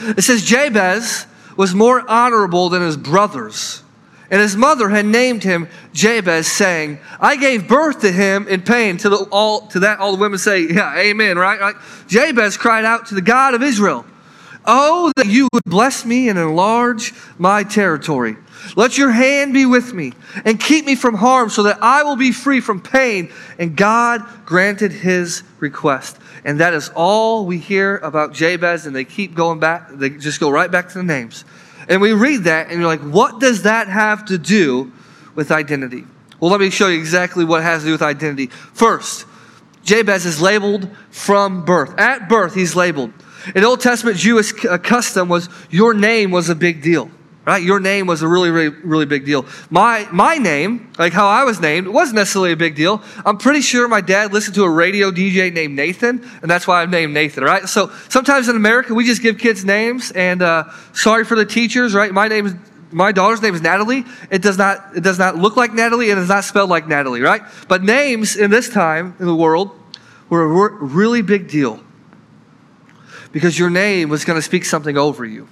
It 0.00 0.22
says 0.22 0.42
Jabez 0.42 1.26
was 1.56 1.74
more 1.74 2.08
honorable 2.10 2.68
than 2.68 2.82
his 2.82 2.96
brothers. 2.96 3.83
And 4.30 4.40
his 4.40 4.56
mother 4.56 4.88
had 4.88 5.04
named 5.04 5.44
him 5.44 5.68
Jabez, 5.92 6.46
saying, 6.46 6.98
I 7.20 7.36
gave 7.36 7.68
birth 7.68 8.00
to 8.00 8.10
him 8.10 8.48
in 8.48 8.62
pain. 8.62 8.96
To, 8.98 9.08
the, 9.08 9.16
all, 9.30 9.66
to 9.68 9.80
that, 9.80 9.98
all 9.98 10.12
the 10.12 10.20
women 10.20 10.38
say, 10.38 10.62
Yeah, 10.62 10.96
amen, 10.96 11.36
right? 11.36 11.60
right? 11.60 11.74
Jabez 12.08 12.56
cried 12.56 12.84
out 12.84 13.06
to 13.06 13.14
the 13.14 13.22
God 13.22 13.54
of 13.54 13.62
Israel, 13.62 14.06
Oh, 14.66 15.12
that 15.16 15.26
you 15.26 15.48
would 15.52 15.64
bless 15.64 16.04
me 16.04 16.28
and 16.28 16.38
enlarge 16.38 17.12
my 17.38 17.64
territory. 17.64 18.36
Let 18.76 18.96
your 18.96 19.10
hand 19.10 19.52
be 19.52 19.66
with 19.66 19.92
me 19.92 20.14
and 20.44 20.58
keep 20.58 20.86
me 20.86 20.94
from 20.94 21.14
harm 21.14 21.50
so 21.50 21.64
that 21.64 21.82
I 21.82 22.02
will 22.02 22.16
be 22.16 22.32
free 22.32 22.60
from 22.60 22.80
pain. 22.80 23.30
And 23.58 23.76
God 23.76 24.22
granted 24.46 24.90
his 24.90 25.42
request. 25.60 26.18
And 26.46 26.60
that 26.60 26.72
is 26.72 26.90
all 26.94 27.44
we 27.44 27.58
hear 27.58 27.98
about 27.98 28.32
Jabez. 28.32 28.86
And 28.86 28.96
they 28.96 29.04
keep 29.04 29.34
going 29.34 29.60
back, 29.60 29.90
they 29.90 30.10
just 30.10 30.40
go 30.40 30.50
right 30.50 30.70
back 30.70 30.88
to 30.88 30.94
the 30.94 31.04
names. 31.04 31.44
And 31.88 32.00
we 32.00 32.12
read 32.12 32.44
that 32.44 32.68
and 32.68 32.80
you're 32.80 32.88
like, 32.88 33.00
what 33.00 33.40
does 33.40 33.62
that 33.62 33.88
have 33.88 34.24
to 34.26 34.38
do 34.38 34.92
with 35.34 35.50
identity? 35.50 36.04
Well, 36.40 36.50
let 36.50 36.60
me 36.60 36.70
show 36.70 36.88
you 36.88 36.98
exactly 36.98 37.44
what 37.44 37.62
has 37.62 37.82
to 37.82 37.86
do 37.86 37.92
with 37.92 38.02
identity. 38.02 38.46
First, 38.46 39.26
Jabez 39.84 40.26
is 40.26 40.40
labeled 40.40 40.88
from 41.10 41.64
birth. 41.64 41.98
At 41.98 42.28
birth, 42.28 42.54
he's 42.54 42.74
labeled. 42.74 43.12
In 43.54 43.64
Old 43.64 43.80
Testament 43.80 44.16
Jewish 44.16 44.52
uh, 44.64 44.78
custom 44.78 45.28
was 45.28 45.48
your 45.70 45.92
name 45.92 46.30
was 46.30 46.48
a 46.48 46.54
big 46.54 46.82
deal 46.82 47.10
right? 47.46 47.62
Your 47.62 47.78
name 47.78 48.06
was 48.06 48.22
a 48.22 48.28
really, 48.28 48.50
really, 48.50 48.68
really 48.68 49.06
big 49.06 49.24
deal. 49.24 49.46
My, 49.70 50.08
my 50.10 50.36
name, 50.36 50.90
like 50.98 51.12
how 51.12 51.26
I 51.26 51.44
was 51.44 51.60
named, 51.60 51.88
wasn't 51.88 52.16
necessarily 52.16 52.52
a 52.52 52.56
big 52.56 52.74
deal. 52.74 53.02
I'm 53.24 53.36
pretty 53.36 53.60
sure 53.60 53.86
my 53.86 54.00
dad 54.00 54.32
listened 54.32 54.54
to 54.54 54.64
a 54.64 54.70
radio 54.70 55.10
DJ 55.10 55.52
named 55.52 55.76
Nathan, 55.76 56.28
and 56.42 56.50
that's 56.50 56.66
why 56.66 56.82
I'm 56.82 56.90
named 56.90 57.12
Nathan, 57.12 57.44
right? 57.44 57.68
So 57.68 57.92
sometimes 58.08 58.48
in 58.48 58.56
America, 58.56 58.94
we 58.94 59.04
just 59.04 59.22
give 59.22 59.38
kids 59.38 59.64
names, 59.64 60.10
and 60.12 60.42
uh, 60.42 60.64
sorry 60.92 61.24
for 61.24 61.34
the 61.34 61.44
teachers, 61.44 61.94
right? 61.94 62.12
My 62.12 62.28
name 62.28 62.46
is 62.46 62.54
my 62.90 63.10
daughter's 63.10 63.42
name 63.42 63.56
is 63.56 63.60
Natalie. 63.60 64.04
It 64.30 64.40
does 64.40 64.56
not 64.56 64.96
it 64.96 65.02
does 65.02 65.18
not 65.18 65.36
look 65.36 65.56
like 65.56 65.72
Natalie 65.72 66.10
and 66.10 66.18
it 66.18 66.22
is 66.22 66.28
not 66.28 66.44
spelled 66.44 66.70
like 66.70 66.86
Natalie, 66.86 67.22
right? 67.22 67.42
But 67.66 67.82
names 67.82 68.36
in 68.36 68.52
this 68.52 68.68
time 68.68 69.16
in 69.18 69.26
the 69.26 69.34
world 69.34 69.72
were 70.28 70.42
a 70.42 70.84
really 70.84 71.20
big 71.20 71.48
deal 71.48 71.80
because 73.32 73.58
your 73.58 73.68
name 73.68 74.10
was 74.10 74.24
going 74.24 74.38
to 74.38 74.42
speak 74.42 74.64
something 74.64 74.96
over 74.96 75.24
you. 75.24 75.48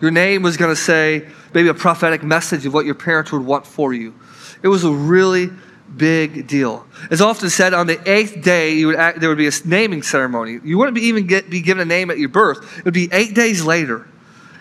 Your 0.00 0.10
name 0.10 0.42
was 0.42 0.56
going 0.56 0.74
to 0.74 0.80
say 0.80 1.28
maybe 1.52 1.68
a 1.68 1.74
prophetic 1.74 2.22
message 2.22 2.64
of 2.66 2.72
what 2.72 2.86
your 2.86 2.94
parents 2.94 3.32
would 3.32 3.44
want 3.44 3.66
for 3.66 3.92
you. 3.92 4.14
It 4.62 4.68
was 4.68 4.84
a 4.84 4.92
really 4.92 5.50
big 5.96 6.46
deal. 6.46 6.86
As 7.10 7.20
often 7.20 7.50
said, 7.50 7.74
on 7.74 7.86
the 7.86 8.00
eighth 8.10 8.42
day, 8.42 8.84
would 8.84 8.96
act, 8.96 9.20
there 9.20 9.28
would 9.28 9.38
be 9.38 9.48
a 9.48 9.52
naming 9.64 10.02
ceremony. 10.02 10.60
You 10.62 10.78
wouldn't 10.78 10.94
be 10.94 11.02
even 11.02 11.26
get, 11.26 11.50
be 11.50 11.60
given 11.60 11.80
a 11.80 11.84
name 11.84 12.10
at 12.10 12.18
your 12.18 12.28
birth. 12.28 12.78
It 12.78 12.84
would 12.84 12.94
be 12.94 13.08
eight 13.12 13.34
days 13.34 13.64
later. 13.64 14.06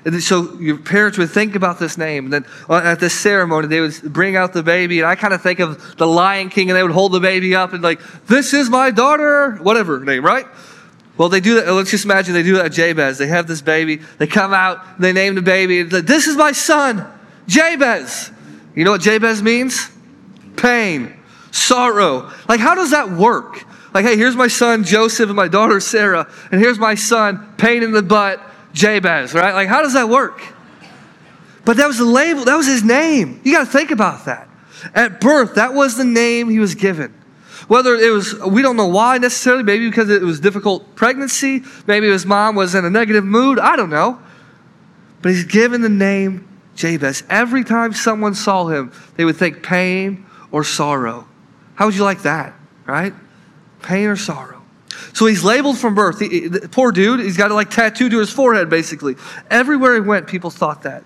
And 0.05 0.23
so 0.23 0.57
your 0.59 0.77
parents 0.77 1.17
would 1.17 1.29
think 1.29 1.55
about 1.55 1.77
this 1.77 1.97
name. 1.97 2.25
And 2.25 2.33
then 2.33 2.45
uh, 2.69 2.77
at 2.77 2.99
this 2.99 3.13
ceremony, 3.13 3.67
they 3.67 3.81
would 3.81 4.01
bring 4.13 4.35
out 4.35 4.53
the 4.53 4.63
baby. 4.63 4.99
And 4.99 5.07
I 5.07 5.15
kind 5.15 5.33
of 5.33 5.41
think 5.41 5.59
of 5.59 5.97
the 5.97 6.07
Lion 6.07 6.49
King, 6.49 6.69
and 6.69 6.77
they 6.77 6.83
would 6.83 6.93
hold 6.93 7.11
the 7.11 7.19
baby 7.19 7.53
up 7.53 7.73
and 7.73 7.83
like, 7.83 7.99
this 8.25 8.53
is 8.53 8.69
my 8.69 8.91
daughter, 8.91 9.57
whatever 9.57 9.99
name, 9.99 10.23
right? 10.23 10.45
Well, 11.19 11.27
they 11.27 11.41
do 11.41 11.55
that. 11.55 11.69
Let's 11.69 11.91
just 11.91 12.05
imagine 12.05 12.33
they 12.33 12.43
do 12.43 12.55
that 12.55 12.67
at 12.67 12.71
Jabez. 12.71 13.17
They 13.17 13.27
have 13.27 13.45
this 13.45 13.61
baby. 13.61 13.97
They 13.97 14.25
come 14.25 14.53
out. 14.53 15.01
They 15.01 15.11
name 15.11 15.35
the 15.35 15.41
baby. 15.41 15.83
Like, 15.83 16.05
this 16.05 16.27
is 16.27 16.37
my 16.37 16.53
son, 16.53 17.05
Jabez. 17.45 18.31
You 18.73 18.85
know 18.85 18.91
what 18.91 19.01
Jabez 19.01 19.43
means? 19.43 19.89
Pain, 20.55 21.13
sorrow. 21.51 22.31
Like, 22.47 22.61
how 22.61 22.73
does 22.73 22.91
that 22.91 23.11
work? 23.11 23.65
Like, 23.93 24.05
hey, 24.05 24.15
here's 24.15 24.37
my 24.37 24.47
son 24.47 24.85
Joseph 24.85 25.27
and 25.27 25.35
my 25.35 25.49
daughter 25.49 25.81
Sarah, 25.81 26.31
and 26.53 26.61
here's 26.61 26.79
my 26.79 26.95
son, 26.95 27.53
pain 27.57 27.83
in 27.83 27.91
the 27.91 28.01
butt, 28.01 28.41
Jabez, 28.71 29.33
right? 29.33 29.53
Like, 29.53 29.67
how 29.67 29.81
does 29.81 29.93
that 29.93 30.07
work? 30.07 30.41
But 31.65 31.75
that 31.77 31.87
was 31.87 31.97
the 31.97 32.05
label, 32.05 32.45
that 32.45 32.55
was 32.55 32.67
his 32.67 32.83
name. 32.83 33.41
You 33.43 33.51
got 33.51 33.65
to 33.65 33.71
think 33.71 33.91
about 33.91 34.23
that. 34.25 34.47
At 34.95 35.19
birth, 35.19 35.55
that 35.55 35.73
was 35.73 35.97
the 35.97 36.05
name 36.05 36.49
he 36.49 36.59
was 36.59 36.75
given. 36.75 37.13
Whether 37.69 37.93
it 37.93 38.11
was, 38.11 38.33
we 38.39 38.63
don't 38.63 38.75
know 38.75 38.87
why 38.87 39.19
necessarily, 39.19 39.61
maybe 39.61 39.87
because 39.87 40.09
it 40.09 40.23
was 40.23 40.39
difficult 40.39 40.95
pregnancy, 40.95 41.61
maybe 41.85 42.07
his 42.07 42.25
mom 42.25 42.55
was 42.55 42.73
in 42.73 42.83
a 42.83 42.89
negative 42.89 43.23
mood, 43.23 43.59
I 43.59 43.75
don't 43.75 43.91
know. 43.91 44.19
But 45.21 45.33
he's 45.33 45.43
given 45.43 45.81
the 45.81 45.89
name 45.89 46.47
Jabez. 46.75 47.23
Every 47.29 47.63
time 47.63 47.93
someone 47.93 48.33
saw 48.33 48.65
him, 48.65 48.91
they 49.17 49.23
would 49.23 49.37
think 49.37 49.61
pain 49.61 50.25
or 50.51 50.63
sorrow. 50.63 51.27
How 51.75 51.85
would 51.85 51.95
you 51.95 52.03
like 52.03 52.23
that, 52.23 52.55
right? 52.87 53.13
Pain 53.83 54.07
or 54.07 54.15
sorrow. 54.15 54.63
So 55.13 55.27
he's 55.27 55.43
labeled 55.43 55.77
from 55.77 55.93
birth. 55.93 56.19
He, 56.19 56.47
the 56.47 56.67
poor 56.69 56.91
dude, 56.91 57.19
he's 57.19 57.37
got 57.37 57.51
it 57.51 57.53
like 57.53 57.69
tattooed 57.69 58.09
to 58.11 58.19
his 58.19 58.31
forehead, 58.31 58.71
basically. 58.71 59.15
Everywhere 59.51 59.93
he 59.93 60.01
went, 60.01 60.25
people 60.25 60.49
thought 60.49 60.81
that. 60.83 61.03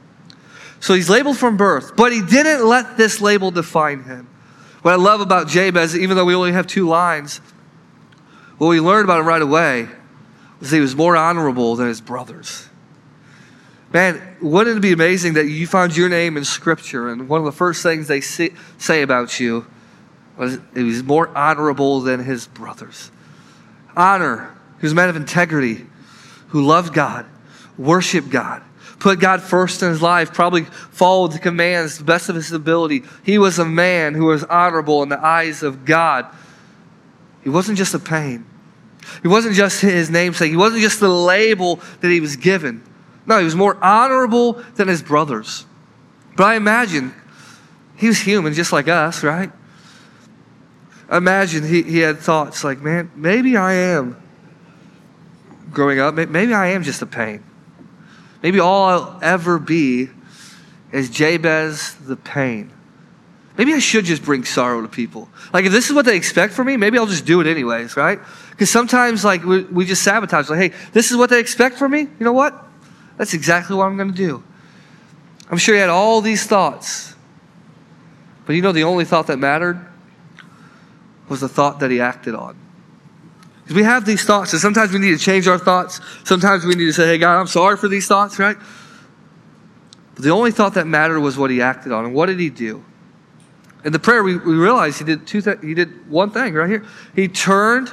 So 0.80 0.93
he's 0.93 1.10
labeled 1.10 1.38
from 1.38 1.58
birth, 1.58 1.97
but 1.97 2.13
he 2.13 2.21
didn't 2.21 2.65
let 2.65 2.95
this 2.95 3.19
label 3.19 3.52
define 3.52 4.04
him. 4.04 4.30
What 4.84 4.93
I 4.93 4.98
love 4.98 5.22
about 5.22 5.48
Jabez, 5.48 5.98
even 5.98 6.17
though 6.17 6.26
we 6.26 6.36
only 6.36 6.52
have 6.52 6.67
two 6.67 6.88
lines, 6.88 7.38
what 8.58 8.67
we 8.67 8.82
learned 8.82 9.06
about 9.06 9.22
him 9.22 9.26
right 9.26 9.41
away 9.41 9.88
was 10.60 10.72
he 10.72 10.82
was 10.82 10.93
more 10.96 11.15
honorable 11.15 11.78
than 11.78 11.88
his 11.88 12.02
brothers. 12.02 12.67
Man, 13.93 14.22
wouldn't 14.41 14.78
it 14.78 14.82
be 14.82 14.91
amazing 14.91 15.34
that 15.34 15.46
you 15.46 15.67
found 15.67 15.96
your 15.96 16.10
name 16.10 16.36
in 16.36 16.43
Scripture 16.43 17.10
and 17.10 17.30
one 17.30 17.39
of 17.39 17.46
the 17.46 17.52
first 17.54 17.82
things 17.82 18.08
they 18.08 18.19
say 18.19 19.02
about 19.02 19.39
you 19.39 19.65
was 20.36 20.60
he 20.74 20.84
was 20.84 21.02
more 21.02 21.30
honorable 21.30 22.02
than 22.02 22.22
his 22.24 22.48
brothers? 22.48 23.10
Honor. 23.96 24.54
He 24.82 24.86
was 24.86 24.91
a 24.91 24.96
man 24.96 25.08
of 25.08 25.15
integrity 25.15 25.86
who 26.50 26.62
loved 26.65 26.93
God, 26.93 27.26
worshiped 27.78 28.30
God, 28.30 28.62
put 29.04 29.20
God 29.20 29.42
first 29.42 29.84
in 29.84 29.89
his 29.89 30.02
life, 30.02 30.34
probably 30.34 30.63
followed 30.63 31.34
the 31.34 31.39
commands 31.39 31.98
the 31.98 32.06
best 32.06 32.30
of 32.30 32.36
his 32.36 32.54
ability. 32.54 33.04
He 33.24 33.38
was 33.38 33.60
a 33.60 33.66
man 33.66 34.13
who 34.13 34.26
was 34.28 34.46
honorable 34.46 35.04
in 35.04 35.10
the 35.10 35.24
eyes 35.24 35.62
of 35.62 35.84
God. 35.84 36.26
He 37.44 37.50
wasn't 37.50 37.78
just 37.78 37.94
a 37.94 38.00
pain. 38.00 38.46
He 39.22 39.28
wasn't 39.28 39.56
just 39.56 39.82
his 39.82 40.10
namesake. 40.10 40.52
He 40.52 40.56
wasn't 40.56 40.84
just 40.84 41.02
the 41.02 41.10
label 41.10 41.82
that 42.00 42.10
he 42.10 42.22
was 42.22 42.38
given. 42.38 42.82
No, 43.26 43.39
he 43.39 43.44
was 43.44 43.56
more 43.56 43.78
honorable 43.84 44.54
than 44.76 44.88
his 44.88 45.04
brothers. 45.04 45.66
But 46.38 46.46
I 46.46 46.56
imagine 46.56 47.13
he 47.98 48.08
was 48.08 48.22
human 48.22 48.54
just 48.54 48.72
like 48.72 48.88
us, 48.88 49.22
right? 49.22 49.52
Imagine 51.12 51.68
he, 51.68 51.84
he 51.84 52.00
had 52.00 52.20
thoughts 52.20 52.63
like, 52.63 52.80
man, 52.80 53.12
maybe 53.18 53.58
I 53.58 53.74
am 53.74 54.16
growing 55.72 56.00
up, 56.00 56.16
maybe 56.16 56.54
I 56.54 56.68
am 56.68 56.84
just 56.84 57.02
a 57.02 57.06
pain. 57.06 57.44
Maybe 58.44 58.60
all 58.60 58.86
I'll 58.86 59.20
ever 59.24 59.58
be 59.58 60.10
is 60.92 61.10
Jabez 61.10 61.96
the 61.96 62.18
pain. 62.18 62.72
Maybe 63.58 63.74
I 63.74 63.80
should 63.80 64.06
just 64.06 64.24
bring 64.24 64.44
sorrow 64.44 64.82
to 64.82 64.88
people. 64.88 65.30
Like, 65.54 65.66
if 65.66 65.72
this 65.72 65.88
is 65.88 65.94
what 65.94 66.06
they 66.06 66.18
expect 66.18 66.54
from 66.54 66.68
me, 66.68 66.76
maybe 66.76 66.98
I'll 66.98 67.06
just 67.06 67.26
do 67.26 67.40
it 67.40 67.48
anyways, 67.48 67.96
right? 67.96 68.20
Because 68.52 68.70
sometimes, 68.70 69.24
like, 69.24 69.44
we, 69.44 69.64
we 69.64 69.86
just 69.86 70.04
sabotage. 70.04 70.50
Like, 70.50 70.72
hey, 70.72 70.78
this 70.92 71.12
is 71.12 71.18
what 71.18 71.30
they 71.30 71.40
expect 71.40 71.78
from 71.78 71.92
me. 71.92 72.02
You 72.02 72.26
know 72.26 72.34
what? 72.34 72.66
That's 73.18 73.34
exactly 73.34 73.76
what 73.76 73.86
I'm 73.86 73.96
going 73.96 74.12
to 74.12 74.18
do. 74.18 74.44
I'm 75.50 75.58
sure 75.58 75.76
he 75.76 75.82
had 75.82 75.90
all 75.90 76.20
these 76.22 76.46
thoughts. 76.46 77.16
But 78.46 78.56
you 78.56 78.62
know, 78.62 78.72
the 78.72 78.84
only 78.84 79.06
thought 79.06 79.28
that 79.28 79.38
mattered 79.38 79.80
was 81.30 81.42
the 81.42 81.48
thought 81.48 81.80
that 81.80 81.92
he 81.92 82.02
acted 82.02 82.36
on. 82.36 82.58
Because 83.63 83.76
we 83.76 83.84
have 83.84 84.06
these 84.06 84.23
thoughts, 84.23 84.52
and 84.52 84.62
sometimes 84.62 84.91
we 84.91 84.99
need 84.99 85.12
to 85.12 85.17
change 85.17 85.47
our 85.47 85.58
thoughts. 85.58 86.02
Sometimes 86.26 86.65
we 86.65 86.76
need 86.76 86.86
to 86.86 86.93
say, 86.93 87.08
hey, 87.08 87.17
God, 87.17 87.39
I'm 87.39 87.47
sorry 87.47 87.78
for 87.78 87.88
these 87.88 88.08
thoughts, 88.08 88.38
right? 88.38 88.58
But 90.15 90.23
the 90.23 90.32
only 90.32 90.52
thought 90.52 90.73
that 90.73 90.86
mattered 90.86 91.21
was 91.21 91.38
what 91.38 91.49
he 91.49 91.62
acted 91.62 91.91
on. 91.91 92.06
And 92.06 92.13
what 92.13 92.26
did 92.26 92.39
he 92.39 92.49
do? 92.49 92.84
In 93.86 93.93
the 93.93 93.99
prayer, 93.99 94.21
we, 94.23 94.38
we 94.38 94.56
realized 94.56 94.99
he 94.99 95.06
did, 95.06 95.26
two 95.26 95.41
th- 95.41 95.60
he 95.62 95.73
did 95.73 96.10
one 96.10 96.32
thing 96.32 96.54
right 96.54 96.69
here. 96.69 96.86
He 97.15 97.28
turned 97.28 97.91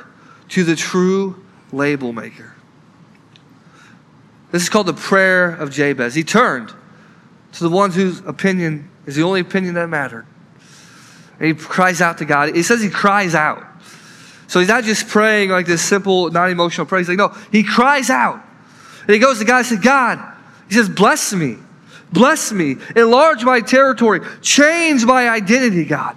to 0.50 0.64
the 0.64 0.76
true 0.76 1.44
label 1.72 2.12
maker. 2.12 2.54
This 4.50 4.62
is 4.62 4.68
called 4.68 4.86
the 4.86 4.92
prayer 4.92 5.50
of 5.50 5.70
Jabez. 5.70 6.14
He 6.14 6.24
turned 6.24 6.72
to 7.52 7.62
the 7.62 7.70
one 7.70 7.92
whose 7.92 8.20
opinion 8.20 8.90
is 9.06 9.14
the 9.14 9.22
only 9.22 9.40
opinion 9.40 9.74
that 9.74 9.88
mattered. 9.88 10.26
And 11.38 11.48
he 11.48 11.54
cries 11.54 12.00
out 12.00 12.18
to 12.18 12.24
God. 12.24 12.54
He 12.54 12.62
says 12.62 12.82
he 12.82 12.90
cries 12.90 13.34
out. 13.34 13.64
So 14.50 14.58
he's 14.58 14.68
not 14.68 14.82
just 14.82 15.06
praying 15.06 15.50
like 15.50 15.66
this 15.66 15.80
simple, 15.80 16.28
non 16.32 16.50
emotional 16.50 16.84
prayer. 16.84 16.98
He's 16.98 17.08
like, 17.08 17.18
no, 17.18 17.28
he 17.52 17.62
cries 17.62 18.10
out. 18.10 18.44
And 19.02 19.10
he 19.10 19.20
goes 19.20 19.38
to 19.38 19.44
God 19.44 19.58
and 19.58 19.66
says, 19.66 19.78
God, 19.78 20.18
he 20.68 20.74
says, 20.74 20.88
bless 20.88 21.32
me. 21.32 21.56
Bless 22.12 22.50
me. 22.50 22.74
Enlarge 22.96 23.44
my 23.44 23.60
territory. 23.60 24.18
Change 24.42 25.04
my 25.04 25.28
identity, 25.28 25.84
God. 25.84 26.16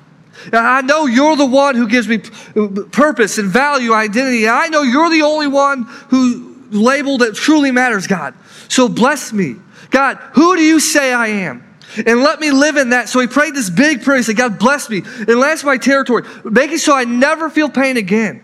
I 0.51 0.81
know 0.81 1.05
you're 1.05 1.35
the 1.35 1.45
one 1.45 1.75
who 1.75 1.87
gives 1.87 2.07
me 2.07 2.17
purpose 2.17 3.37
and 3.37 3.49
value, 3.49 3.93
identity. 3.93 4.49
I 4.49 4.67
know 4.69 4.81
you're 4.81 5.11
the 5.11 5.21
only 5.21 5.47
one 5.47 5.83
who 6.09 6.57
label 6.71 7.19
that 7.19 7.35
truly 7.35 7.69
matters, 7.69 8.07
God. 8.07 8.33
So 8.67 8.89
bless 8.89 9.31
me. 9.31 9.57
God, 9.91 10.17
who 10.33 10.55
do 10.55 10.63
you 10.63 10.79
say 10.79 11.13
I 11.13 11.27
am? 11.27 11.63
And 11.97 12.21
let 12.21 12.39
me 12.39 12.51
live 12.51 12.77
in 12.77 12.89
that. 12.89 13.09
So 13.09 13.19
he 13.19 13.27
prayed 13.27 13.55
this 13.55 13.69
big 13.69 14.03
prayer. 14.03 14.17
He 14.17 14.23
said, 14.23 14.37
God, 14.37 14.59
bless 14.59 14.89
me. 14.89 15.01
Enlance 15.01 15.63
my 15.63 15.77
territory, 15.77 16.23
making 16.43 16.77
so 16.77 16.95
I 16.95 17.03
never 17.05 17.49
feel 17.49 17.69
pain 17.69 17.97
again. 17.97 18.43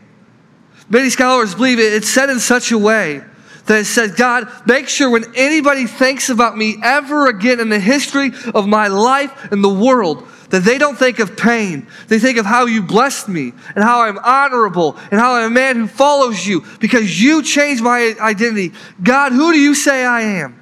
Many 0.90 1.10
scholars 1.10 1.54
believe 1.56 1.80
it, 1.80 1.94
it's 1.94 2.10
said 2.10 2.30
in 2.30 2.40
such 2.40 2.72
a 2.72 2.78
way 2.78 3.22
that 3.66 3.82
it 3.82 3.86
says, 3.86 4.16
God, 4.16 4.52
make 4.66 4.90
sure 4.90 5.12
when 5.12 5.36
anybody 5.36 5.86
thinks 5.86 6.30
about 6.30 6.58
me 6.58 6.78
ever 6.84 7.28
again 7.28 7.60
in 7.60 7.70
the 7.70 7.80
history 7.80 8.32
of 8.56 8.68
my 8.68 8.88
life 8.88 9.52
and 9.52 9.64
the 9.64 9.70
world, 9.70 10.28
that 10.50 10.64
they 10.64 10.80
don't 10.80 10.98
think 10.98 11.20
of 11.20 11.38
pain. 11.38 11.88
They 12.08 12.18
think 12.18 12.40
of 12.40 12.46
how 12.48 12.66
you 12.66 12.82
blessed 12.82 13.30
me 13.30 13.54
and 13.76 13.84
how 13.84 14.02
I'm 14.02 14.18
honorable 14.18 14.98
and 15.12 15.20
how 15.20 15.36
I'm 15.36 15.52
a 15.52 15.54
man 15.54 15.76
who 15.76 15.88
follows 15.88 16.46
you 16.46 16.66
because 16.80 17.22
you 17.22 17.44
changed 17.44 17.84
my 17.84 18.16
identity. 18.20 18.74
God, 19.04 19.32
who 19.32 19.52
do 19.52 19.60
you 19.60 19.76
say 19.76 20.04
I 20.04 20.22
am? 20.22 20.60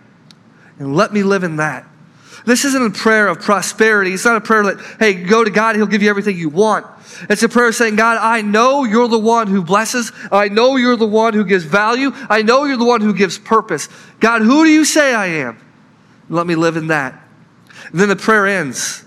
And 0.77 0.93
let 0.93 1.13
me 1.13 1.23
live 1.23 1.43
in 1.43 1.55
that. 1.55 1.87
This 2.47 2.63
isn't 2.63 2.81
a 2.81 2.97
prayer 2.97 3.27
of 3.27 3.41
prosperity. 3.41 4.13
It's 4.13 4.23
not 4.23 4.37
a 4.37 4.41
prayer 4.41 4.63
that, 4.63 4.79
hey, 4.99 5.15
go 5.15 5.43
to 5.43 5.51
God, 5.51 5.75
He'll 5.75 5.85
give 5.85 6.01
you 6.01 6.09
everything 6.09 6.37
you 6.37 6.47
want. 6.47 6.85
It's 7.29 7.43
a 7.43 7.49
prayer 7.49 7.73
saying, 7.73 7.97
God, 7.97 8.19
I 8.21 8.41
know 8.41 8.85
you're 8.85 9.09
the 9.09 9.19
one 9.19 9.47
who 9.47 9.61
blesses. 9.61 10.13
I 10.31 10.47
know 10.47 10.77
you're 10.77 10.95
the 10.95 11.05
one 11.05 11.33
who 11.33 11.43
gives 11.43 11.65
value. 11.65 12.11
I 12.29 12.43
know 12.43 12.63
you're 12.63 12.77
the 12.77 12.85
one 12.85 13.01
who 13.01 13.13
gives 13.13 13.37
purpose. 13.37 13.89
God, 14.21 14.43
who 14.43 14.63
do 14.63 14.69
you 14.69 14.85
say 14.85 15.13
I 15.13 15.25
am? 15.25 15.59
Let 16.29 16.47
me 16.47 16.55
live 16.55 16.77
in 16.77 16.87
that. 16.87 17.21
And 17.91 17.99
then 17.99 18.07
the 18.07 18.15
prayer 18.15 18.47
ends 18.47 19.03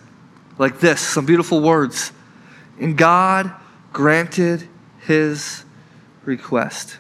like 0.59 0.79
this 0.81 1.01
some 1.01 1.25
beautiful 1.25 1.63
words. 1.63 2.13
And 2.79 2.95
God 2.95 3.51
granted 3.95 4.69
his 4.99 5.65
request. 6.27 6.99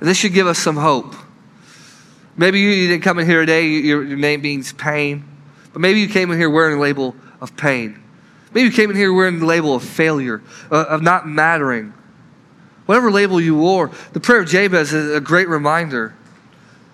And 0.00 0.08
this 0.08 0.16
should 0.16 0.32
give 0.32 0.46
us 0.46 0.58
some 0.58 0.76
hope. 0.76 1.14
Maybe 2.36 2.60
you 2.60 2.88
didn't 2.88 3.02
come 3.02 3.18
in 3.18 3.26
here 3.26 3.40
today, 3.40 3.66
your, 3.66 4.02
your 4.02 4.16
name 4.16 4.42
means 4.42 4.72
pain, 4.72 5.24
but 5.72 5.80
maybe 5.80 6.00
you 6.00 6.08
came 6.08 6.30
in 6.30 6.38
here 6.38 6.50
wearing 6.50 6.78
a 6.78 6.80
label 6.80 7.14
of 7.40 7.56
pain. 7.56 8.02
Maybe 8.52 8.66
you 8.66 8.72
came 8.72 8.90
in 8.90 8.96
here 8.96 9.12
wearing 9.12 9.38
the 9.38 9.46
label 9.46 9.74
of 9.74 9.84
failure, 9.84 10.42
uh, 10.70 10.84
of 10.88 11.02
not 11.02 11.28
mattering. 11.28 11.92
Whatever 12.86 13.10
label 13.10 13.40
you 13.40 13.56
wore, 13.56 13.90
the 14.12 14.20
prayer 14.20 14.40
of 14.40 14.48
Jabez 14.48 14.92
is 14.92 15.14
a 15.14 15.20
great 15.20 15.48
reminder 15.48 16.14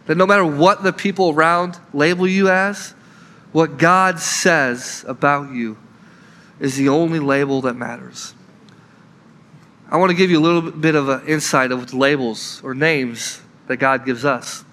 that 0.07 0.17
no 0.17 0.27
matter 0.27 0.45
what 0.45 0.83
the 0.83 0.93
people 0.93 1.31
around 1.31 1.79
label 1.93 2.27
you 2.27 2.49
as, 2.49 2.95
what 3.53 3.79
God 3.79 4.21
says 4.21 5.05
about 5.09 5.53
you 5.53 5.79
is 6.59 6.77
the 6.77 6.89
only 6.89 7.19
label 7.19 7.63
that 7.63 7.75
matters. 7.75 8.35
I 9.91 9.97
want 9.97 10.11
to 10.11 10.17
give 10.17 10.31
you 10.31 10.39
a 10.39 10.43
little 10.43 10.71
bit 10.71 10.95
of 10.95 11.09
an 11.09 11.27
insight 11.27 11.73
of 11.73 11.91
the 11.91 11.97
labels 11.97 12.61
or 12.63 12.75
names 12.75 13.41
that 13.67 13.79
God 13.79 14.05
gives 14.05 14.25
us. 14.25 14.65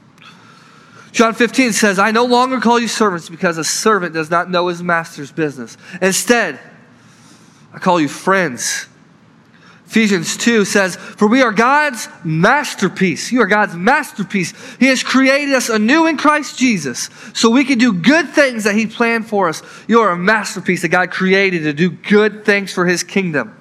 John 1.17 1.33
15 1.33 1.73
says, 1.73 1.97
I 1.97 2.11
no 2.11 2.25
longer 2.25 2.59
call 2.59 2.79
you 2.79 2.87
servants 2.87 3.27
because 3.27 3.57
a 3.57 3.63
servant 3.63 4.13
does 4.13 4.29
not 4.29 4.51
know 4.51 4.67
his 4.67 4.83
master's 4.83 5.31
business. 5.31 5.75
Instead, 6.01 6.59
I 7.73 7.79
call 7.79 7.99
you 7.99 8.07
friends 8.07 8.87
Ephesians 9.87 10.35
2 10.35 10.65
says, 10.65 10.97
For 10.97 11.29
we 11.29 11.41
are 11.41 11.53
God's 11.53 12.09
masterpiece. 12.25 13.31
You 13.31 13.41
are 13.41 13.47
God's 13.47 13.73
masterpiece. 13.73 14.53
He 14.79 14.87
has 14.87 15.01
created 15.01 15.55
us 15.55 15.69
anew 15.69 16.07
in 16.07 16.17
Christ 16.17 16.59
Jesus 16.59 17.09
so 17.33 17.49
we 17.49 17.63
can 17.63 17.77
do 17.77 17.93
good 17.93 18.29
things 18.29 18.65
that 18.65 18.75
He 18.75 18.85
planned 18.85 19.27
for 19.27 19.47
us. 19.47 19.63
You 19.87 20.01
are 20.01 20.11
a 20.11 20.17
masterpiece 20.17 20.81
that 20.81 20.89
God 20.89 21.09
created 21.09 21.63
to 21.63 21.71
do 21.71 21.89
good 21.89 22.43
things 22.43 22.73
for 22.73 22.85
His 22.85 23.01
kingdom. 23.01 23.56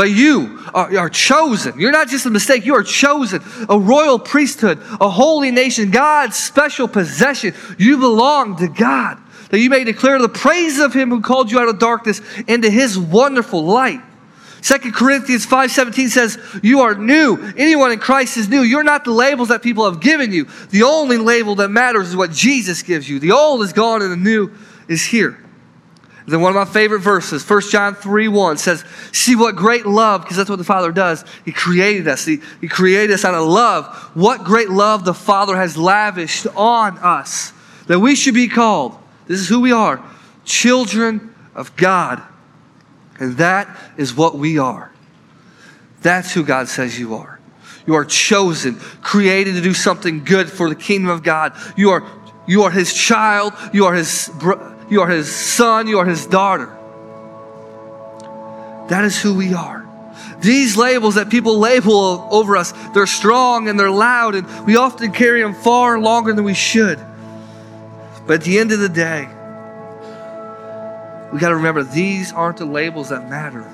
But 0.00 0.12
you 0.12 0.58
are, 0.72 0.96
are, 0.98 1.10
chosen. 1.10 1.78
You're 1.78 1.92
not 1.92 2.08
just 2.08 2.24
a 2.24 2.30
mistake. 2.30 2.64
You 2.64 2.74
are 2.74 2.82
chosen. 2.82 3.42
A 3.68 3.78
royal 3.78 4.18
priesthood, 4.18 4.78
a 4.98 5.10
holy 5.10 5.50
nation, 5.50 5.90
God's 5.90 6.36
special 6.36 6.88
possession. 6.88 7.52
You 7.76 7.98
belong 7.98 8.56
to 8.56 8.68
God. 8.68 9.18
That 9.50 9.58
you 9.58 9.68
may 9.68 9.84
declare 9.84 10.18
the 10.18 10.30
praise 10.30 10.78
of 10.78 10.94
Him 10.94 11.10
who 11.10 11.20
called 11.20 11.50
you 11.50 11.58
out 11.58 11.68
of 11.68 11.78
darkness 11.78 12.22
into 12.48 12.70
His 12.70 12.98
wonderful 12.98 13.62
light. 13.62 14.00
Second 14.62 14.94
Corinthians 14.94 15.44
5:17 15.44 16.08
says, 16.08 16.38
"You 16.62 16.80
are 16.80 16.94
new. 16.94 17.38
Anyone 17.58 17.92
in 17.92 17.98
Christ 17.98 18.38
is 18.38 18.48
new. 18.48 18.62
You're 18.62 18.82
not 18.82 19.04
the 19.04 19.10
labels 19.10 19.48
that 19.48 19.60
people 19.60 19.84
have 19.84 20.00
given 20.00 20.32
you. 20.32 20.46
The 20.70 20.84
only 20.84 21.18
label 21.18 21.56
that 21.56 21.68
matters 21.68 22.08
is 22.08 22.16
what 22.16 22.32
Jesus 22.32 22.80
gives 22.80 23.06
you. 23.06 23.18
The 23.18 23.32
old 23.32 23.62
is 23.62 23.74
gone 23.74 24.00
and 24.00 24.10
the 24.10 24.16
new 24.16 24.50
is 24.88 25.02
here." 25.02 25.36
Then 26.32 26.40
one 26.40 26.54
of 26.54 26.56
my 26.56 26.72
favorite 26.72 27.00
verses, 27.00 27.48
1 27.48 27.62
John 27.70 27.94
3 27.94 28.28
1 28.28 28.58
says, 28.58 28.84
See 29.12 29.36
what 29.36 29.56
great 29.56 29.86
love, 29.86 30.22
because 30.22 30.36
that's 30.36 30.50
what 30.50 30.56
the 30.56 30.64
Father 30.64 30.92
does. 30.92 31.24
He 31.44 31.52
created 31.52 32.06
us. 32.08 32.24
He, 32.24 32.40
he 32.60 32.68
created 32.68 33.12
us 33.12 33.24
out 33.24 33.34
of 33.34 33.46
love. 33.46 33.86
What 34.14 34.44
great 34.44 34.70
love 34.70 35.04
the 35.04 35.14
Father 35.14 35.56
has 35.56 35.76
lavished 35.76 36.46
on 36.56 36.98
us 36.98 37.52
that 37.86 37.98
we 37.98 38.14
should 38.14 38.34
be 38.34 38.48
called. 38.48 38.96
This 39.26 39.40
is 39.40 39.48
who 39.48 39.60
we 39.60 39.72
are 39.72 40.02
children 40.44 41.34
of 41.54 41.74
God. 41.76 42.22
And 43.18 43.36
that 43.36 43.68
is 43.96 44.14
what 44.14 44.36
we 44.36 44.58
are. 44.58 44.90
That's 46.02 46.32
who 46.32 46.44
God 46.44 46.68
says 46.68 46.98
you 46.98 47.14
are. 47.14 47.38
You 47.86 47.94
are 47.94 48.04
chosen, 48.04 48.76
created 49.02 49.54
to 49.54 49.60
do 49.60 49.74
something 49.74 50.24
good 50.24 50.50
for 50.50 50.68
the 50.68 50.74
kingdom 50.74 51.10
of 51.10 51.22
God. 51.22 51.52
You 51.76 51.90
are, 51.90 52.06
you 52.46 52.62
are 52.62 52.70
his 52.70 52.92
child. 52.94 53.52
You 53.72 53.86
are 53.86 53.94
his, 53.94 54.30
you 54.90 55.00
are 55.02 55.08
his 55.08 55.34
son. 55.34 55.86
You 55.86 56.00
are 56.00 56.04
his 56.04 56.26
daughter. 56.26 56.76
That 58.88 59.04
is 59.04 59.20
who 59.20 59.34
we 59.34 59.54
are. 59.54 59.86
These 60.40 60.76
labels 60.76 61.14
that 61.14 61.30
people 61.30 61.58
label 61.58 62.26
over 62.30 62.56
us, 62.56 62.72
they're 62.92 63.06
strong 63.06 63.68
and 63.68 63.78
they're 63.78 63.90
loud, 63.90 64.34
and 64.34 64.66
we 64.66 64.76
often 64.76 65.12
carry 65.12 65.42
them 65.42 65.54
far 65.54 66.00
longer 66.00 66.32
than 66.32 66.44
we 66.44 66.54
should. 66.54 66.98
But 68.26 68.40
at 68.40 68.42
the 68.42 68.58
end 68.58 68.72
of 68.72 68.80
the 68.80 68.88
day, 68.88 69.28
we 71.32 71.38
got 71.38 71.50
to 71.50 71.56
remember 71.56 71.84
these 71.84 72.32
aren't 72.32 72.56
the 72.56 72.64
labels 72.64 73.10
that 73.10 73.28
matter. 73.28 73.64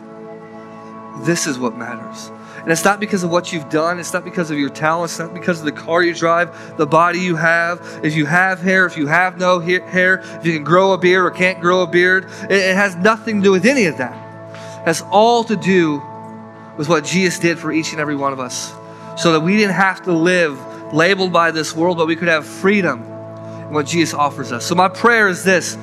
This 1.24 1.46
is 1.46 1.58
what 1.58 1.76
matters. 1.76 2.30
And 2.66 2.72
it's 2.72 2.84
not 2.84 2.98
because 2.98 3.22
of 3.22 3.30
what 3.30 3.52
you've 3.52 3.68
done, 3.68 4.00
it's 4.00 4.12
not 4.12 4.24
because 4.24 4.50
of 4.50 4.58
your 4.58 4.70
talents, 4.70 5.12
it's 5.12 5.20
not 5.20 5.32
because 5.32 5.60
of 5.60 5.66
the 5.66 5.72
car 5.72 6.02
you 6.02 6.12
drive, 6.12 6.76
the 6.76 6.86
body 6.86 7.20
you 7.20 7.36
have, 7.36 8.00
if 8.02 8.16
you 8.16 8.26
have 8.26 8.60
hair, 8.60 8.86
if 8.86 8.96
you 8.96 9.06
have 9.06 9.38
no 9.38 9.60
hair, 9.60 10.18
if 10.18 10.44
you 10.44 10.52
can 10.52 10.64
grow 10.64 10.92
a 10.92 10.98
beard 10.98 11.24
or 11.26 11.30
can't 11.30 11.60
grow 11.60 11.82
a 11.82 11.86
beard. 11.86 12.24
It, 12.50 12.74
has 12.74 12.96
nothing 12.96 13.36
to 13.36 13.44
do 13.44 13.52
with 13.52 13.66
any 13.66 13.84
of 13.84 13.98
that. 13.98 14.16
It 14.80 14.86
has 14.86 15.02
all 15.12 15.44
to 15.44 15.54
do 15.54 16.02
with 16.76 16.88
what 16.88 17.04
Jesus 17.04 17.38
did 17.38 17.56
for 17.56 17.70
each 17.70 17.92
and 17.92 18.00
every 18.00 18.16
one 18.16 18.32
of 18.32 18.40
us 18.40 18.72
so 19.16 19.32
that 19.32 19.40
we 19.40 19.56
didn't 19.56 19.74
have 19.74 20.02
to 20.02 20.12
live 20.12 20.92
labeled 20.92 21.32
by 21.32 21.52
this 21.52 21.72
world, 21.72 21.96
but 21.98 22.08
we 22.08 22.16
could 22.16 22.26
have 22.26 22.44
freedom 22.44 23.02
in 23.04 23.70
what 23.70 23.86
Jesus 23.86 24.12
offers 24.12 24.50
us. 24.50 24.66
So, 24.66 24.74
my 24.74 24.88
prayer 24.88 25.28
is 25.28 25.44
this 25.44 25.74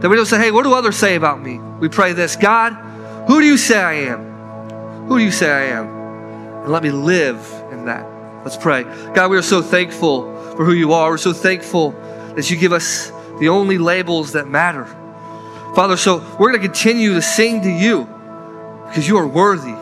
that 0.00 0.08
we 0.08 0.16
don't 0.16 0.26
say, 0.26 0.38
hey, 0.38 0.50
what 0.50 0.64
do 0.64 0.74
others 0.74 0.96
say 0.96 1.14
about 1.14 1.40
me? 1.40 1.58
We 1.58 1.88
pray 1.88 2.12
this 2.14 2.34
God, 2.34 2.72
who 3.28 3.40
do 3.40 3.46
you 3.46 3.56
say 3.56 3.78
I 3.78 3.92
am? 4.10 4.35
Who 5.08 5.18
do 5.18 5.24
you 5.24 5.30
say 5.30 5.50
I 5.50 5.76
am? 5.76 5.86
And 6.64 6.72
let 6.72 6.82
me 6.82 6.90
live 6.90 7.38
in 7.70 7.84
that. 7.86 8.04
Let's 8.44 8.56
pray. 8.56 8.84
God, 9.14 9.30
we 9.30 9.36
are 9.36 9.42
so 9.42 9.62
thankful 9.62 10.22
for 10.56 10.64
who 10.64 10.72
you 10.72 10.92
are. 10.92 11.10
We're 11.10 11.18
so 11.18 11.32
thankful 11.32 11.92
that 12.34 12.50
you 12.50 12.56
give 12.56 12.72
us 12.72 13.10
the 13.38 13.48
only 13.48 13.78
labels 13.78 14.32
that 14.32 14.48
matter. 14.48 14.86
Father, 15.74 15.96
so 15.96 16.18
we're 16.38 16.50
going 16.50 16.60
to 16.60 16.66
continue 16.66 17.14
to 17.14 17.22
sing 17.22 17.62
to 17.62 17.70
you 17.70 18.04
because 18.88 19.06
you 19.06 19.18
are 19.18 19.26
worthy. 19.26 19.76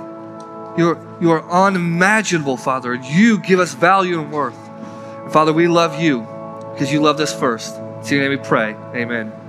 You 0.76 0.90
are, 0.90 1.18
you 1.20 1.30
are 1.30 1.48
unimaginable, 1.50 2.56
Father. 2.56 2.94
You 2.94 3.38
give 3.38 3.60
us 3.60 3.74
value 3.74 4.20
and 4.20 4.32
worth. 4.32 4.58
And 5.22 5.32
Father, 5.32 5.52
we 5.52 5.68
love 5.68 6.00
you 6.00 6.20
because 6.72 6.92
you 6.92 7.00
loved 7.00 7.20
us 7.20 7.38
first. 7.38 7.76
In 7.76 8.18
your 8.18 8.28
name 8.28 8.30
we 8.30 8.44
pray. 8.44 8.74
Amen. 8.94 9.43